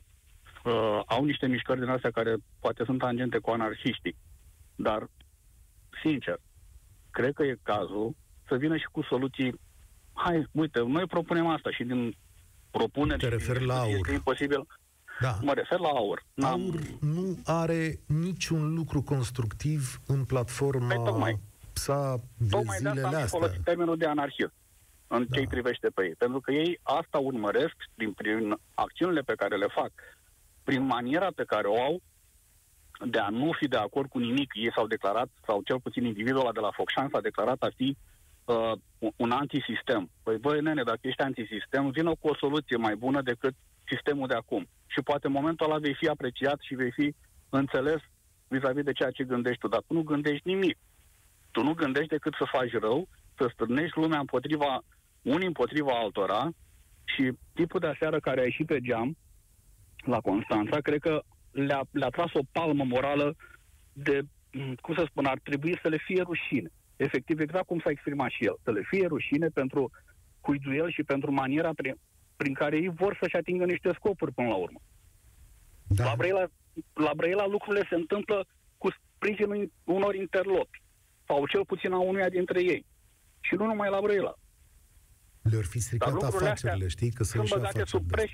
uh, 0.65 1.01
au 1.05 1.23
niște 1.23 1.47
mișcări 1.47 1.79
din 1.79 1.89
astea 1.89 2.12
care 2.12 2.36
poate 2.60 2.84
sunt 2.84 2.99
tangente 2.99 3.38
cu 3.38 3.49
anarhiștii. 3.49 4.15
Dar, 4.75 5.08
sincer, 6.03 6.39
cred 7.12 7.34
că 7.34 7.43
e 7.43 7.60
cazul 7.63 8.15
să 8.47 8.55
vină 8.55 8.77
și 8.77 8.88
cu 8.91 9.01
soluții. 9.01 9.60
Hai, 10.13 10.47
uite, 10.51 10.79
noi 10.79 11.05
propunem 11.05 11.47
asta 11.47 11.71
și 11.71 11.84
din 11.84 12.15
propuneri... 12.71 13.19
Te 13.19 13.27
referi 13.27 13.65
la 13.65 13.79
aur. 13.79 13.93
Este 13.93 14.13
imposibil. 14.13 14.65
Da. 15.21 15.38
Mă 15.41 15.54
refer 15.54 15.80
la 15.80 15.88
aur. 15.88 16.23
N-am... 16.34 16.62
Aur 16.62 16.80
nu 16.99 17.38
are 17.45 17.99
niciun 18.06 18.73
lucru 18.73 19.01
constructiv 19.01 20.01
în 20.08 20.25
platforma 20.25 20.88
păi, 20.88 21.04
tocmai. 21.04 21.39
sa 21.73 22.19
de 22.38 22.47
tocmai 22.49 22.78
zilele 22.78 22.99
de 22.99 23.06
asta 23.06 23.17
astea. 23.17 23.39
folosit 23.39 23.63
termenul 23.63 23.97
de 23.97 24.06
anarhie 24.06 24.54
în 25.08 25.25
da. 25.30 25.38
ce 25.38 25.47
privește 25.47 25.89
pe 25.89 26.04
ei. 26.04 26.15
Pentru 26.17 26.39
că 26.39 26.51
ei 26.51 26.80
asta 26.84 27.17
urmăresc 27.17 27.75
prin, 27.95 28.12
prin 28.12 28.58
acțiunile 28.73 29.21
pe 29.21 29.36
care 29.36 29.56
le 29.56 29.67
fac, 29.67 29.91
prin 30.63 30.86
maniera 30.86 31.30
pe 31.36 31.43
care 31.43 31.67
o 31.67 31.82
au 31.82 32.01
de 33.06 33.19
a 33.19 33.30
nu 33.30 33.51
fi 33.51 33.67
de 33.67 33.78
acord 33.78 34.10
cu 34.10 34.19
nimic. 34.19 34.51
Ei 34.54 34.71
s-au 34.75 34.88
declarat, 34.88 35.30
sau 35.45 35.62
cel 35.62 35.80
puțin 35.80 36.06
individul 36.06 36.39
ăla 36.39 36.51
de 36.51 36.60
la 36.60 36.71
Focșan 36.71 37.10
s-a 37.12 37.21
declarat 37.21 37.62
a 37.62 37.69
fi 37.75 37.97
uh, 38.45 38.71
un 39.15 39.32
antisistem. 39.32 40.10
Păi, 40.23 40.38
băi, 40.38 40.62
nene, 40.62 40.84
dacă 40.84 40.99
ești 41.01 41.21
antisistem, 41.21 41.89
vină 41.89 42.15
cu 42.19 42.28
o 42.28 42.36
soluție 42.36 42.78
mai 42.78 42.95
bună 42.95 43.21
decât 43.21 43.54
sistemul 43.87 44.27
de 44.27 44.33
acum. 44.33 44.67
Și 44.85 45.01
poate 45.01 45.27
în 45.27 45.33
momentul 45.33 45.65
ăla 45.65 45.79
vei 45.79 45.95
fi 45.99 46.07
apreciat 46.07 46.59
și 46.61 46.75
vei 46.75 46.91
fi 46.91 47.15
înțeles 47.49 48.01
vis-a-vis 48.47 48.83
de 48.83 48.91
ceea 48.91 49.11
ce 49.11 49.23
gândești 49.23 49.59
tu. 49.59 49.67
Dar 49.67 49.81
tu 49.87 49.93
nu 49.93 50.01
gândești 50.01 50.47
nimic. 50.47 50.77
Tu 51.51 51.63
nu 51.63 51.73
gândești 51.73 52.09
decât 52.09 52.33
să 52.37 52.45
faci 52.51 52.71
rău, 52.71 53.07
să 53.37 53.49
strânești 53.53 53.99
lumea 53.99 54.19
împotriva, 54.19 54.81
unii 55.21 55.47
împotriva 55.47 55.91
altora 55.91 56.49
și 57.03 57.31
tipul 57.53 57.79
de 57.79 57.87
aseară 57.87 58.19
care 58.19 58.39
a 58.39 58.43
ieșit 58.43 58.65
pe 58.65 58.79
geam 58.79 59.17
la 60.05 60.19
Constanța, 60.19 60.77
cred 60.77 60.99
că 60.99 61.21
le-a, 61.51 61.81
le-a 61.91 62.09
tras 62.09 62.33
o 62.33 62.39
palmă 62.51 62.83
morală 62.83 63.35
de, 63.93 64.21
cum 64.81 64.95
să 64.95 65.05
spun, 65.09 65.25
ar 65.25 65.39
trebui 65.43 65.79
să 65.81 65.87
le 65.87 65.97
fie 65.97 66.21
rușine. 66.21 66.69
Efectiv, 66.95 67.39
exact 67.39 67.65
cum 67.65 67.79
s-a 67.79 67.89
exprimat 67.89 68.29
și 68.29 68.45
el, 68.45 68.55
să 68.63 68.71
le 68.71 68.81
fie 68.89 69.07
rușine 69.07 69.47
pentru 69.47 69.91
cuiduiel 70.41 70.91
și 70.91 71.03
pentru 71.03 71.31
maniera 71.31 71.71
prin, 71.75 71.95
prin 72.35 72.53
care 72.53 72.75
ei 72.77 72.89
vor 72.89 73.17
să-și 73.21 73.35
atingă 73.35 73.65
niște 73.65 73.91
scopuri 73.93 74.33
până 74.33 74.47
la 74.47 74.55
urmă. 74.55 74.81
Da. 75.87 76.03
La, 76.03 76.13
Brăila, 76.15 76.45
la 76.93 77.11
Brăila 77.15 77.47
lucrurile 77.47 77.85
se 77.89 77.95
întâmplă 77.95 78.47
cu 78.77 78.87
sprijinul 78.91 79.71
unor 79.83 80.15
interlopi, 80.15 80.83
sau 81.27 81.47
cel 81.47 81.65
puțin 81.65 81.91
a 81.91 81.99
unuia 81.99 82.29
dintre 82.29 82.63
ei. 82.63 82.85
Și 83.39 83.55
nu 83.55 83.65
numai 83.65 83.89
la 83.89 83.99
Brăila. 84.01 84.33
Le-ar 85.41 85.65
fi 85.65 85.79
stricat 85.79 86.23
afacerile, 86.23 86.87
știi? 86.87 87.11
Că 87.11 87.23
sunt 87.23 87.49
băgate 87.49 87.65
afaceri, 87.65 87.89
sub 87.89 88.07
preș. 88.07 88.31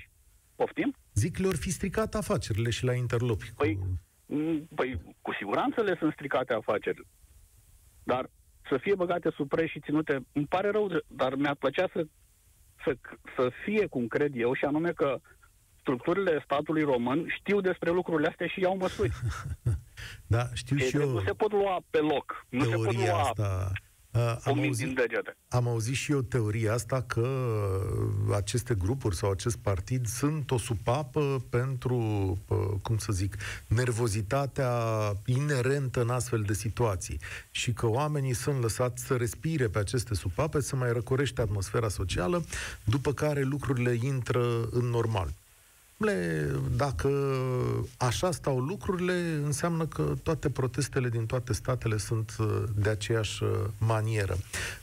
Poftim? 0.54 0.94
Zic, 1.14 1.38
le-ar 1.38 1.56
fi 1.56 1.70
stricat 1.70 2.14
afacerile 2.14 2.70
și 2.70 2.84
la 2.84 2.94
interlopi. 2.94 3.52
Păi, 3.56 3.76
cu... 3.76 4.00
Mm, 4.26 4.68
păi, 4.74 5.00
cu 5.20 5.32
siguranță 5.32 5.82
le 5.82 5.96
sunt 5.98 6.12
stricate 6.12 6.52
afacerile. 6.52 7.06
Dar 8.02 8.30
să 8.68 8.78
fie 8.80 8.94
băgate 8.94 9.30
sub 9.30 9.48
preș 9.48 9.70
și 9.70 9.80
ținute, 9.80 10.26
îmi 10.32 10.46
pare 10.46 10.70
rău, 10.70 11.02
dar 11.06 11.34
mi-ar 11.34 11.54
plăcea 11.54 11.88
să, 11.92 12.06
să, 12.84 12.96
să 13.36 13.50
fie 13.64 13.86
cum 13.86 14.06
cred 14.06 14.32
eu, 14.34 14.54
și 14.54 14.64
anume 14.64 14.90
că 14.90 15.18
structurile 15.80 16.42
statului 16.44 16.82
român 16.82 17.26
știu 17.38 17.60
despre 17.60 17.90
lucrurile 17.90 18.28
astea 18.28 18.46
și 18.46 18.60
iau 18.60 18.76
măsuri. 18.76 19.12
da, 20.34 20.44
știu 20.54 20.76
și 20.76 20.96
eu. 20.96 21.10
Nu 21.10 21.20
se 21.20 21.32
pot 21.32 21.52
lua 21.52 21.80
pe 21.90 21.98
loc. 21.98 22.46
Nu 22.48 22.64
se 22.64 22.74
pot 22.74 22.94
lua 22.94 23.20
asta 23.20 23.72
Uh, 24.12 24.36
am, 24.44 24.58
auzit, 24.58 24.98
am 25.48 25.68
auzit 25.68 25.94
și 25.94 26.12
eu 26.12 26.20
teoria 26.20 26.72
asta 26.72 27.02
că 27.02 27.28
aceste 28.34 28.74
grupuri 28.74 29.16
sau 29.16 29.30
acest 29.30 29.56
partid 29.56 30.06
sunt 30.06 30.50
o 30.50 30.58
supapă 30.58 31.44
pentru, 31.50 31.96
uh, 32.48 32.58
cum 32.82 32.98
să 32.98 33.12
zic, 33.12 33.36
nervozitatea 33.66 34.72
inerentă 35.24 36.00
în 36.00 36.10
astfel 36.10 36.42
de 36.42 36.52
situații. 36.52 37.20
Și 37.50 37.72
că 37.72 37.86
oamenii 37.86 38.34
sunt 38.34 38.60
lăsați 38.60 39.04
să 39.04 39.16
respire 39.16 39.68
pe 39.68 39.78
aceste 39.78 40.14
supape, 40.14 40.60
să 40.60 40.76
mai 40.76 40.92
răcorește 40.92 41.40
atmosfera 41.40 41.88
socială, 41.88 42.44
după 42.84 43.12
care 43.12 43.42
lucrurile 43.42 43.98
intră 44.02 44.68
în 44.70 44.84
normal 44.84 45.32
domnule, 46.02 46.50
dacă 46.76 47.08
așa 47.98 48.30
stau 48.30 48.58
lucrurile, 48.58 49.12
înseamnă 49.44 49.86
că 49.86 50.14
toate 50.22 50.50
protestele 50.50 51.08
din 51.08 51.26
toate 51.26 51.52
statele 51.52 51.96
sunt 51.96 52.36
uh, 52.38 52.46
de 52.76 52.88
aceeași 52.88 53.42
uh, 53.42 53.50
manieră. 53.78 54.34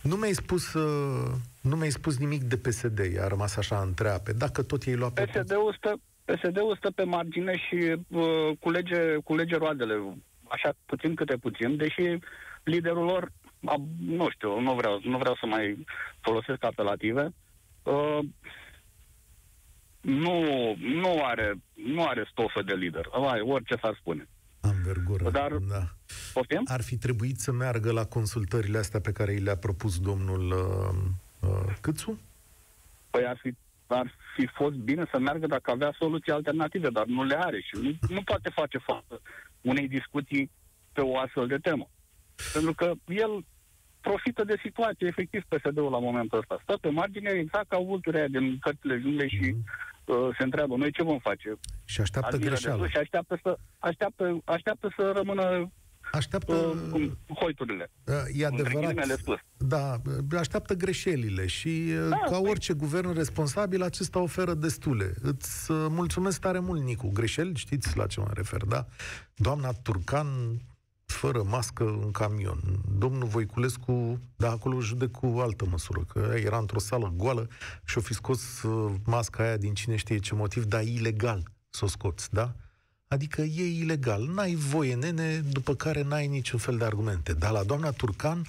Nu 0.02 0.16
mi-ai 0.16 0.34
spus, 0.34 0.74
uh, 0.74 1.32
nu 1.62 1.76
mi-ai 1.76 1.90
spus 1.90 2.18
nimic 2.18 2.42
de 2.42 2.58
PSD, 2.58 3.00
a 3.22 3.28
rămas 3.28 3.58
așa 3.58 3.80
întreape. 3.80 4.32
Dacă 4.32 4.64
tot 4.64 4.84
ei 4.84 4.96
lua 4.96 5.10
pe 5.10 5.24
PSD-ul 5.24 5.76
stă, 5.78 5.94
PSD-ul 6.26 6.76
stă 6.78 6.92
pe 6.92 7.04
margine 7.04 7.58
și 7.58 7.96
uh, 8.08 8.58
culege, 8.60 9.16
culege 9.24 9.56
roadele, 9.56 10.18
așa 10.48 10.74
puțin 10.86 11.16
câte 11.16 11.36
puțin, 11.36 11.78
deși 11.78 12.18
liderul 12.64 13.06
lor, 13.06 13.32
a, 13.66 13.76
nu 14.06 14.30
știu, 14.30 14.60
nu 14.60 14.74
vreau, 14.74 15.00
nu 15.04 15.18
vreau 15.18 15.36
să 15.36 15.46
mai 15.46 15.86
folosesc 16.22 16.64
apelative, 16.64 17.34
uh, 17.84 18.20
nu, 20.10 20.76
nu, 20.76 21.24
are, 21.24 21.54
nu 21.74 22.06
are 22.06 22.28
stofă 22.32 22.62
de 22.62 22.74
lider. 22.74 23.10
Vai, 23.20 23.40
orice 23.40 23.76
s-ar 23.82 23.98
spune. 24.00 24.28
Am 24.62 24.76
vergură, 24.86 25.30
Dar, 25.30 25.52
da. 25.52 25.84
Poftim? 26.34 26.64
Ar 26.66 26.82
fi 26.82 26.98
trebuit 26.98 27.40
să 27.40 27.52
meargă 27.52 27.92
la 27.92 28.06
consultările 28.06 28.78
astea 28.78 29.00
pe 29.00 29.12
care 29.12 29.32
i 29.32 29.40
le-a 29.40 29.58
propus 29.58 30.00
domnul 30.00 30.52
uh, 30.52 31.50
uh, 31.50 31.76
Câțu? 31.82 32.20
Păi 33.10 33.26
ar 33.26 33.38
fi, 33.42 33.54
ar 33.88 34.14
fi 34.36 34.46
fost 34.54 34.76
bine 34.76 35.08
să 35.12 35.20
meargă 35.20 35.48
dacă 35.48 35.72
avea 35.72 35.96
soluții 36.00 36.32
alternative, 36.32 36.90
dar 36.90 37.06
nu 37.06 37.24
le 37.24 37.38
are 37.40 37.60
și 37.60 37.76
nu, 37.82 38.16
nu 38.16 38.22
poate 38.22 38.50
face 38.50 38.78
față 38.78 39.22
unei 39.62 39.88
discuții 39.88 40.52
pe 40.94 41.02
o 41.02 41.18
astfel 41.18 41.48
de 41.48 41.58
temă. 41.58 41.90
Pentru 42.54 42.74
că 42.74 42.92
el 43.08 43.46
profită 44.02 44.44
de 44.44 44.60
situație, 44.64 45.08
efectiv, 45.08 45.44
PSD-ul 45.44 45.92
la 45.92 46.00
momentul 46.00 46.40
ăsta. 46.40 46.60
Stă 46.64 46.78
pe 46.82 46.90
margine, 46.90 47.30
exact 47.30 47.70
ca 47.70 47.78
vulturea 47.78 48.28
din 48.28 48.58
cărțile 48.60 49.00
jungle 49.00 49.28
și 49.28 49.38
mm-hmm 49.38 49.58
uh, 49.58 49.89
se 50.38 50.44
întreabă, 50.44 50.76
noi 50.76 50.92
ce 50.92 51.04
vom 51.04 51.20
face? 51.20 51.60
Și 51.86 52.02
așteaptă 52.02 52.38
greșeală. 52.38 52.88
Și 52.88 52.98
așteaptă 52.98 53.40
să, 53.44 53.58
așteaptă, 53.78 54.42
așteaptă 54.46 54.94
să 54.96 55.12
rămână 55.16 55.72
Așteaptă 56.12 56.54
uh, 56.94 57.12
hoiturile. 57.40 57.92
Uh, 58.08 58.14
e 58.34 58.46
adevărat. 58.46 58.94
Da, 59.58 60.02
așteaptă 60.38 60.74
greșelile 60.74 61.46
și 61.46 61.68
uh, 61.68 62.08
da, 62.10 62.18
ca 62.30 62.40
păi- 62.40 62.50
orice 62.50 62.74
guvern 62.74 63.14
responsabil, 63.14 63.84
acesta 63.84 64.20
oferă 64.20 64.54
destule. 64.54 65.14
Îți 65.22 65.72
uh, 65.72 65.86
mulțumesc 65.90 66.40
tare 66.40 66.60
mult, 66.60 66.82
Nicu. 66.82 67.10
Greșeli, 67.14 67.56
știți 67.56 67.98
la 67.98 68.08
ce 68.08 68.20
mă 68.20 68.28
refer, 68.34 68.64
da? 68.64 68.86
Doamna 69.36 69.72
Turcan 69.84 70.28
fără 71.12 71.44
mască 71.44 71.84
în 71.84 72.12
camion. 72.12 72.62
Domnul 72.98 73.28
Voiculescu, 73.28 74.20
da, 74.36 74.52
acolo 74.52 74.80
judec 74.80 75.12
cu 75.12 75.38
altă 75.40 75.66
măsură, 75.70 76.04
că 76.08 76.34
era 76.36 76.58
într-o 76.58 76.80
sală 76.80 77.14
goală 77.16 77.48
și 77.86 77.98
o 77.98 78.02
fi 78.02 78.14
scos 78.14 78.62
uh, 78.62 78.94
masca 79.06 79.44
aia 79.44 79.58
din 79.58 79.74
cine 79.74 79.96
știe 79.96 80.18
ce 80.18 80.36
motiv, 80.36 80.64
dar 80.64 80.84
ilegal 80.84 81.44
să 81.70 81.86
o 81.86 81.88
scoți, 81.88 82.34
da? 82.34 82.54
Adică 83.08 83.42
e 83.42 83.80
ilegal. 83.80 84.28
N-ai 84.28 84.54
voie, 84.56 84.96
nene, 84.96 85.38
după 85.38 85.76
care 85.76 86.02
n-ai 86.02 86.28
niciun 86.28 86.60
fel 86.60 86.78
de 86.78 86.84
argumente. 86.84 87.34
Dar 87.34 87.52
la 87.52 87.64
doamna 87.64 87.92
Turcan 87.92 88.46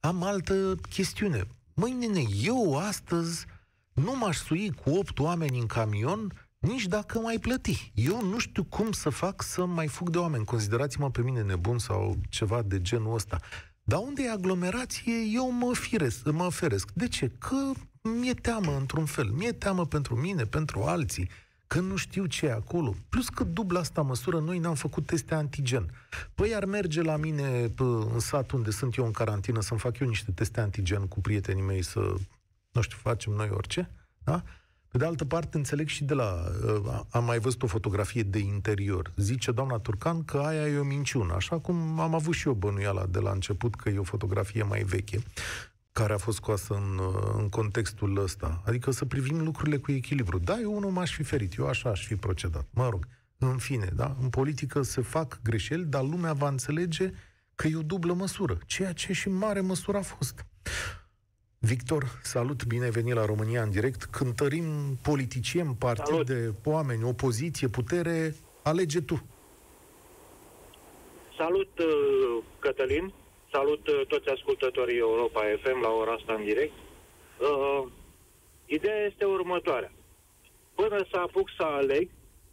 am 0.00 0.22
altă 0.22 0.74
chestiune. 0.88 1.46
Măi, 1.74 1.92
nene, 1.92 2.22
eu 2.42 2.78
astăzi 2.78 3.46
nu 3.92 4.16
m-aș 4.16 4.36
sui 4.36 4.72
cu 4.84 4.90
opt 4.90 5.18
oameni 5.18 5.58
în 5.58 5.66
camion 5.66 6.47
nici 6.58 6.86
dacă 6.86 7.18
mai 7.18 7.38
plăti. 7.38 7.92
Eu 7.94 8.22
nu 8.22 8.38
știu 8.38 8.64
cum 8.64 8.92
să 8.92 9.08
fac 9.08 9.42
să 9.42 9.64
mai 9.64 9.86
fug 9.86 10.10
de 10.10 10.18
oameni. 10.18 10.44
Considerați-mă 10.44 11.10
pe 11.10 11.22
mine 11.22 11.42
nebun 11.42 11.78
sau 11.78 12.16
ceva 12.28 12.62
de 12.62 12.80
genul 12.80 13.14
ăsta. 13.14 13.40
Dar 13.82 13.98
unde 13.98 14.22
e 14.22 14.30
aglomerație, 14.30 15.14
eu 15.32 15.52
mă, 15.52 15.74
firesc, 15.74 16.30
mă 16.30 16.48
feresc. 16.50 16.90
De 16.94 17.08
ce? 17.08 17.28
Că 17.38 17.72
mi-e 18.02 18.34
teamă 18.34 18.76
într-un 18.76 19.04
fel. 19.04 19.30
Mi-e 19.30 19.52
teamă 19.52 19.86
pentru 19.86 20.16
mine, 20.16 20.44
pentru 20.44 20.82
alții, 20.82 21.30
că 21.66 21.80
nu 21.80 21.96
știu 21.96 22.26
ce 22.26 22.46
e 22.46 22.52
acolo. 22.52 22.94
Plus 23.08 23.28
că 23.28 23.44
dubla 23.44 23.80
asta 23.80 24.02
măsură, 24.02 24.38
noi 24.38 24.58
n-am 24.58 24.74
făcut 24.74 25.06
teste 25.06 25.34
antigen. 25.34 25.90
Păi 26.34 26.54
ar 26.54 26.64
merge 26.64 27.02
la 27.02 27.16
mine 27.16 27.72
în 28.12 28.18
sat 28.18 28.50
unde 28.50 28.70
sunt 28.70 28.96
eu 28.96 29.04
în 29.04 29.12
carantină 29.12 29.60
să-mi 29.60 29.80
fac 29.80 29.98
eu 29.98 30.08
niște 30.08 30.30
teste 30.30 30.60
antigen 30.60 31.06
cu 31.06 31.20
prietenii 31.20 31.62
mei 31.62 31.82
să, 31.82 32.14
nu 32.72 32.80
știu, 32.80 32.96
facem 33.00 33.32
noi 33.32 33.48
orice, 33.50 33.90
da? 34.24 34.42
Pe 34.98 35.04
de 35.04 35.10
altă 35.10 35.24
parte, 35.24 35.56
înțeleg 35.56 35.88
și 35.88 36.04
de 36.04 36.14
la... 36.14 36.44
Uh, 36.64 37.00
am 37.10 37.24
mai 37.24 37.38
văzut 37.38 37.62
o 37.62 37.66
fotografie 37.66 38.22
de 38.22 38.38
interior. 38.38 39.12
Zice 39.16 39.52
doamna 39.52 39.78
Turcan 39.78 40.24
că 40.24 40.38
aia 40.38 40.66
e 40.66 40.78
o 40.78 40.84
minciună, 40.84 41.34
așa 41.34 41.58
cum 41.58 42.00
am 42.00 42.14
avut 42.14 42.34
și 42.34 42.46
eu 42.46 42.54
bănuiala 42.54 43.06
de 43.06 43.18
la 43.18 43.30
început 43.30 43.74
că 43.74 43.88
e 43.88 43.98
o 43.98 44.02
fotografie 44.02 44.62
mai 44.62 44.82
veche 44.82 45.18
care 45.92 46.12
a 46.12 46.16
fost 46.16 46.36
scoasă 46.36 46.74
în, 46.74 46.98
uh, 46.98 47.34
în 47.36 47.48
contextul 47.48 48.22
ăsta. 48.22 48.62
Adică 48.66 48.90
să 48.90 49.04
privim 49.04 49.44
lucrurile 49.44 49.76
cu 49.76 49.92
echilibru. 49.92 50.38
Da, 50.38 50.58
eu 50.60 50.76
unul 50.76 50.90
m-aș 50.90 51.14
fi 51.14 51.22
ferit, 51.22 51.58
eu 51.58 51.66
așa 51.66 51.90
aș 51.90 52.06
fi 52.06 52.16
procedat. 52.16 52.66
Mă 52.70 52.88
rog, 52.88 53.06
în 53.38 53.56
fine, 53.56 53.90
da? 53.94 54.16
În 54.20 54.28
politică 54.28 54.82
se 54.82 55.00
fac 55.00 55.40
greșeli, 55.42 55.84
dar 55.84 56.02
lumea 56.02 56.32
va 56.32 56.48
înțelege 56.48 57.10
că 57.54 57.66
e 57.66 57.76
o 57.76 57.82
dublă 57.82 58.12
măsură, 58.12 58.58
ceea 58.66 58.92
ce 58.92 59.12
și 59.12 59.28
în 59.28 59.34
mare 59.34 59.60
măsură 59.60 59.98
a 59.98 60.02
fost. 60.02 60.46
Victor, 61.58 62.04
salut, 62.22 62.64
bine 62.64 62.84
ai 62.84 62.90
venit 62.90 63.14
la 63.14 63.24
România 63.24 63.62
în 63.62 63.70
direct. 63.70 64.04
Cântărim 64.04 64.98
politicieni, 65.02 65.76
partide, 65.78 66.38
salut. 66.38 66.56
oameni, 66.64 67.04
opoziție, 67.04 67.68
putere, 67.68 68.34
alege 68.62 69.00
tu. 69.00 69.26
Salut, 71.36 71.78
uh, 71.78 72.44
Cătălin, 72.58 73.12
salut 73.52 73.88
uh, 73.88 74.06
toți 74.06 74.28
ascultătorii 74.28 74.98
Europa 74.98 75.40
FM 75.62 75.80
la 75.80 75.90
ora 75.90 76.12
asta 76.12 76.32
în 76.32 76.44
direct. 76.44 76.72
Uh, 77.40 77.88
ideea 78.66 79.06
este 79.06 79.24
următoarea. 79.24 79.92
Până 80.74 81.06
să 81.10 81.16
apuc 81.16 81.48
să 81.56 81.62
aleg, 81.62 82.08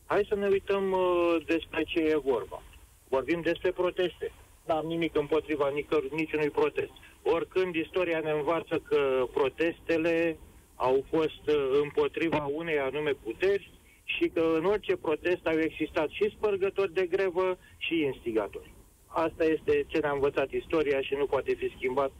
Hai 0.05 0.25
să 0.29 0.35
ne 0.35 0.47
uităm 0.47 0.91
uh, 0.91 1.35
despre 1.45 1.83
ce 1.83 1.99
e 1.99 2.17
vorba. 2.17 2.61
Vorbim 3.07 3.41
despre 3.41 3.71
proteste. 3.71 4.31
N-am 4.65 4.85
nimic 4.85 5.15
împotriva 5.15 5.69
nicăr, 5.69 6.03
niciunui 6.11 6.49
protest. 6.49 6.91
Oricând 7.27 7.75
istoria 7.75 8.19
ne 8.19 8.31
învață 8.31 8.79
că 8.79 9.27
protestele 9.33 10.37
au 10.75 11.05
fost 11.09 11.47
uh, 11.47 11.79
împotriva 11.81 12.45
unei 12.45 12.79
anume 12.79 13.11
puteri 13.11 13.71
și 14.03 14.27
că 14.33 14.53
în 14.57 14.65
orice 14.65 14.95
protest 14.95 15.45
au 15.45 15.59
existat 15.59 16.09
și 16.09 16.33
spărgători 16.37 16.93
de 16.93 17.05
grevă 17.05 17.57
și 17.77 18.01
instigatori. 18.01 18.73
Asta 19.05 19.43
este 19.43 19.85
ce 19.87 19.97
ne-a 19.99 20.11
învățat 20.11 20.51
istoria 20.51 21.01
și 21.01 21.13
nu 21.13 21.25
poate 21.25 21.53
fi 21.53 21.73
schimbat. 21.75 22.11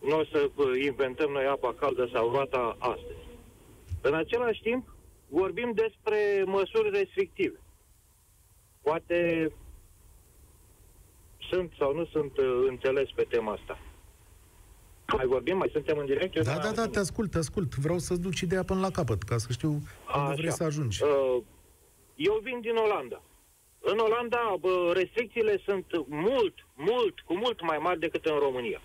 Nu 0.00 0.18
o 0.18 0.24
să 0.24 0.50
uh, 0.54 0.66
inventăm 0.84 1.30
noi 1.30 1.44
apa 1.44 1.74
caldă 1.74 2.08
sau 2.12 2.30
roata 2.30 2.76
astăzi. 2.78 3.24
În 4.02 4.14
același 4.14 4.62
timp, 4.62 4.94
vorbim 5.28 5.72
despre 5.74 6.42
măsuri 6.46 6.90
restrictive. 6.90 7.58
Poate 8.82 9.50
sunt 11.50 11.72
sau 11.78 11.94
nu 11.94 12.04
sunt 12.04 12.38
uh, 12.38 12.64
înțeles 12.68 13.10
pe 13.10 13.26
tema 13.28 13.52
asta. 13.52 13.78
Mai 15.16 15.26
vorbim? 15.26 15.56
Mai 15.56 15.68
suntem 15.72 15.98
în 15.98 16.06
direct? 16.06 16.42
Da, 16.42 16.58
da, 16.58 16.70
da, 16.70 16.86
te 16.86 16.98
ascult, 16.98 17.30
te 17.30 17.38
ascult. 17.38 17.74
Vreau 17.74 17.98
să-ți 17.98 18.20
duci 18.20 18.40
ideea 18.40 18.62
până 18.62 18.80
la 18.80 18.90
capăt, 18.90 19.22
ca 19.22 19.38
să 19.38 19.52
știu 19.52 19.70
unde 20.16 20.34
vrei 20.36 20.52
să 20.52 20.64
ajungi. 20.64 21.02
Uh, 21.02 21.42
eu 22.14 22.40
vin 22.42 22.60
din 22.60 22.76
Olanda. 22.76 23.22
În 23.80 23.98
Olanda 23.98 24.56
bă, 24.60 24.92
restricțiile 24.94 25.60
sunt 25.64 25.86
mult, 26.08 26.54
mult, 26.74 27.20
cu 27.20 27.36
mult 27.36 27.62
mai 27.62 27.78
mari 27.78 27.98
decât 27.98 28.24
în 28.24 28.38
România. 28.38 28.80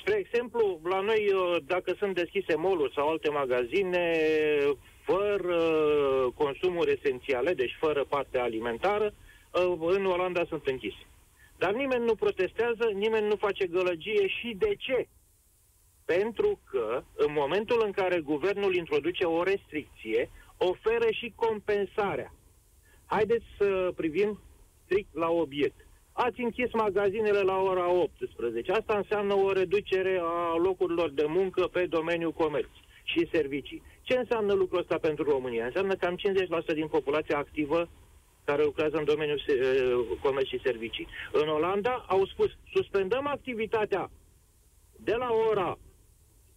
Spre 0.00 0.14
exemplu, 0.16 0.80
la 0.84 1.00
noi, 1.00 1.32
uh, 1.32 1.56
dacă 1.66 1.94
sunt 1.98 2.14
deschise 2.14 2.54
moluri 2.54 2.92
sau 2.94 3.08
alte 3.08 3.28
magazine, 3.28 4.14
fără 5.02 5.60
consumuri 6.34 6.92
esențiale, 6.92 7.54
deci 7.54 7.76
fără 7.80 8.04
parte 8.08 8.38
alimentară, 8.38 9.12
în 9.96 10.06
Olanda 10.06 10.44
sunt 10.48 10.66
închise. 10.66 11.06
Dar 11.58 11.72
nimeni 11.72 12.04
nu 12.04 12.14
protestează, 12.14 12.90
nimeni 12.94 13.28
nu 13.28 13.36
face 13.36 13.66
gălăgie 13.66 14.28
și 14.28 14.54
de 14.58 14.74
ce? 14.78 15.08
Pentru 16.14 16.60
că 16.70 17.02
în 17.16 17.32
momentul 17.32 17.82
în 17.84 17.90
care 17.90 18.20
guvernul 18.20 18.74
introduce 18.74 19.24
o 19.24 19.42
restricție, 19.42 20.30
oferă 20.56 21.10
și 21.10 21.32
compensarea. 21.34 22.34
Haideți 23.06 23.44
să 23.58 23.92
privim 23.96 24.40
strict 24.84 25.14
la 25.14 25.28
obiect. 25.30 25.86
Ați 26.12 26.40
închis 26.40 26.72
magazinele 26.72 27.40
la 27.40 27.56
ora 27.56 27.90
18. 27.90 28.72
Asta 28.72 28.96
înseamnă 28.96 29.34
o 29.34 29.52
reducere 29.52 30.20
a 30.22 30.56
locurilor 30.56 31.10
de 31.10 31.24
muncă 31.28 31.66
pe 31.66 31.86
domeniul 31.86 32.32
comerț 32.32 32.70
și 33.02 33.28
servicii. 33.32 33.82
Ce 34.02 34.18
înseamnă 34.18 34.52
lucrul 34.52 34.78
ăsta 34.78 34.98
pentru 34.98 35.24
România? 35.24 35.64
Înseamnă 35.64 35.94
cam 35.94 36.16
50% 36.72 36.74
din 36.74 36.86
populația 36.86 37.38
activă 37.38 37.88
care 38.44 38.62
lucrează 38.62 38.96
în 38.96 39.04
domeniul 39.04 39.42
uh, 39.48 40.18
comerț 40.22 40.46
și 40.46 40.60
servicii. 40.64 41.08
În 41.32 41.48
Olanda 41.48 42.04
au 42.08 42.26
spus, 42.26 42.50
suspendăm 42.72 43.26
activitatea 43.26 44.10
de 44.96 45.14
la 45.14 45.28
ora 45.50 45.78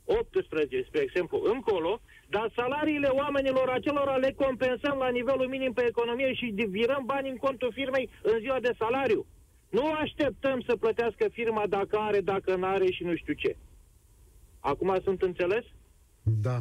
18, 0.06 0.84
spre 0.88 1.02
exemplu, 1.02 1.42
încolo, 1.54 2.02
dar 2.30 2.52
salariile 2.56 3.08
oamenilor 3.08 3.70
acelora 3.70 4.16
le 4.16 4.34
compensăm 4.34 4.98
la 4.98 5.10
nivelul 5.10 5.48
minim 5.48 5.74
pe 5.74 5.86
economie 5.88 6.34
și 6.34 6.54
virăm 6.70 7.04
bani 7.06 7.30
în 7.30 7.36
contul 7.36 7.72
firmei 7.74 8.10
în 8.22 8.40
ziua 8.40 8.60
de 8.60 8.72
salariu. 8.78 9.26
Nu 9.70 9.92
așteptăm 9.92 10.62
să 10.68 10.76
plătească 10.76 11.26
firma 11.32 11.64
dacă 11.68 11.98
are, 11.98 12.20
dacă 12.22 12.56
nu 12.56 12.66
are 12.66 12.92
și 12.92 13.04
nu 13.04 13.16
știu 13.16 13.34
ce. 13.34 13.56
Acum 14.60 15.00
sunt 15.04 15.22
înțeles? 15.22 15.64
Da, 16.24 16.58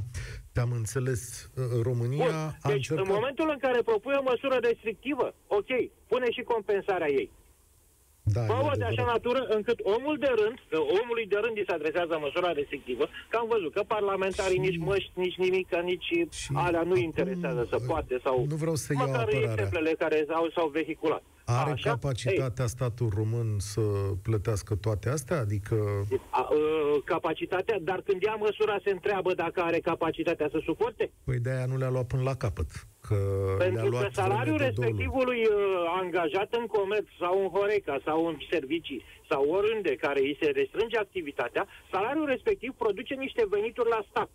te-am 0.53 0.73
înțeles. 0.73 1.51
România 1.83 2.25
Bun. 2.25 2.35
a 2.35 2.69
deci, 2.69 2.75
încercat... 2.75 3.07
în 3.07 3.13
momentul 3.13 3.49
în 3.51 3.59
care 3.59 3.83
propui 3.83 4.15
o 4.19 4.23
măsură 4.23 4.57
restrictivă, 4.61 5.35
ok, 5.47 5.71
pune 6.07 6.31
și 6.31 6.43
compensarea 6.43 7.11
ei. 7.11 7.31
Da, 8.23 8.41
Fă 8.41 8.73
de 8.77 8.85
așa 8.85 9.05
natură 9.05 9.47
încât 9.49 9.79
omul 9.83 10.17
de 10.19 10.31
rând, 10.41 10.59
că 10.71 10.79
omului 11.03 11.27
de 11.27 11.39
rând 11.43 11.57
îi 11.57 11.65
se 11.67 11.75
adresează 11.75 12.19
măsura 12.21 12.53
restrictivă, 12.53 13.09
că 13.29 13.37
am 13.37 13.47
văzut 13.49 13.73
că 13.73 13.83
parlamentarii 13.87 14.61
și... 14.63 14.67
nici 14.67 14.79
măști, 14.79 15.11
nici 15.15 15.37
nimic, 15.37 15.69
nici 15.83 16.03
și 16.03 16.51
alea 16.55 16.83
nu 16.83 16.97
interesează 16.97 17.67
să 17.71 17.79
poate 17.87 18.21
sau 18.25 18.47
nu 18.49 18.55
vreau 18.55 18.75
să 18.75 18.93
iau 18.93 19.07
măcar 19.07 19.21
apărarea. 19.21 19.51
exemplele 19.53 19.93
care 19.99 20.27
au, 20.29 20.51
s-au 20.55 20.69
vehiculat. 20.69 21.23
Are 21.59 21.71
Așa? 21.71 21.91
capacitatea 21.91 22.65
Ei. 22.65 22.71
statul 22.71 23.09
român 23.15 23.57
să 23.59 23.81
plătească 24.23 24.75
toate 24.75 25.09
astea? 25.09 25.39
Adică... 25.39 25.77
A, 26.31 26.41
a, 26.41 26.49
capacitatea, 27.05 27.79
dar 27.81 28.01
când 28.01 28.23
ia 28.23 28.35
măsura 28.35 28.77
se 28.85 28.91
întreabă 28.91 29.35
dacă 29.35 29.61
are 29.61 29.79
capacitatea 29.79 30.49
să 30.51 30.61
suporte? 30.65 31.11
Păi 31.25 31.39
de-aia 31.39 31.67
nu 31.67 31.77
le-a 31.77 31.91
luat 31.91 32.07
până 32.07 32.23
la 32.23 32.35
capăt. 32.35 32.67
Că 33.09 33.17
Pentru 33.59 33.91
că 33.91 34.09
salariul 34.13 34.57
respectivului 34.57 35.41
uh, 35.45 35.55
angajat 36.03 36.55
în 36.61 36.67
comerț 36.67 37.07
sau 37.19 37.43
în 37.43 37.49
Horeca 37.49 38.01
sau 38.05 38.27
în 38.27 38.37
servicii 38.51 39.05
sau 39.31 39.51
oriunde 39.51 39.95
care 39.97 40.21
îi 40.21 40.39
se 40.41 40.51
restrânge 40.51 40.99
activitatea, 40.99 41.67
salariul 41.93 42.27
respectiv 42.27 42.73
produce 42.79 43.15
niște 43.15 43.43
venituri 43.51 43.89
la 43.89 44.05
stat 44.11 44.31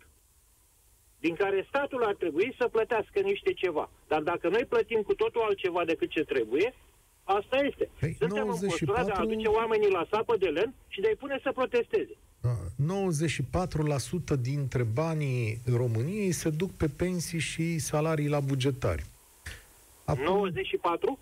din 1.20 1.34
care 1.34 1.66
statul 1.68 2.02
ar 2.04 2.14
trebui 2.14 2.54
să 2.58 2.68
plătească 2.68 3.20
niște 3.20 3.52
ceva. 3.52 3.90
Dar 4.08 4.22
dacă 4.22 4.48
noi 4.48 4.64
plătim 4.68 5.02
cu 5.02 5.14
totul 5.14 5.42
altceva 5.42 5.84
decât 5.84 6.10
ce 6.10 6.22
trebuie, 6.22 6.74
Asta 7.26 7.56
este. 7.56 7.88
Păi, 8.00 8.16
Suntem 8.18 8.46
94... 8.46 8.94
în 9.00 9.06
de 9.06 9.12
a 9.12 9.20
aduce 9.20 9.48
oamenii 9.48 9.90
la 9.90 10.06
sapă 10.10 10.36
de 10.38 10.46
len 10.46 10.74
și 10.88 11.00
de 11.00 11.06
a-i 11.06 11.14
pune 11.14 11.40
să 11.42 11.52
protesteze. 11.54 12.16
94% 12.46 12.46
da, 14.24 14.34
dintre 14.34 14.82
banii 14.82 15.60
României 15.76 16.32
se 16.32 16.50
duc 16.50 16.70
pe 16.70 16.88
pensii 16.96 17.38
și 17.38 17.78
salarii 17.78 18.28
la 18.28 18.40
bugetari. 18.40 19.04
Acum, 20.04 20.24
94? 20.24 21.18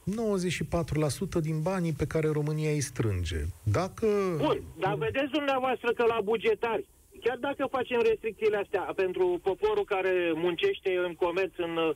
94% 1.38 1.40
din 1.40 1.62
banii 1.62 1.92
pe 1.92 2.06
care 2.06 2.28
România 2.28 2.70
îi 2.70 2.80
strânge. 2.80 3.40
Dacă... 3.62 4.06
Bun, 4.36 4.62
dar 4.78 4.94
vedeți 4.94 5.30
dumneavoastră 5.30 5.92
că 5.92 6.04
la 6.08 6.20
bugetari 6.24 6.84
chiar 7.24 7.36
dacă 7.36 7.66
facem 7.70 8.00
restricțiile 8.00 8.56
astea 8.56 8.92
pentru 8.96 9.40
poporul 9.42 9.84
care 9.84 10.32
muncește 10.34 10.90
în 11.06 11.14
comerț, 11.14 11.52
în 11.56 11.76
uh, 11.76 11.90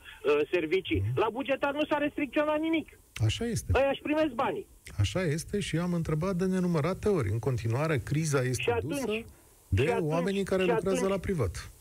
servicii, 0.51 1.01
mm. 1.05 1.11
la 1.15 1.29
bugetar 1.31 1.73
nu 1.73 1.85
s-a 1.89 1.97
restricționat 1.97 2.59
nimic. 2.59 2.87
Așa 3.25 3.45
este. 3.45 3.71
Păi 3.71 3.87
își 3.91 4.01
primesc 4.01 4.33
banii. 4.33 4.67
Așa 4.97 5.23
este 5.23 5.59
și 5.59 5.77
am 5.77 5.93
întrebat 5.93 6.35
de 6.35 6.45
nenumărate 6.45 7.09
ori. 7.09 7.29
În 7.29 7.39
continuare, 7.39 7.97
criza 7.97 8.41
este 8.41 8.61
și 8.61 8.69
atunci, 8.69 8.99
dusă 8.99 9.23
de 9.67 9.83
și 9.83 9.89
atunci, 9.89 10.11
oamenii 10.11 10.43
care 10.43 10.63
lucrează 10.63 10.95
atunci, 10.95 11.11
la 11.11 11.17
privat. 11.17 11.71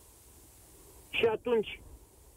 Și 1.10 1.24
atunci, 1.24 1.80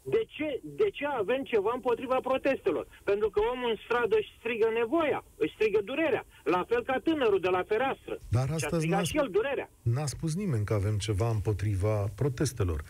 de 0.02 0.22
ce, 0.26 0.60
de 0.62 0.90
ce 0.92 1.06
avem 1.06 1.42
ceva 1.42 1.70
împotriva 1.74 2.18
protestelor? 2.22 2.86
Pentru 3.04 3.30
că 3.30 3.40
omul 3.54 3.70
în 3.70 3.76
stradă 3.84 4.16
își 4.16 4.32
strigă 4.38 4.68
nevoia, 4.80 5.24
își 5.36 5.54
strigă 5.54 5.80
durerea. 5.84 6.24
La 6.44 6.64
fel 6.68 6.82
ca 6.84 7.00
tânărul 7.04 7.40
de 7.40 7.48
la 7.48 7.62
fereastră. 7.62 8.18
Dar 8.28 8.50
astăzi 8.50 8.86
n-a, 8.86 9.02
și 9.02 9.16
el 9.16 9.28
durerea. 9.30 9.70
n-a 9.82 10.06
spus 10.06 10.34
nimeni 10.34 10.64
că 10.64 10.74
avem 10.74 10.96
ceva 10.98 11.28
împotriva 11.30 11.94
protestelor. 12.14 12.84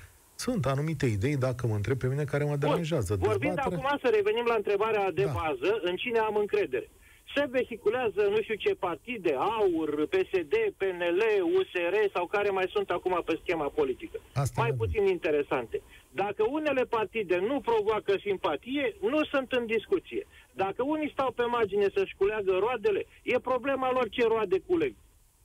Sunt 0.44 0.66
anumite 0.66 1.06
idei, 1.06 1.36
dacă 1.36 1.66
mă 1.66 1.74
întreb 1.74 1.98
pe 1.98 2.06
mine, 2.06 2.24
care 2.24 2.44
mă 2.44 2.56
deranjează. 2.56 3.16
Vorbind 3.16 3.58
acum 3.58 3.98
să 4.02 4.08
revenim 4.16 4.44
la 4.52 4.54
întrebarea 4.54 5.10
de 5.10 5.24
da. 5.24 5.32
bază, 5.32 5.80
în 5.82 5.96
cine 5.96 6.18
am 6.18 6.36
încredere 6.36 6.88
se 7.34 7.46
vehiculează 7.50 8.22
nu 8.30 8.42
știu 8.42 8.54
ce 8.54 8.74
partide, 8.74 9.32
AUR, 9.38 10.06
PSD, 10.06 10.54
PNL, 10.76 11.22
USR 11.56 11.94
sau 12.14 12.26
care 12.26 12.50
mai 12.50 12.66
sunt 12.74 12.90
acum 12.90 13.22
pe 13.24 13.38
schema 13.42 13.68
politică. 13.68 14.20
Asta 14.34 14.60
mai 14.60 14.72
puțin 14.72 15.06
interesante. 15.06 15.82
Dacă 16.10 16.42
unele 16.50 16.84
partide 16.84 17.36
nu 17.36 17.60
provoacă 17.60 18.14
simpatie, 18.20 18.96
nu 19.00 19.24
sunt 19.24 19.52
în 19.52 19.66
discuție. 19.66 20.26
Dacă 20.52 20.82
unii 20.82 21.10
stau 21.10 21.30
pe 21.30 21.42
margine 21.42 21.86
să-și 21.94 22.14
culeagă 22.18 22.52
roadele, 22.58 23.06
e 23.22 23.38
problema 23.38 23.92
lor 23.92 24.08
ce 24.08 24.24
roade 24.26 24.58
culeg. 24.58 24.94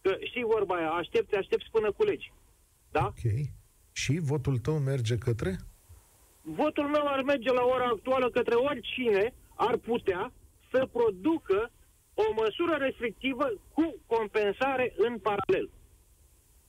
Că 0.02 0.18
știi 0.24 0.44
vorba 0.44 0.76
aia, 0.76 0.90
aștepți, 0.90 1.36
aștepți 1.36 1.68
până 1.72 1.92
culegi. 1.92 2.32
Da? 2.92 3.06
Ok. 3.06 3.24
Și 4.02 4.20
votul 4.32 4.58
tău 4.58 4.78
merge 4.80 5.16
către? 5.18 5.52
Votul 6.42 6.88
meu 6.96 7.06
ar 7.16 7.22
merge 7.22 7.52
la 7.52 7.64
ora 7.76 7.88
actuală 7.96 8.30
către 8.30 8.56
oricine 8.56 9.34
ar 9.56 9.76
putea 9.78 10.32
să 10.72 10.90
producă 10.92 11.72
o 12.14 12.24
măsură 12.42 12.76
restrictivă 12.86 13.46
cu 13.74 13.96
compensare 14.06 14.94
în 14.98 15.18
paralel. 15.18 15.70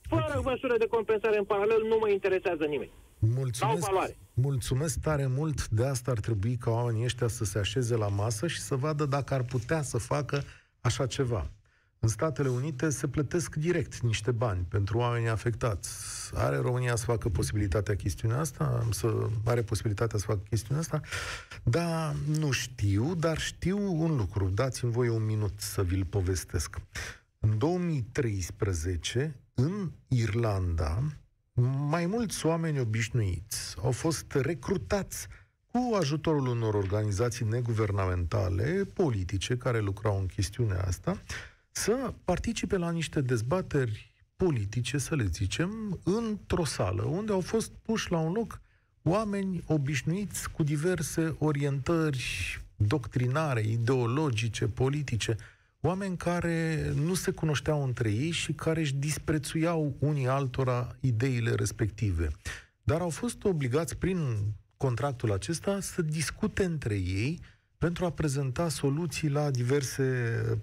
Fără 0.01 0.33
okay. 0.37 0.51
măsură 0.51 0.77
de 0.77 0.87
compensare 0.87 1.37
în 1.37 1.43
paralel 1.43 1.81
nu 1.87 1.97
mă 1.99 2.09
interesează 2.09 2.65
nimeni. 2.65 2.91
Mulțumesc, 3.19 3.89
mulțumesc 4.33 4.99
tare 5.01 5.27
mult. 5.27 5.67
De 5.67 5.85
asta 5.85 6.11
ar 6.11 6.19
trebui 6.19 6.55
ca 6.57 6.71
oamenii 6.71 7.03
ăștia 7.03 7.27
să 7.27 7.43
se 7.43 7.59
așeze 7.59 7.95
la 7.95 8.07
masă 8.07 8.47
și 8.47 8.59
să 8.59 8.75
vadă 8.75 9.05
dacă 9.05 9.33
ar 9.33 9.43
putea 9.43 9.81
să 9.81 9.97
facă 9.97 10.43
așa 10.81 11.05
ceva. 11.07 11.49
În 12.01 12.09
Statele 12.09 12.49
Unite 12.49 12.89
se 12.89 13.07
plătesc 13.07 13.55
direct 13.55 13.99
niște 13.99 14.31
bani 14.31 14.65
pentru 14.69 14.97
oamenii 14.97 15.29
afectați. 15.29 15.89
Are 16.33 16.57
România 16.57 16.95
să 16.95 17.05
facă 17.05 17.29
posibilitatea 17.29 17.95
chestiunea 17.95 18.39
asta? 18.39 18.87
Să 18.91 19.29
are 19.45 19.61
posibilitatea 19.61 20.19
să 20.19 20.25
facă 20.25 20.41
chestiunea 20.49 20.81
asta? 20.81 21.01
Da, 21.63 22.13
nu 22.39 22.51
știu, 22.51 23.15
dar 23.15 23.37
știu 23.37 24.01
un 24.01 24.15
lucru. 24.15 24.49
Dați-mi 24.49 24.91
voi 24.91 25.07
un 25.07 25.25
minut 25.25 25.53
să 25.57 25.83
vi-l 25.83 26.05
povestesc. 26.05 26.81
În 27.39 27.57
2013, 27.57 29.35
în 29.53 29.91
Irlanda, 30.07 31.03
mai 31.89 32.05
mulți 32.05 32.45
oameni 32.45 32.79
obișnuiți 32.79 33.75
au 33.83 33.91
fost 33.91 34.33
recrutați 34.33 35.27
cu 35.71 35.95
ajutorul 35.95 36.47
unor 36.47 36.73
organizații 36.73 37.45
neguvernamentale, 37.45 38.85
politice, 38.93 39.57
care 39.57 39.79
lucrau 39.79 40.19
în 40.19 40.25
chestiunea 40.25 40.81
asta, 40.81 41.21
să 41.79 42.13
participe 42.23 42.77
la 42.77 42.91
niște 42.91 43.21
dezbateri 43.21 44.13
politice, 44.35 44.97
să 44.97 45.15
le 45.15 45.25
zicem, 45.25 45.99
într-o 46.03 46.65
sală, 46.65 47.03
unde 47.03 47.31
au 47.31 47.39
fost 47.39 47.71
puși 47.71 48.11
la 48.11 48.17
un 48.17 48.31
loc 48.31 48.61
oameni 49.03 49.63
obișnuiți 49.65 50.51
cu 50.51 50.63
diverse 50.63 51.35
orientări 51.37 52.61
doctrinare, 52.75 53.61
ideologice, 53.61 54.67
politice, 54.67 55.35
oameni 55.81 56.17
care 56.17 56.91
nu 56.95 57.13
se 57.13 57.31
cunoșteau 57.31 57.83
între 57.83 58.11
ei 58.11 58.31
și 58.31 58.53
care 58.53 58.79
își 58.79 58.95
disprețuiau 58.95 59.95
unii 59.99 60.27
altora 60.27 60.95
ideile 60.99 61.51
respective. 61.51 62.27
Dar 62.83 63.01
au 63.01 63.09
fost 63.09 63.43
obligați 63.43 63.97
prin 63.97 64.17
contractul 64.77 65.31
acesta 65.31 65.79
să 65.79 66.01
discute 66.01 66.63
între 66.63 66.95
ei 66.95 67.39
pentru 67.77 68.05
a 68.05 68.11
prezenta 68.11 68.69
soluții 68.69 69.29
la 69.29 69.51
diverse 69.51 70.03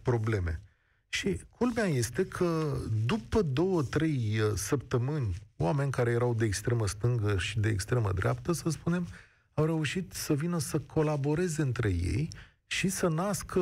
probleme. 0.02 0.60
Și 1.08 1.40
culmea 1.50 1.84
este 1.84 2.26
că 2.26 2.76
după 3.06 3.42
două, 3.42 3.82
trei 3.82 4.40
uh, 4.40 4.52
săptămâni, 4.54 5.36
oameni 5.56 5.90
care 5.90 6.10
erau 6.10 6.34
de 6.34 6.44
extremă 6.44 6.86
stângă 6.86 7.38
și 7.38 7.58
de 7.58 7.68
extremă 7.68 8.12
dreaptă, 8.12 8.52
să 8.52 8.70
spunem, 8.70 9.08
au 9.54 9.64
reușit 9.64 10.12
să 10.12 10.34
vină 10.34 10.58
să 10.58 10.78
colaboreze 10.78 11.62
între 11.62 11.88
ei 11.88 12.28
și 12.66 12.88
să 12.88 13.08
nască 13.08 13.60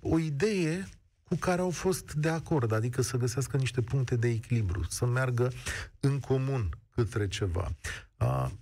o 0.00 0.18
idee 0.18 0.88
cu 1.28 1.34
care 1.34 1.60
au 1.60 1.70
fost 1.70 2.12
de 2.12 2.28
acord, 2.28 2.72
adică 2.72 3.02
să 3.02 3.16
găsească 3.16 3.56
niște 3.56 3.80
puncte 3.80 4.16
de 4.16 4.28
echilibru, 4.28 4.84
să 4.88 5.06
meargă 5.06 5.52
în 6.00 6.20
comun 6.20 6.68
către 6.94 7.28
ceva. 7.28 7.70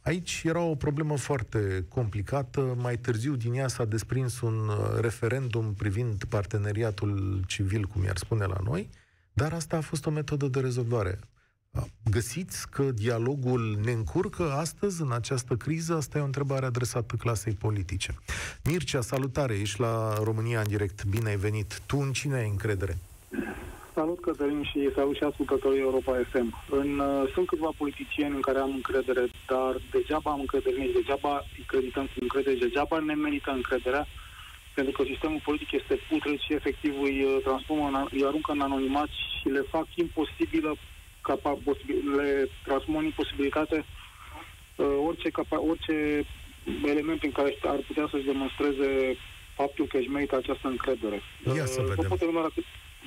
Aici 0.02 0.42
era 0.44 0.60
o 0.60 0.74
problemă 0.74 1.16
foarte 1.16 1.84
complicată. 1.88 2.76
Mai 2.78 2.96
târziu 2.96 3.34
din 3.34 3.54
ea 3.54 3.68
s-a 3.68 3.84
desprins 3.84 4.40
un 4.40 4.68
uh, 4.68 5.00
referendum 5.00 5.74
privind 5.74 6.24
parteneriatul 6.24 7.42
civil, 7.46 7.84
cum 7.84 8.04
i-ar 8.04 8.16
spune 8.16 8.44
la 8.44 8.58
noi, 8.64 8.90
dar 9.32 9.52
asta 9.52 9.76
a 9.76 9.80
fost 9.80 10.06
o 10.06 10.10
metodă 10.10 10.46
de 10.46 10.60
rezolvare. 10.60 11.18
Găsiți 12.10 12.68
că 12.70 12.82
dialogul 12.82 13.78
ne 13.84 13.92
încurcă 13.92 14.52
astăzi 14.52 15.02
în 15.02 15.12
această 15.12 15.56
criză? 15.56 15.94
Asta 15.94 16.18
e 16.18 16.20
o 16.20 16.24
întrebare 16.24 16.66
adresată 16.66 17.16
clasei 17.16 17.52
politice. 17.52 18.14
Mircea, 18.64 19.00
salutare, 19.00 19.54
ești 19.54 19.80
la 19.80 20.14
România 20.22 20.60
în 20.60 20.68
direct. 20.68 21.04
Bine 21.04 21.28
ai 21.28 21.36
venit. 21.36 21.80
Tu 21.86 21.98
în 21.98 22.12
cine 22.12 22.34
ai 22.34 22.48
încredere? 22.48 22.98
Salut, 23.94 24.20
Cătălin, 24.20 24.62
și 24.62 24.90
salut 24.94 25.16
și 25.16 25.22
ascultătorii 25.22 25.80
Europa 25.80 26.12
FM. 26.30 26.62
În, 26.70 26.98
uh, 26.98 27.30
sunt 27.34 27.46
câțiva 27.46 27.70
politicieni 27.76 28.34
în 28.34 28.40
care 28.40 28.58
am 28.58 28.72
încredere, 28.74 29.24
dar 29.46 29.72
degeaba 29.90 30.30
am 30.30 30.40
încredere 30.40 30.76
nici 30.76 30.92
degeaba 30.92 31.44
îi 31.58 31.64
credităm 31.66 32.04
cu 32.04 32.18
încredere, 32.20 32.56
degeaba 32.56 32.98
ne 32.98 33.14
merită 33.14 33.50
încrederea, 33.50 34.06
pentru 34.74 34.92
că 34.96 35.02
sistemul 35.12 35.40
politic 35.44 35.72
este 35.72 35.98
putred 36.08 36.38
și 36.38 36.52
efectiv 36.52 36.92
îi 37.02 37.22
uh, 37.22 37.36
transformă, 37.44 37.86
în, 37.86 38.06
îi 38.10 38.24
aruncă 38.24 38.52
în 38.52 38.60
anonimat 38.60 39.08
și 39.40 39.48
le 39.48 39.60
fac 39.60 39.86
imposibilă, 39.94 40.76
capa, 41.20 41.58
le 42.16 42.48
transformă 42.64 42.98
în 42.98 43.04
imposibilitate 43.04 43.84
uh, 44.76 44.86
orice, 45.06 45.28
capa, 45.30 45.60
orice 45.60 46.26
element 46.84 47.22
în 47.22 47.32
care 47.32 47.58
ar 47.62 47.80
putea 47.86 48.08
să-și 48.10 48.30
demonstreze 48.32 49.16
faptul 49.54 49.86
că 49.86 49.96
își 49.96 50.08
merită 50.08 50.36
această 50.36 50.68
încredere. 50.68 51.22
Ia 51.56 51.64
să 51.64 51.80
vedem. 51.80 52.16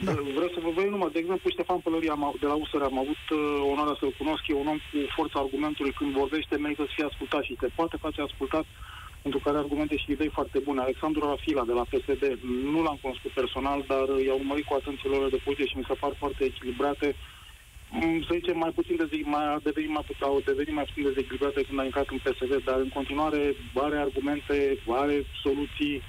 Da. 0.03 0.11
Vreau 0.11 0.51
să 0.53 0.59
vă 0.65 0.71
văd 0.77 0.85
numai, 0.85 1.09
de 1.13 1.19
exemplu, 1.19 1.49
Ștefan 1.49 1.79
Pălăria 1.79 2.15
de 2.39 2.47
la 2.51 2.53
USR 2.53 2.81
am 2.81 2.97
avut 3.03 3.23
uh, 3.29 3.39
onoarea 3.71 3.97
să-l 3.99 4.17
cunosc, 4.17 4.43
e 4.47 4.53
un 4.53 4.67
om 4.73 4.79
cu 4.91 4.97
forța 5.17 5.39
argumentului, 5.39 5.91
când 5.91 6.11
vorbește, 6.11 6.55
merită 6.57 6.83
să 6.85 6.93
fie 6.95 7.09
ascultat 7.11 7.43
și 7.43 7.57
se 7.59 7.69
poate 7.75 7.97
face 8.05 8.21
ascultat 8.21 8.65
pentru 9.21 9.39
că 9.39 9.49
are 9.49 9.57
argumente 9.57 9.95
și 9.97 10.11
idei 10.11 10.37
foarte 10.37 10.59
bune. 10.59 10.81
Alexandru 10.81 11.21
Rafila 11.25 11.63
de 11.65 11.75
la 11.79 11.85
PSD, 11.91 12.23
nu 12.73 12.81
l-am 12.83 12.99
cunoscut 13.01 13.31
personal, 13.31 13.79
dar 13.87 14.07
uh, 14.09 14.25
i-au 14.25 14.39
urmărit 14.39 14.65
cu 14.65 14.73
atenție 14.73 15.09
lor 15.09 15.29
de 15.29 15.43
poziție 15.43 15.69
și 15.71 15.77
mi 15.77 15.87
se 15.89 15.99
par 16.01 16.13
foarte 16.21 16.43
echilibrate. 16.43 17.15
Mm, 17.91 18.21
să 18.27 18.31
zicem, 18.39 18.57
mai 18.57 18.71
puțin 18.79 18.95
de 18.95 19.07
zi, 19.11 19.19
mai 19.25 19.45
a 19.53 19.59
devenit 19.63 19.89
mai, 19.89 20.03
puțin, 20.07 20.23
au 20.23 20.41
devenit 20.45 20.73
mai 20.73 20.87
puțin 20.89 21.03
de 21.03 21.09
dezechilibrate 21.09 21.61
când 21.67 21.79
a 21.79 21.83
intrat 21.89 22.07
în 22.09 22.19
PSD, 22.23 22.53
dar 22.63 22.77
în 22.79 22.89
continuare 22.97 23.41
are 23.85 23.97
argumente, 23.97 24.77
are 24.87 25.25
soluții, 25.43 26.01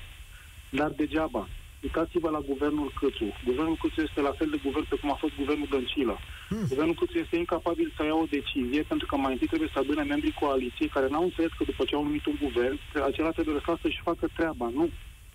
dar 0.70 0.90
degeaba. 0.90 1.48
Uitați-vă 1.82 2.28
la 2.36 2.40
guvernul 2.50 2.92
Câțu. 3.00 3.28
Guvernul 3.44 3.76
Câțu 3.82 4.00
este 4.00 4.20
la 4.20 4.32
fel 4.38 4.48
de 4.54 4.60
guvern 4.66 4.86
pe 4.88 4.96
cum 5.00 5.10
a 5.10 5.18
fost 5.22 5.34
guvernul 5.40 5.68
Dăncilă. 5.70 6.16
Hmm. 6.48 6.66
Guvernul 6.72 6.94
Câțu 7.00 7.16
este 7.18 7.36
incapabil 7.36 7.88
să 7.96 8.02
ia 8.04 8.16
o 8.22 8.32
decizie 8.36 8.82
pentru 8.92 9.06
că 9.06 9.16
mai 9.16 9.32
întâi 9.32 9.52
trebuie 9.52 9.72
să 9.72 9.78
adune 9.78 10.02
membrii 10.02 10.40
coaliției 10.42 10.94
care 10.96 11.08
n-au 11.08 11.24
înțeles 11.28 11.52
că 11.58 11.64
după 11.70 11.82
ce 11.84 11.94
au 11.94 12.04
numit 12.08 12.24
un 12.26 12.36
guvern, 12.44 12.76
acela 13.10 13.30
trebuie 13.30 13.58
lăsat 13.58 13.78
să-și 13.82 14.04
facă 14.08 14.24
treaba. 14.36 14.68
Nu. 14.78 14.88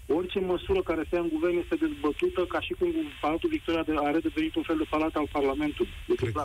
Orice 0.07 0.39
măsură 0.39 0.81
care 0.81 1.03
se 1.09 1.15
ia 1.15 1.21
în 1.21 1.33
guvern 1.35 1.57
este 1.57 1.75
dezbătută 1.75 2.41
ca 2.45 2.59
și 2.61 2.73
cum 2.79 2.89
Palatul 3.21 3.49
Victoria 3.49 3.83
de, 3.83 3.93
are 3.97 4.19
devenit 4.19 4.55
un 4.55 4.63
fel 4.63 4.77
de 4.77 4.87
palat 4.89 5.13
al 5.15 5.27
Parlamentului. 5.31 5.91
Cred 6.15 6.31
că, 6.31 6.41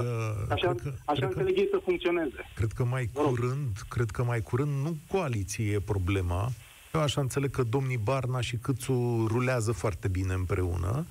așa 0.55 0.69
cred 0.69 0.81
că, 0.83 0.91
așa 1.05 1.27
cred 1.27 1.31
înțeleg 1.31 1.57
ei 1.59 1.69
să 1.71 1.81
funcționeze. 1.85 2.41
Cred 2.55 2.73
că 2.73 2.85
mai 2.85 3.05
curând, 3.13 3.73
cred 3.89 4.11
că 4.11 4.23
mai 4.25 4.41
curând 4.41 4.75
nu 4.85 4.97
coaliție 5.09 5.73
e 5.73 5.81
problema, 5.81 6.49
eu 6.95 7.01
așa 7.01 7.21
înțeleg 7.21 7.51
că 7.51 7.63
domnii 7.63 7.97
Barna 7.97 8.41
și 8.41 8.57
Câțu 8.57 9.27
rulează 9.29 9.73
foarte 9.73 10.09
bine 10.09 10.33
împreună, 10.33 11.07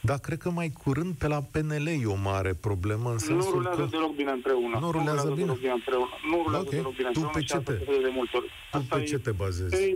dar 0.00 0.18
cred 0.18 0.38
că 0.38 0.50
mai 0.50 0.70
curând 0.82 1.14
pe 1.14 1.26
la 1.26 1.40
PNL 1.52 1.86
e 1.86 2.06
o 2.06 2.14
mare 2.14 2.52
problemă 2.54 3.10
în 3.10 3.18
sensul 3.18 3.52
Nu 3.52 3.58
rulează 3.58 3.82
că... 3.82 3.88
deloc 3.96 4.14
bine 4.14 4.30
împreună. 4.30 4.78
Nu 4.80 4.90
rulează 4.90 5.28
bine? 5.28 5.44
Deloc 5.44 5.58
bine 5.58 5.76
împreună. 5.80 6.14
Nu 6.30 6.36
rulează 6.44 6.66
okay. 6.66 6.78
deloc 6.78 6.94
bine 7.00 7.10
tu 7.16 7.20
împreună. 7.24 7.38
Pe 7.38 7.50
ce 7.50 7.58
te, 7.66 7.74
de 8.06 8.12
multe 8.18 8.36
ori. 8.36 8.48
tu 8.70 8.76
Asta 8.78 8.96
pe 8.96 9.02
e, 9.02 9.04
ce 9.04 9.18
te 9.18 9.30
bazezi? 9.42 9.74
Ei, 9.82 9.94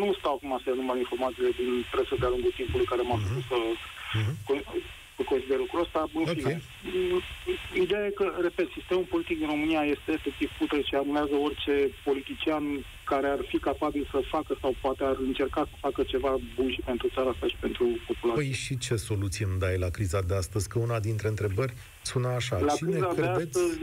nu 0.00 0.08
stau 0.18 0.32
acum 0.36 0.52
să 0.64 0.70
număr 0.80 0.96
informațiile 1.04 1.50
din 1.60 1.70
presă 1.92 2.14
de-a 2.20 2.32
lungul 2.34 2.52
timpului 2.60 2.86
care 2.92 3.02
m-a 3.08 3.18
făcut 3.24 3.44
uh-huh. 3.44 3.50
să 3.50 3.56
uh-huh 4.18 4.96
să 5.18 5.22
consider 5.32 5.58
lucrul 5.64 5.84
ăsta. 5.86 6.00
În 6.14 6.22
okay. 6.22 6.34
fine, 6.34 6.54
ideea 7.84 8.04
e 8.06 8.18
că, 8.20 8.26
repet, 8.48 8.68
sistemul 8.78 9.06
politic 9.12 9.36
din 9.38 9.50
România 9.54 9.82
este 9.94 10.10
efectiv 10.18 10.48
putere 10.58 10.82
și 10.88 10.94
anulează 10.94 11.34
orice 11.46 11.74
politician 12.08 12.64
care 13.12 13.26
ar 13.36 13.40
fi 13.50 13.58
capabil 13.58 14.08
să 14.12 14.18
facă 14.34 14.52
sau 14.60 14.72
poate 14.80 15.02
ar 15.04 15.16
încerca 15.30 15.62
să 15.70 15.76
facă 15.80 16.02
ceva 16.02 16.32
bun 16.56 16.70
și 16.74 16.80
pentru 16.90 17.06
țara 17.14 17.28
asta 17.30 17.46
și 17.46 17.56
pentru 17.60 17.84
populație. 18.06 18.42
Păi 18.42 18.52
și 18.64 18.78
ce 18.78 18.96
soluție 18.96 19.44
îmi 19.50 19.58
dai 19.64 19.76
la 19.84 19.90
criza 19.96 20.20
de 20.30 20.34
astăzi? 20.42 20.68
Că 20.68 20.78
una 20.78 20.98
dintre 21.08 21.28
întrebări 21.28 21.72
sună 22.02 22.28
așa. 22.28 22.56
La 22.58 22.74
Cine 22.80 22.90
criza, 22.90 23.12
credeți... 23.18 23.52
de 23.52 23.60
astăzi, 23.60 23.78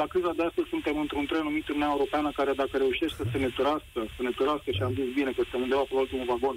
la 0.00 0.06
criza 0.12 0.32
de 0.38 0.44
astăzi 0.48 0.68
suntem 0.74 0.96
într-un 1.04 1.26
tren 1.30 1.42
numit 1.48 1.68
Uniunea 1.68 1.94
Europeană 1.96 2.28
care 2.38 2.52
dacă 2.62 2.74
reușește 2.76 3.22
să 3.32 3.36
ne 3.44 3.50
târască, 3.56 3.98
să 4.16 4.20
ne 4.26 4.32
târască 4.38 4.68
și 4.76 4.82
am 4.82 4.94
zis 4.98 5.08
bine 5.18 5.30
că 5.32 5.40
suntem 5.42 5.62
undeva 5.66 5.84
pe 5.88 5.94
ultimul 6.02 6.26
vagon, 6.32 6.56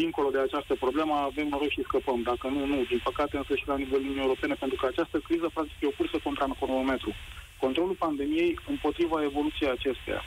dincolo 0.00 0.28
de 0.36 0.40
această 0.46 0.74
problemă, 0.84 1.14
avem 1.14 1.46
noroc 1.48 1.70
și 1.76 1.88
scăpăm. 1.88 2.20
Dacă 2.30 2.46
nu, 2.54 2.62
nu. 2.72 2.78
Din 2.92 3.00
păcate, 3.08 3.34
însă 3.36 3.54
și 3.60 3.70
la 3.72 3.76
nivelul 3.82 4.06
Uniunii 4.06 4.26
Europene, 4.26 4.54
pentru 4.62 4.76
că 4.80 4.86
această 4.86 5.16
criză, 5.26 5.46
practic, 5.54 5.76
e 5.80 5.92
o 5.92 5.98
cursă 5.98 6.18
contra 6.26 6.46
cronometru. 6.60 7.10
Controlul 7.64 7.96
pandemiei 8.06 8.58
împotriva 8.72 9.18
evoluției 9.30 9.70
acesteia. 9.76 10.22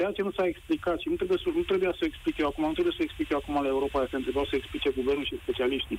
Ceea 0.00 0.12
ce 0.18 0.22
nu 0.28 0.36
s-a 0.38 0.46
explicat 0.46 0.98
și 1.00 1.08
nu 1.08 1.16
trebuie, 1.20 1.38
să, 1.44 1.48
nu 1.54 1.62
trebuia 1.62 1.94
să 1.98 2.04
explic 2.04 2.36
eu 2.38 2.46
acum, 2.46 2.64
nu 2.64 2.78
trebuie 2.78 2.98
să 2.98 3.02
explic 3.02 3.28
eu 3.30 3.38
acum 3.40 3.54
la 3.62 3.72
Europa 3.76 4.06
FM, 4.10 4.22
trebuia 4.22 4.46
să 4.50 4.56
explice 4.56 4.90
guvernul 4.98 5.24
și 5.24 5.42
specialiștii. 5.42 5.98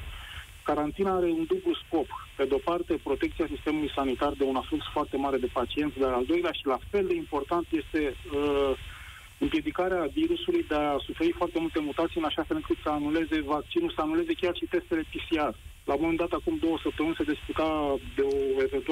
Carantina 0.63 1.11
are 1.15 1.29
un 1.39 1.45
dublu 1.51 1.73
scop. 1.83 2.07
Pe 2.37 2.45
de-o 2.45 2.61
parte, 2.69 2.93
protecția 3.09 3.51
sistemului 3.53 3.95
sanitar 3.95 4.33
de 4.39 4.43
un 4.43 4.55
aflux 4.55 4.83
foarte 4.95 5.17
mare 5.17 5.37
de 5.37 5.49
pacienți, 5.59 5.99
dar 5.99 6.11
al 6.13 6.25
doilea 6.25 6.51
și 6.51 6.65
la 6.73 6.79
fel 6.91 7.05
de 7.07 7.15
important 7.23 7.65
este 7.81 8.01
uh, 8.09 8.71
împiedicarea 9.37 10.03
virusului 10.19 10.65
de 10.71 10.75
a 10.75 10.97
suferi 11.07 11.39
foarte 11.39 11.59
multe 11.59 11.79
mutații 11.79 12.19
în 12.21 12.29
așa 12.29 12.43
fel 12.47 12.55
încât 12.55 12.77
să 12.83 12.89
anuleze 12.89 13.41
vaccinul, 13.41 13.91
să 13.95 14.01
anuleze 14.01 14.33
chiar 14.41 14.55
și 14.55 14.73
testele 14.75 15.03
PCR. 15.11 15.51
La 15.89 15.93
un 15.93 16.01
moment 16.01 16.19
dat, 16.23 16.31
acum 16.31 16.55
două 16.65 16.77
săptămâni, 16.85 17.15
se 17.17 17.31
discuta 17.33 17.95
de 18.15 18.23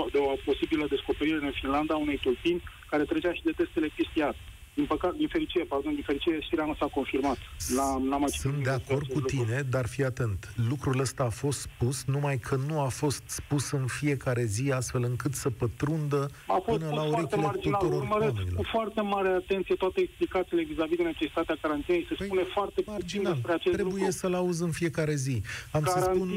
o, 0.01 0.05
de 0.15 0.17
o 0.17 0.33
posibilă 0.45 0.85
descoperire 0.89 1.39
în 1.45 1.51
Finlanda 1.59 1.93
a 1.93 2.03
unei 2.05 2.19
tulpini 2.25 2.63
care 2.89 3.03
trecea 3.03 3.33
și 3.33 3.43
de 3.43 3.51
testele 3.51 3.89
PCR. 3.97 4.35
Din 4.79 4.87
păcat, 4.87 5.13
din 5.13 5.27
fericire, 5.27 5.63
pardon, 5.63 5.93
din 5.93 6.03
fericire, 6.03 6.37
știrea 6.41 6.65
nu 6.65 6.75
s-a 6.79 6.85
confirmat. 6.85 7.37
N-am, 7.75 8.03
n-am 8.09 8.19
mai 8.19 8.29
Sunt 8.29 8.63
de 8.63 8.69
acord 8.69 9.05
cu 9.15 9.21
tine, 9.21 9.55
lucru. 9.57 9.69
dar 9.69 9.87
fii 9.87 10.03
atent. 10.03 10.53
Lucrul 10.69 10.99
ăsta 10.99 11.23
a 11.23 11.29
fost 11.29 11.59
spus, 11.59 12.03
numai 12.05 12.37
că 12.37 12.55
nu 12.67 12.79
a 12.81 12.87
fost 12.87 13.23
spus 13.25 13.71
în 13.71 13.85
fiecare 13.87 14.43
zi, 14.43 14.71
astfel 14.71 15.03
încât 15.03 15.33
să 15.33 15.49
pătrundă 15.49 16.29
a 16.47 16.61
fost 16.65 16.79
până 16.79 16.91
la 16.93 17.03
urechile 17.03 17.51
tuturor 17.61 18.07
oamenilor. 18.09 18.53
cu 18.55 18.63
foarte 18.71 19.01
mare 19.01 19.29
atenție 19.29 19.75
toate 19.75 19.99
explicațiile 20.01 20.63
vis-a-vis 20.63 20.97
de 20.97 21.03
necesitatea 21.03 21.57
carantinei. 21.61 22.05
Se 22.09 22.13
păi, 22.17 22.25
spune 22.25 22.43
foarte 22.53 22.81
puțin 22.81 23.23
despre 23.23 23.51
acest 23.53 23.75
Trebuie 23.75 23.93
lucru. 23.95 24.11
să-l 24.11 24.33
auzi 24.33 24.63
în 24.63 24.71
fiecare 24.71 25.15
zi. 25.15 25.41
Am 25.71 25.81
Carantina, 25.81 26.05
să 26.05 26.11
spun 26.15 26.29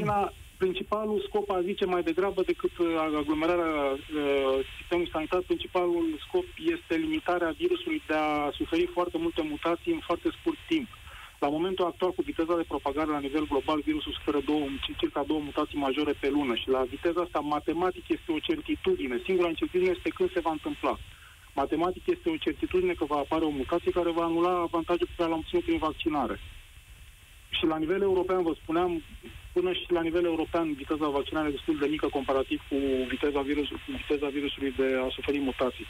principalul 0.63 1.19
scop, 1.27 1.49
a 1.49 1.61
zice 1.69 1.85
mai 1.85 2.03
degrabă 2.09 2.41
decât 2.51 2.77
uh, 2.77 2.87
aglomerarea 3.19 3.75
uh, 3.91 4.55
sistemului 4.77 5.11
sanitar, 5.13 5.41
principalul 5.51 6.05
scop 6.25 6.47
este 6.75 6.93
limitarea 6.95 7.55
virusului 7.61 8.01
de 8.07 8.13
a 8.13 8.51
suferi 8.59 8.85
foarte 8.95 9.17
multe 9.17 9.41
mutații 9.53 9.93
în 9.93 10.01
foarte 10.07 10.29
scurt 10.37 10.59
timp. 10.67 10.87
La 11.43 11.49
momentul 11.55 11.85
actual, 11.85 12.11
cu 12.11 12.21
viteza 12.21 12.55
de 12.55 12.71
propagare 12.73 13.11
la 13.11 13.25
nivel 13.27 13.45
global, 13.51 13.79
virusul 13.89 14.13
suferă 14.17 14.39
două, 14.45 14.65
circa 15.01 15.23
două 15.31 15.41
mutații 15.49 15.83
majore 15.85 16.13
pe 16.19 16.29
lună 16.29 16.55
și 16.55 16.69
la 16.75 16.81
viteza 16.93 17.21
asta, 17.21 17.39
matematic, 17.39 18.05
este 18.07 18.31
o 18.31 18.39
certitudine. 18.49 19.21
Singura 19.25 19.47
incertitudine 19.47 19.93
este 19.95 20.09
când 20.17 20.31
se 20.31 20.45
va 20.47 20.51
întâmpla. 20.51 20.93
matematic 21.61 22.03
este 22.05 22.29
o 22.29 22.43
certitudine 22.45 22.93
că 22.93 23.05
va 23.05 23.17
apare 23.23 23.43
o 23.45 23.57
mutație 23.61 23.91
care 23.91 24.11
va 24.11 24.23
anula 24.23 24.53
avantajul 24.67 25.07
pe 25.09 25.17
care 25.17 25.29
l-am 25.29 25.43
obținut 25.43 25.63
prin 25.63 25.77
vaccinare. 25.87 26.35
Și 27.57 27.65
la 27.65 27.77
nivel 27.77 28.01
european, 28.01 28.41
vă 28.43 28.53
spuneam, 28.61 28.91
până 29.53 29.71
și 29.73 29.85
la 29.97 30.01
nivel 30.01 30.25
european, 30.25 30.73
viteza 30.73 31.07
vaccinare 31.07 31.47
este 31.47 31.57
destul 31.57 31.77
de 31.83 31.91
mică 31.95 32.07
comparativ 32.07 32.59
cu 32.69 32.77
viteza, 33.13 33.41
virus, 33.41 33.67
cu 33.69 33.91
viteza 34.01 34.27
virusului 34.27 34.73
de 34.81 34.87
a 35.05 35.07
suferi 35.15 35.39
mutații. 35.39 35.87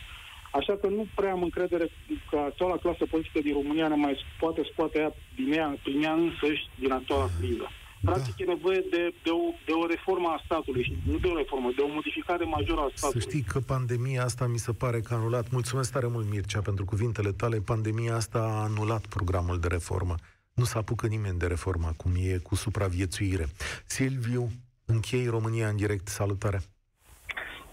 Așa 0.60 0.74
că 0.82 0.88
nu 0.88 1.08
prea 1.16 1.32
am 1.32 1.44
încredere 1.44 1.88
că 2.30 2.38
actuala 2.38 2.78
clasă 2.78 3.06
politică 3.06 3.40
din 3.40 3.54
România 3.54 3.88
ne 3.88 3.96
mai 3.96 4.16
poate 4.40 4.62
scoate 4.72 5.00
ea 5.00 5.12
din 5.36 5.54
ea, 5.54 5.78
prin 5.84 6.04
ea 6.04 6.14
însăși 6.14 6.64
din 6.80 6.92
actuala 6.92 7.28
criză. 7.40 7.68
Practic 8.04 8.36
da. 8.36 8.44
e 8.44 8.54
nevoie 8.56 8.84
de, 8.90 9.14
de, 9.24 9.30
o, 9.30 9.54
de 9.66 9.72
o 9.72 9.86
reformă 9.88 10.28
a 10.28 10.42
statului 10.46 10.84
și 10.84 10.98
nu 11.12 11.18
de 11.18 11.28
o 11.28 11.38
reformă, 11.38 11.72
de 11.76 11.82
o 11.82 11.94
modificare 11.94 12.46
majoră 12.46 12.82
a 12.82 12.90
statului. 12.96 13.22
Să 13.22 13.30
știi 13.30 13.42
că 13.42 13.60
pandemia 13.60 14.24
asta 14.24 14.48
mi 14.48 14.58
se 14.58 14.74
pare 14.74 15.00
că 15.00 15.14
a 15.14 15.18
anulat, 15.18 15.52
mulțumesc 15.52 15.92
tare 15.92 16.08
mult 16.08 16.30
Mircea 16.30 16.62
pentru 16.62 16.86
cuvintele 16.86 17.32
tale, 17.32 17.58
pandemia 17.60 18.16
asta 18.16 18.40
a 18.40 18.64
anulat 18.64 19.06
programul 19.06 19.60
de 19.60 19.68
reformă. 19.68 20.16
Nu 20.54 20.64
s-a 20.64 20.80
apucă 20.80 21.08
nimeni 21.08 21.40
de 21.40 21.48
reformă 21.48 21.88
acum, 21.88 22.12
e 22.16 22.38
cu 22.38 22.56
supraviețuire. 22.56 23.46
Silviu, 23.86 24.50
închei 24.86 25.28
România 25.28 25.68
în 25.68 25.76
direct, 25.76 26.08
salutare! 26.08 26.62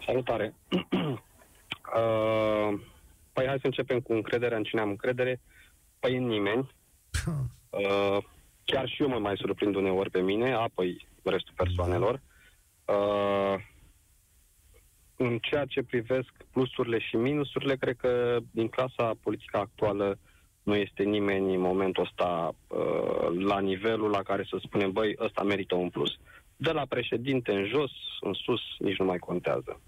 Salutare! 0.07 0.55
uh, 1.99 2.81
păi 3.33 3.47
hai 3.47 3.59
să 3.61 3.67
începem 3.67 4.01
cu 4.01 4.13
încrederea 4.13 4.57
în 4.57 4.63
cine 4.63 4.81
am 4.81 4.89
încredere. 4.89 5.41
Păi 5.99 6.17
în 6.17 6.27
nimeni. 6.27 6.69
Uh, 7.71 8.19
chiar 8.65 8.89
și 8.89 9.03
eu 9.03 9.09
mă 9.09 9.19
mai 9.19 9.37
surprind 9.37 9.75
uneori 9.75 10.11
pe 10.11 10.21
mine, 10.21 10.53
apoi 10.53 11.07
restul 11.23 11.55
persoanelor. 11.57 12.21
Uh, 12.85 13.55
în 15.17 15.39
ceea 15.39 15.65
ce 15.65 15.83
privesc 15.83 16.31
plusurile 16.51 16.99
și 16.99 17.17
minusurile, 17.17 17.77
cred 17.77 17.97
că 17.97 18.39
din 18.51 18.69
clasa 18.69 19.13
politică 19.23 19.57
actuală 19.57 20.19
nu 20.63 20.75
este 20.75 21.03
nimeni 21.03 21.55
în 21.55 21.61
momentul 21.61 22.03
ăsta 22.03 22.55
uh, 22.69 23.45
la 23.45 23.61
nivelul 23.61 24.11
la 24.11 24.23
care 24.23 24.47
să 24.49 24.61
spunem, 24.65 24.93
băi, 24.93 25.17
ăsta 25.19 25.43
merită 25.43 25.75
un 25.75 25.89
plus. 25.89 26.11
De 26.57 26.71
la 26.71 26.87
președinte 26.89 27.53
în 27.53 27.67
jos, 27.67 27.91
în 28.21 28.33
sus, 28.33 28.61
nici 28.79 28.99
nu 28.99 29.05
mai 29.05 29.19
contează. 29.19 29.81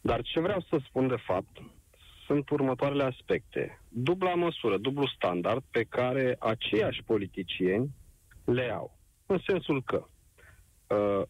Dar 0.00 0.22
ce 0.22 0.40
vreau 0.40 0.60
să 0.68 0.78
spun 0.86 1.08
de 1.08 1.16
fapt 1.16 1.56
sunt 2.26 2.50
următoarele 2.50 3.02
aspecte. 3.02 3.80
Dubla 3.88 4.34
măsură, 4.34 4.78
dublu 4.78 5.06
standard 5.06 5.62
pe 5.70 5.82
care 5.88 6.36
aceiași 6.38 7.02
politicieni 7.02 7.90
le 8.44 8.70
au. 8.72 8.98
În 9.26 9.38
sensul 9.46 9.82
că 9.82 10.06
uh, 10.86 11.22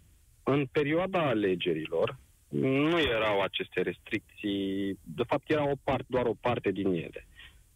în 0.42 0.66
perioada 0.66 1.28
alegerilor 1.28 2.18
nu 2.48 3.00
erau 3.00 3.40
aceste 3.40 3.80
restricții, 3.80 4.98
de 5.02 5.22
fapt 5.26 5.50
era 5.50 5.70
o 5.70 5.74
part, 5.84 6.04
doar 6.06 6.26
o 6.26 6.34
parte 6.40 6.70
din 6.70 6.86
ele. 6.86 7.26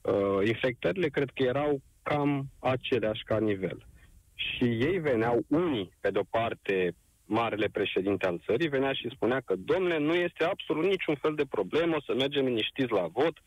Uh, 0.05 0.47
infectările 0.47 1.09
cred 1.09 1.31
că 1.35 1.43
erau 1.43 1.81
cam 2.03 2.47
aceleași 2.59 3.23
ca 3.25 3.39
nivel. 3.39 3.87
Și 4.35 4.65
ei 4.65 4.99
veneau 4.99 5.45
unii, 5.49 5.91
pe 6.01 6.11
de-o 6.11 6.23
parte, 6.31 6.95
marele 7.25 7.69
președinte 7.69 8.27
al 8.27 8.43
țării, 8.47 8.69
venea 8.69 8.93
și 8.93 9.11
spunea 9.15 9.41
că, 9.41 9.55
domnule, 9.57 9.99
nu 9.99 10.15
este 10.15 10.45
absolut 10.45 10.85
niciun 10.85 11.15
fel 11.15 11.35
de 11.35 11.45
problemă 11.45 11.97
să 12.07 12.15
mergem 12.15 12.45
liniștiți 12.45 12.93
la 12.93 13.07
vot, 13.07 13.43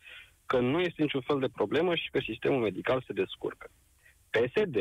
că 0.46 0.58
nu 0.58 0.80
este 0.80 1.02
niciun 1.02 1.20
fel 1.20 1.38
de 1.38 1.48
problemă 1.48 1.94
și 1.94 2.10
că 2.10 2.18
sistemul 2.20 2.60
medical 2.60 3.04
se 3.06 3.12
descurcă. 3.12 3.70
PSD 4.30 4.76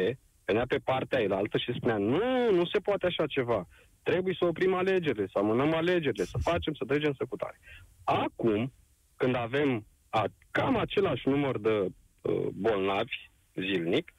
venea 0.45 0.65
pe 0.67 0.77
partea 0.77 1.21
elaltă 1.21 1.57
și 1.57 1.73
spunea, 1.73 1.97
nu, 1.97 2.51
nu 2.51 2.65
se 2.65 2.79
poate 2.79 3.05
așa 3.05 3.25
ceva. 3.25 3.67
Trebuie 4.03 4.35
să 4.39 4.45
oprim 4.45 4.73
alegerile, 4.73 5.27
să 5.31 5.37
amânăm 5.37 5.73
alegerile, 5.73 6.23
să 6.23 6.37
facem, 6.41 6.73
să 6.73 6.85
trecem 6.85 7.13
să 7.13 7.25
cutare. 7.29 7.59
Acum, 8.03 8.73
când 9.15 9.35
avem 9.35 9.85
a, 10.09 10.23
cam 10.51 10.77
același 10.77 11.27
număr 11.27 11.59
de 11.59 11.69
uh, 11.69 12.47
bolnavi 12.53 13.29
zilnic, 13.55 14.13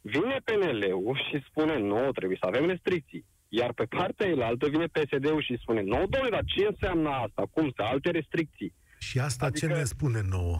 vine 0.00 0.36
PNL-ul 0.44 1.20
și 1.30 1.44
spune, 1.48 1.78
nu, 1.78 2.12
trebuie 2.12 2.38
să 2.40 2.46
avem 2.46 2.66
restricții. 2.66 3.24
Iar 3.48 3.72
pe 3.72 3.84
partea 3.84 4.26
elaltă 4.26 4.68
vine 4.68 4.86
PSD-ul 4.86 5.42
și 5.42 5.58
spune, 5.60 5.80
nu, 5.82 6.06
domnule, 6.06 6.30
dar 6.30 6.44
ce 6.44 6.66
înseamnă 6.66 7.08
asta? 7.08 7.42
Cum 7.50 7.72
să 7.76 7.82
alte 7.82 8.10
restricții? 8.10 8.74
Și 8.98 9.18
asta 9.18 9.46
adică, 9.46 9.66
ce 9.66 9.72
ne 9.72 9.84
spune 9.84 10.20
nouă? 10.30 10.58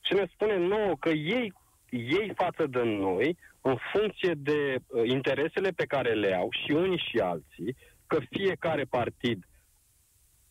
Ce 0.00 0.14
ne 0.14 0.26
spune 0.32 0.56
nouă? 0.58 0.96
Că 1.00 1.08
ei, 1.08 1.52
ei 1.90 2.32
față 2.34 2.66
de 2.66 2.82
noi, 2.82 3.36
în 3.60 3.76
funcție 3.92 4.34
de 4.36 4.76
uh, 4.86 5.08
interesele 5.08 5.70
pe 5.70 5.84
care 5.84 6.12
le 6.14 6.34
au 6.34 6.48
și 6.64 6.72
unii 6.72 7.04
și 7.10 7.18
alții, 7.18 7.76
că 8.06 8.18
fiecare 8.30 8.84
partid 8.84 9.44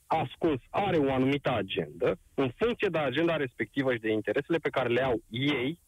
ascuns 0.10 0.62
are 0.70 0.98
o 0.98 1.14
anumită 1.14 1.52
agendă, 1.52 2.18
în 2.34 2.52
funcție 2.58 2.88
de 2.92 2.98
agenda 2.98 3.36
respectivă 3.36 3.94
și 3.94 4.00
de 4.00 4.12
interesele 4.12 4.58
pe 4.58 4.70
care 4.70 4.90
le 4.90 5.02
au 5.04 5.22
ei, 5.30 5.80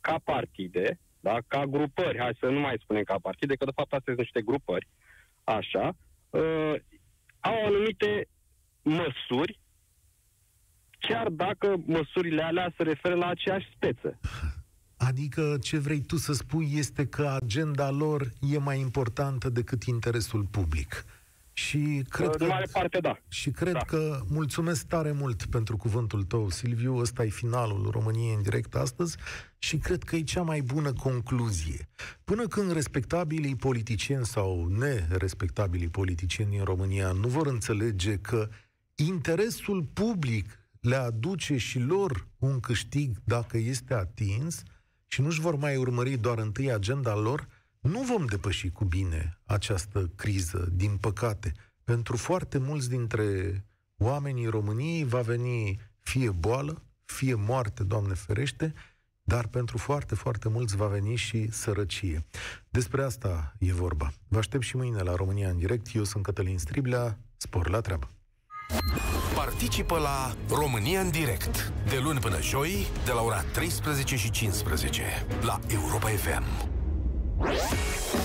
ca 0.00 0.20
partide, 0.24 0.98
da? 1.20 1.38
ca 1.48 1.64
grupări, 1.66 2.18
hai 2.18 2.36
să 2.40 2.46
nu 2.46 2.60
mai 2.60 2.76
spunem 2.82 3.02
ca 3.02 3.16
partide, 3.22 3.54
că 3.54 3.64
de 3.64 3.70
fapt 3.74 3.92
astea 3.92 4.14
sunt 4.14 4.18
niște 4.18 4.42
grupări, 4.42 4.88
așa, 5.44 5.96
uh, 6.30 6.74
au 7.40 7.66
anumite 7.66 8.28
măsuri, 8.82 9.58
chiar 10.98 11.28
dacă 11.28 11.82
măsurile 11.86 12.42
alea 12.42 12.72
se 12.76 12.82
referă 12.82 13.14
la 13.14 13.26
aceeași 13.26 13.72
speță. 13.74 14.18
Adică 14.96 15.56
ce 15.62 15.78
vrei 15.78 16.00
tu 16.00 16.16
să 16.16 16.32
spui 16.32 16.68
este 16.72 17.06
că 17.06 17.36
agenda 17.42 17.90
lor 17.90 18.32
e 18.40 18.58
mai 18.58 18.80
importantă 18.80 19.48
decât 19.48 19.82
interesul 19.82 20.44
public. 20.50 21.04
Și 21.56 22.04
cred 22.08 22.30
de 22.30 22.36
că, 22.36 22.44
mare 22.44 22.66
parte, 22.72 22.98
da. 22.98 23.18
Și 23.28 23.50
cred 23.50 23.72
da. 23.72 23.78
că 23.78 24.22
mulțumesc 24.28 24.86
tare 24.86 25.12
mult 25.12 25.44
pentru 25.44 25.76
cuvântul 25.76 26.22
tău, 26.22 26.48
Silviu. 26.48 26.96
Ăsta 26.96 27.24
e 27.24 27.28
finalul 27.28 27.88
României 27.90 28.34
în 28.34 28.42
direct 28.42 28.74
astăzi 28.74 29.16
și 29.58 29.76
cred 29.76 30.02
că 30.02 30.16
e 30.16 30.22
cea 30.22 30.42
mai 30.42 30.60
bună 30.60 30.92
concluzie. 30.92 31.88
Până 32.24 32.46
când 32.46 32.72
respectabilii 32.72 33.56
politicieni 33.56 34.26
sau 34.26 34.68
nerespectabilii 34.68 35.88
politicieni 35.88 36.50
din 36.50 36.64
România 36.64 37.12
nu 37.12 37.28
vor 37.28 37.46
înțelege 37.46 38.16
că 38.16 38.48
interesul 38.94 39.82
public 39.82 40.58
le 40.80 40.96
aduce 40.96 41.56
și 41.56 41.78
lor 41.78 42.26
un 42.38 42.60
câștig 42.60 43.16
dacă 43.24 43.56
este 43.56 43.94
atins 43.94 44.62
și 45.06 45.20
nu-și 45.20 45.40
vor 45.40 45.56
mai 45.56 45.76
urmări 45.76 46.16
doar 46.16 46.38
întâi 46.38 46.72
agenda 46.72 47.14
lor, 47.14 47.48
nu 47.84 48.02
vom 48.02 48.24
depăși 48.24 48.70
cu 48.70 48.84
bine 48.84 49.38
această 49.44 50.10
criză, 50.14 50.68
din 50.72 50.96
păcate. 50.96 51.52
Pentru 51.84 52.16
foarte 52.16 52.58
mulți 52.58 52.88
dintre 52.88 53.64
oamenii 53.96 54.46
României 54.46 55.04
va 55.04 55.20
veni 55.20 55.80
fie 56.00 56.30
boală, 56.30 56.82
fie 57.04 57.34
moarte, 57.34 57.82
Doamne 57.82 58.14
ferește, 58.14 58.74
dar 59.22 59.46
pentru 59.46 59.78
foarte, 59.78 60.14
foarte 60.14 60.48
mulți 60.48 60.76
va 60.76 60.86
veni 60.86 61.16
și 61.16 61.50
sărăcie. 61.50 62.24
Despre 62.68 63.02
asta 63.02 63.54
e 63.58 63.72
vorba. 63.72 64.12
Vă 64.28 64.38
aștept 64.38 64.64
și 64.64 64.76
mâine 64.76 65.02
la 65.02 65.14
România 65.14 65.48
în 65.48 65.58
direct. 65.58 65.94
Eu 65.94 66.04
sunt 66.04 66.24
Cătălin 66.24 66.58
Striblea. 66.58 67.18
Spor 67.36 67.68
la 67.68 67.80
treabă! 67.80 68.08
Participă 69.34 69.98
la 69.98 70.36
România 70.48 71.00
în 71.00 71.10
direct 71.10 71.72
de 71.88 71.98
luni 72.02 72.18
până 72.18 72.40
joi 72.40 72.86
de 73.04 73.12
la 73.12 73.22
ora 73.22 73.42
13 73.42 74.16
și 74.16 74.30
15 74.30 75.02
la 75.42 75.60
Europa 75.68 76.08
FM. 76.08 76.73
Música 77.38 78.23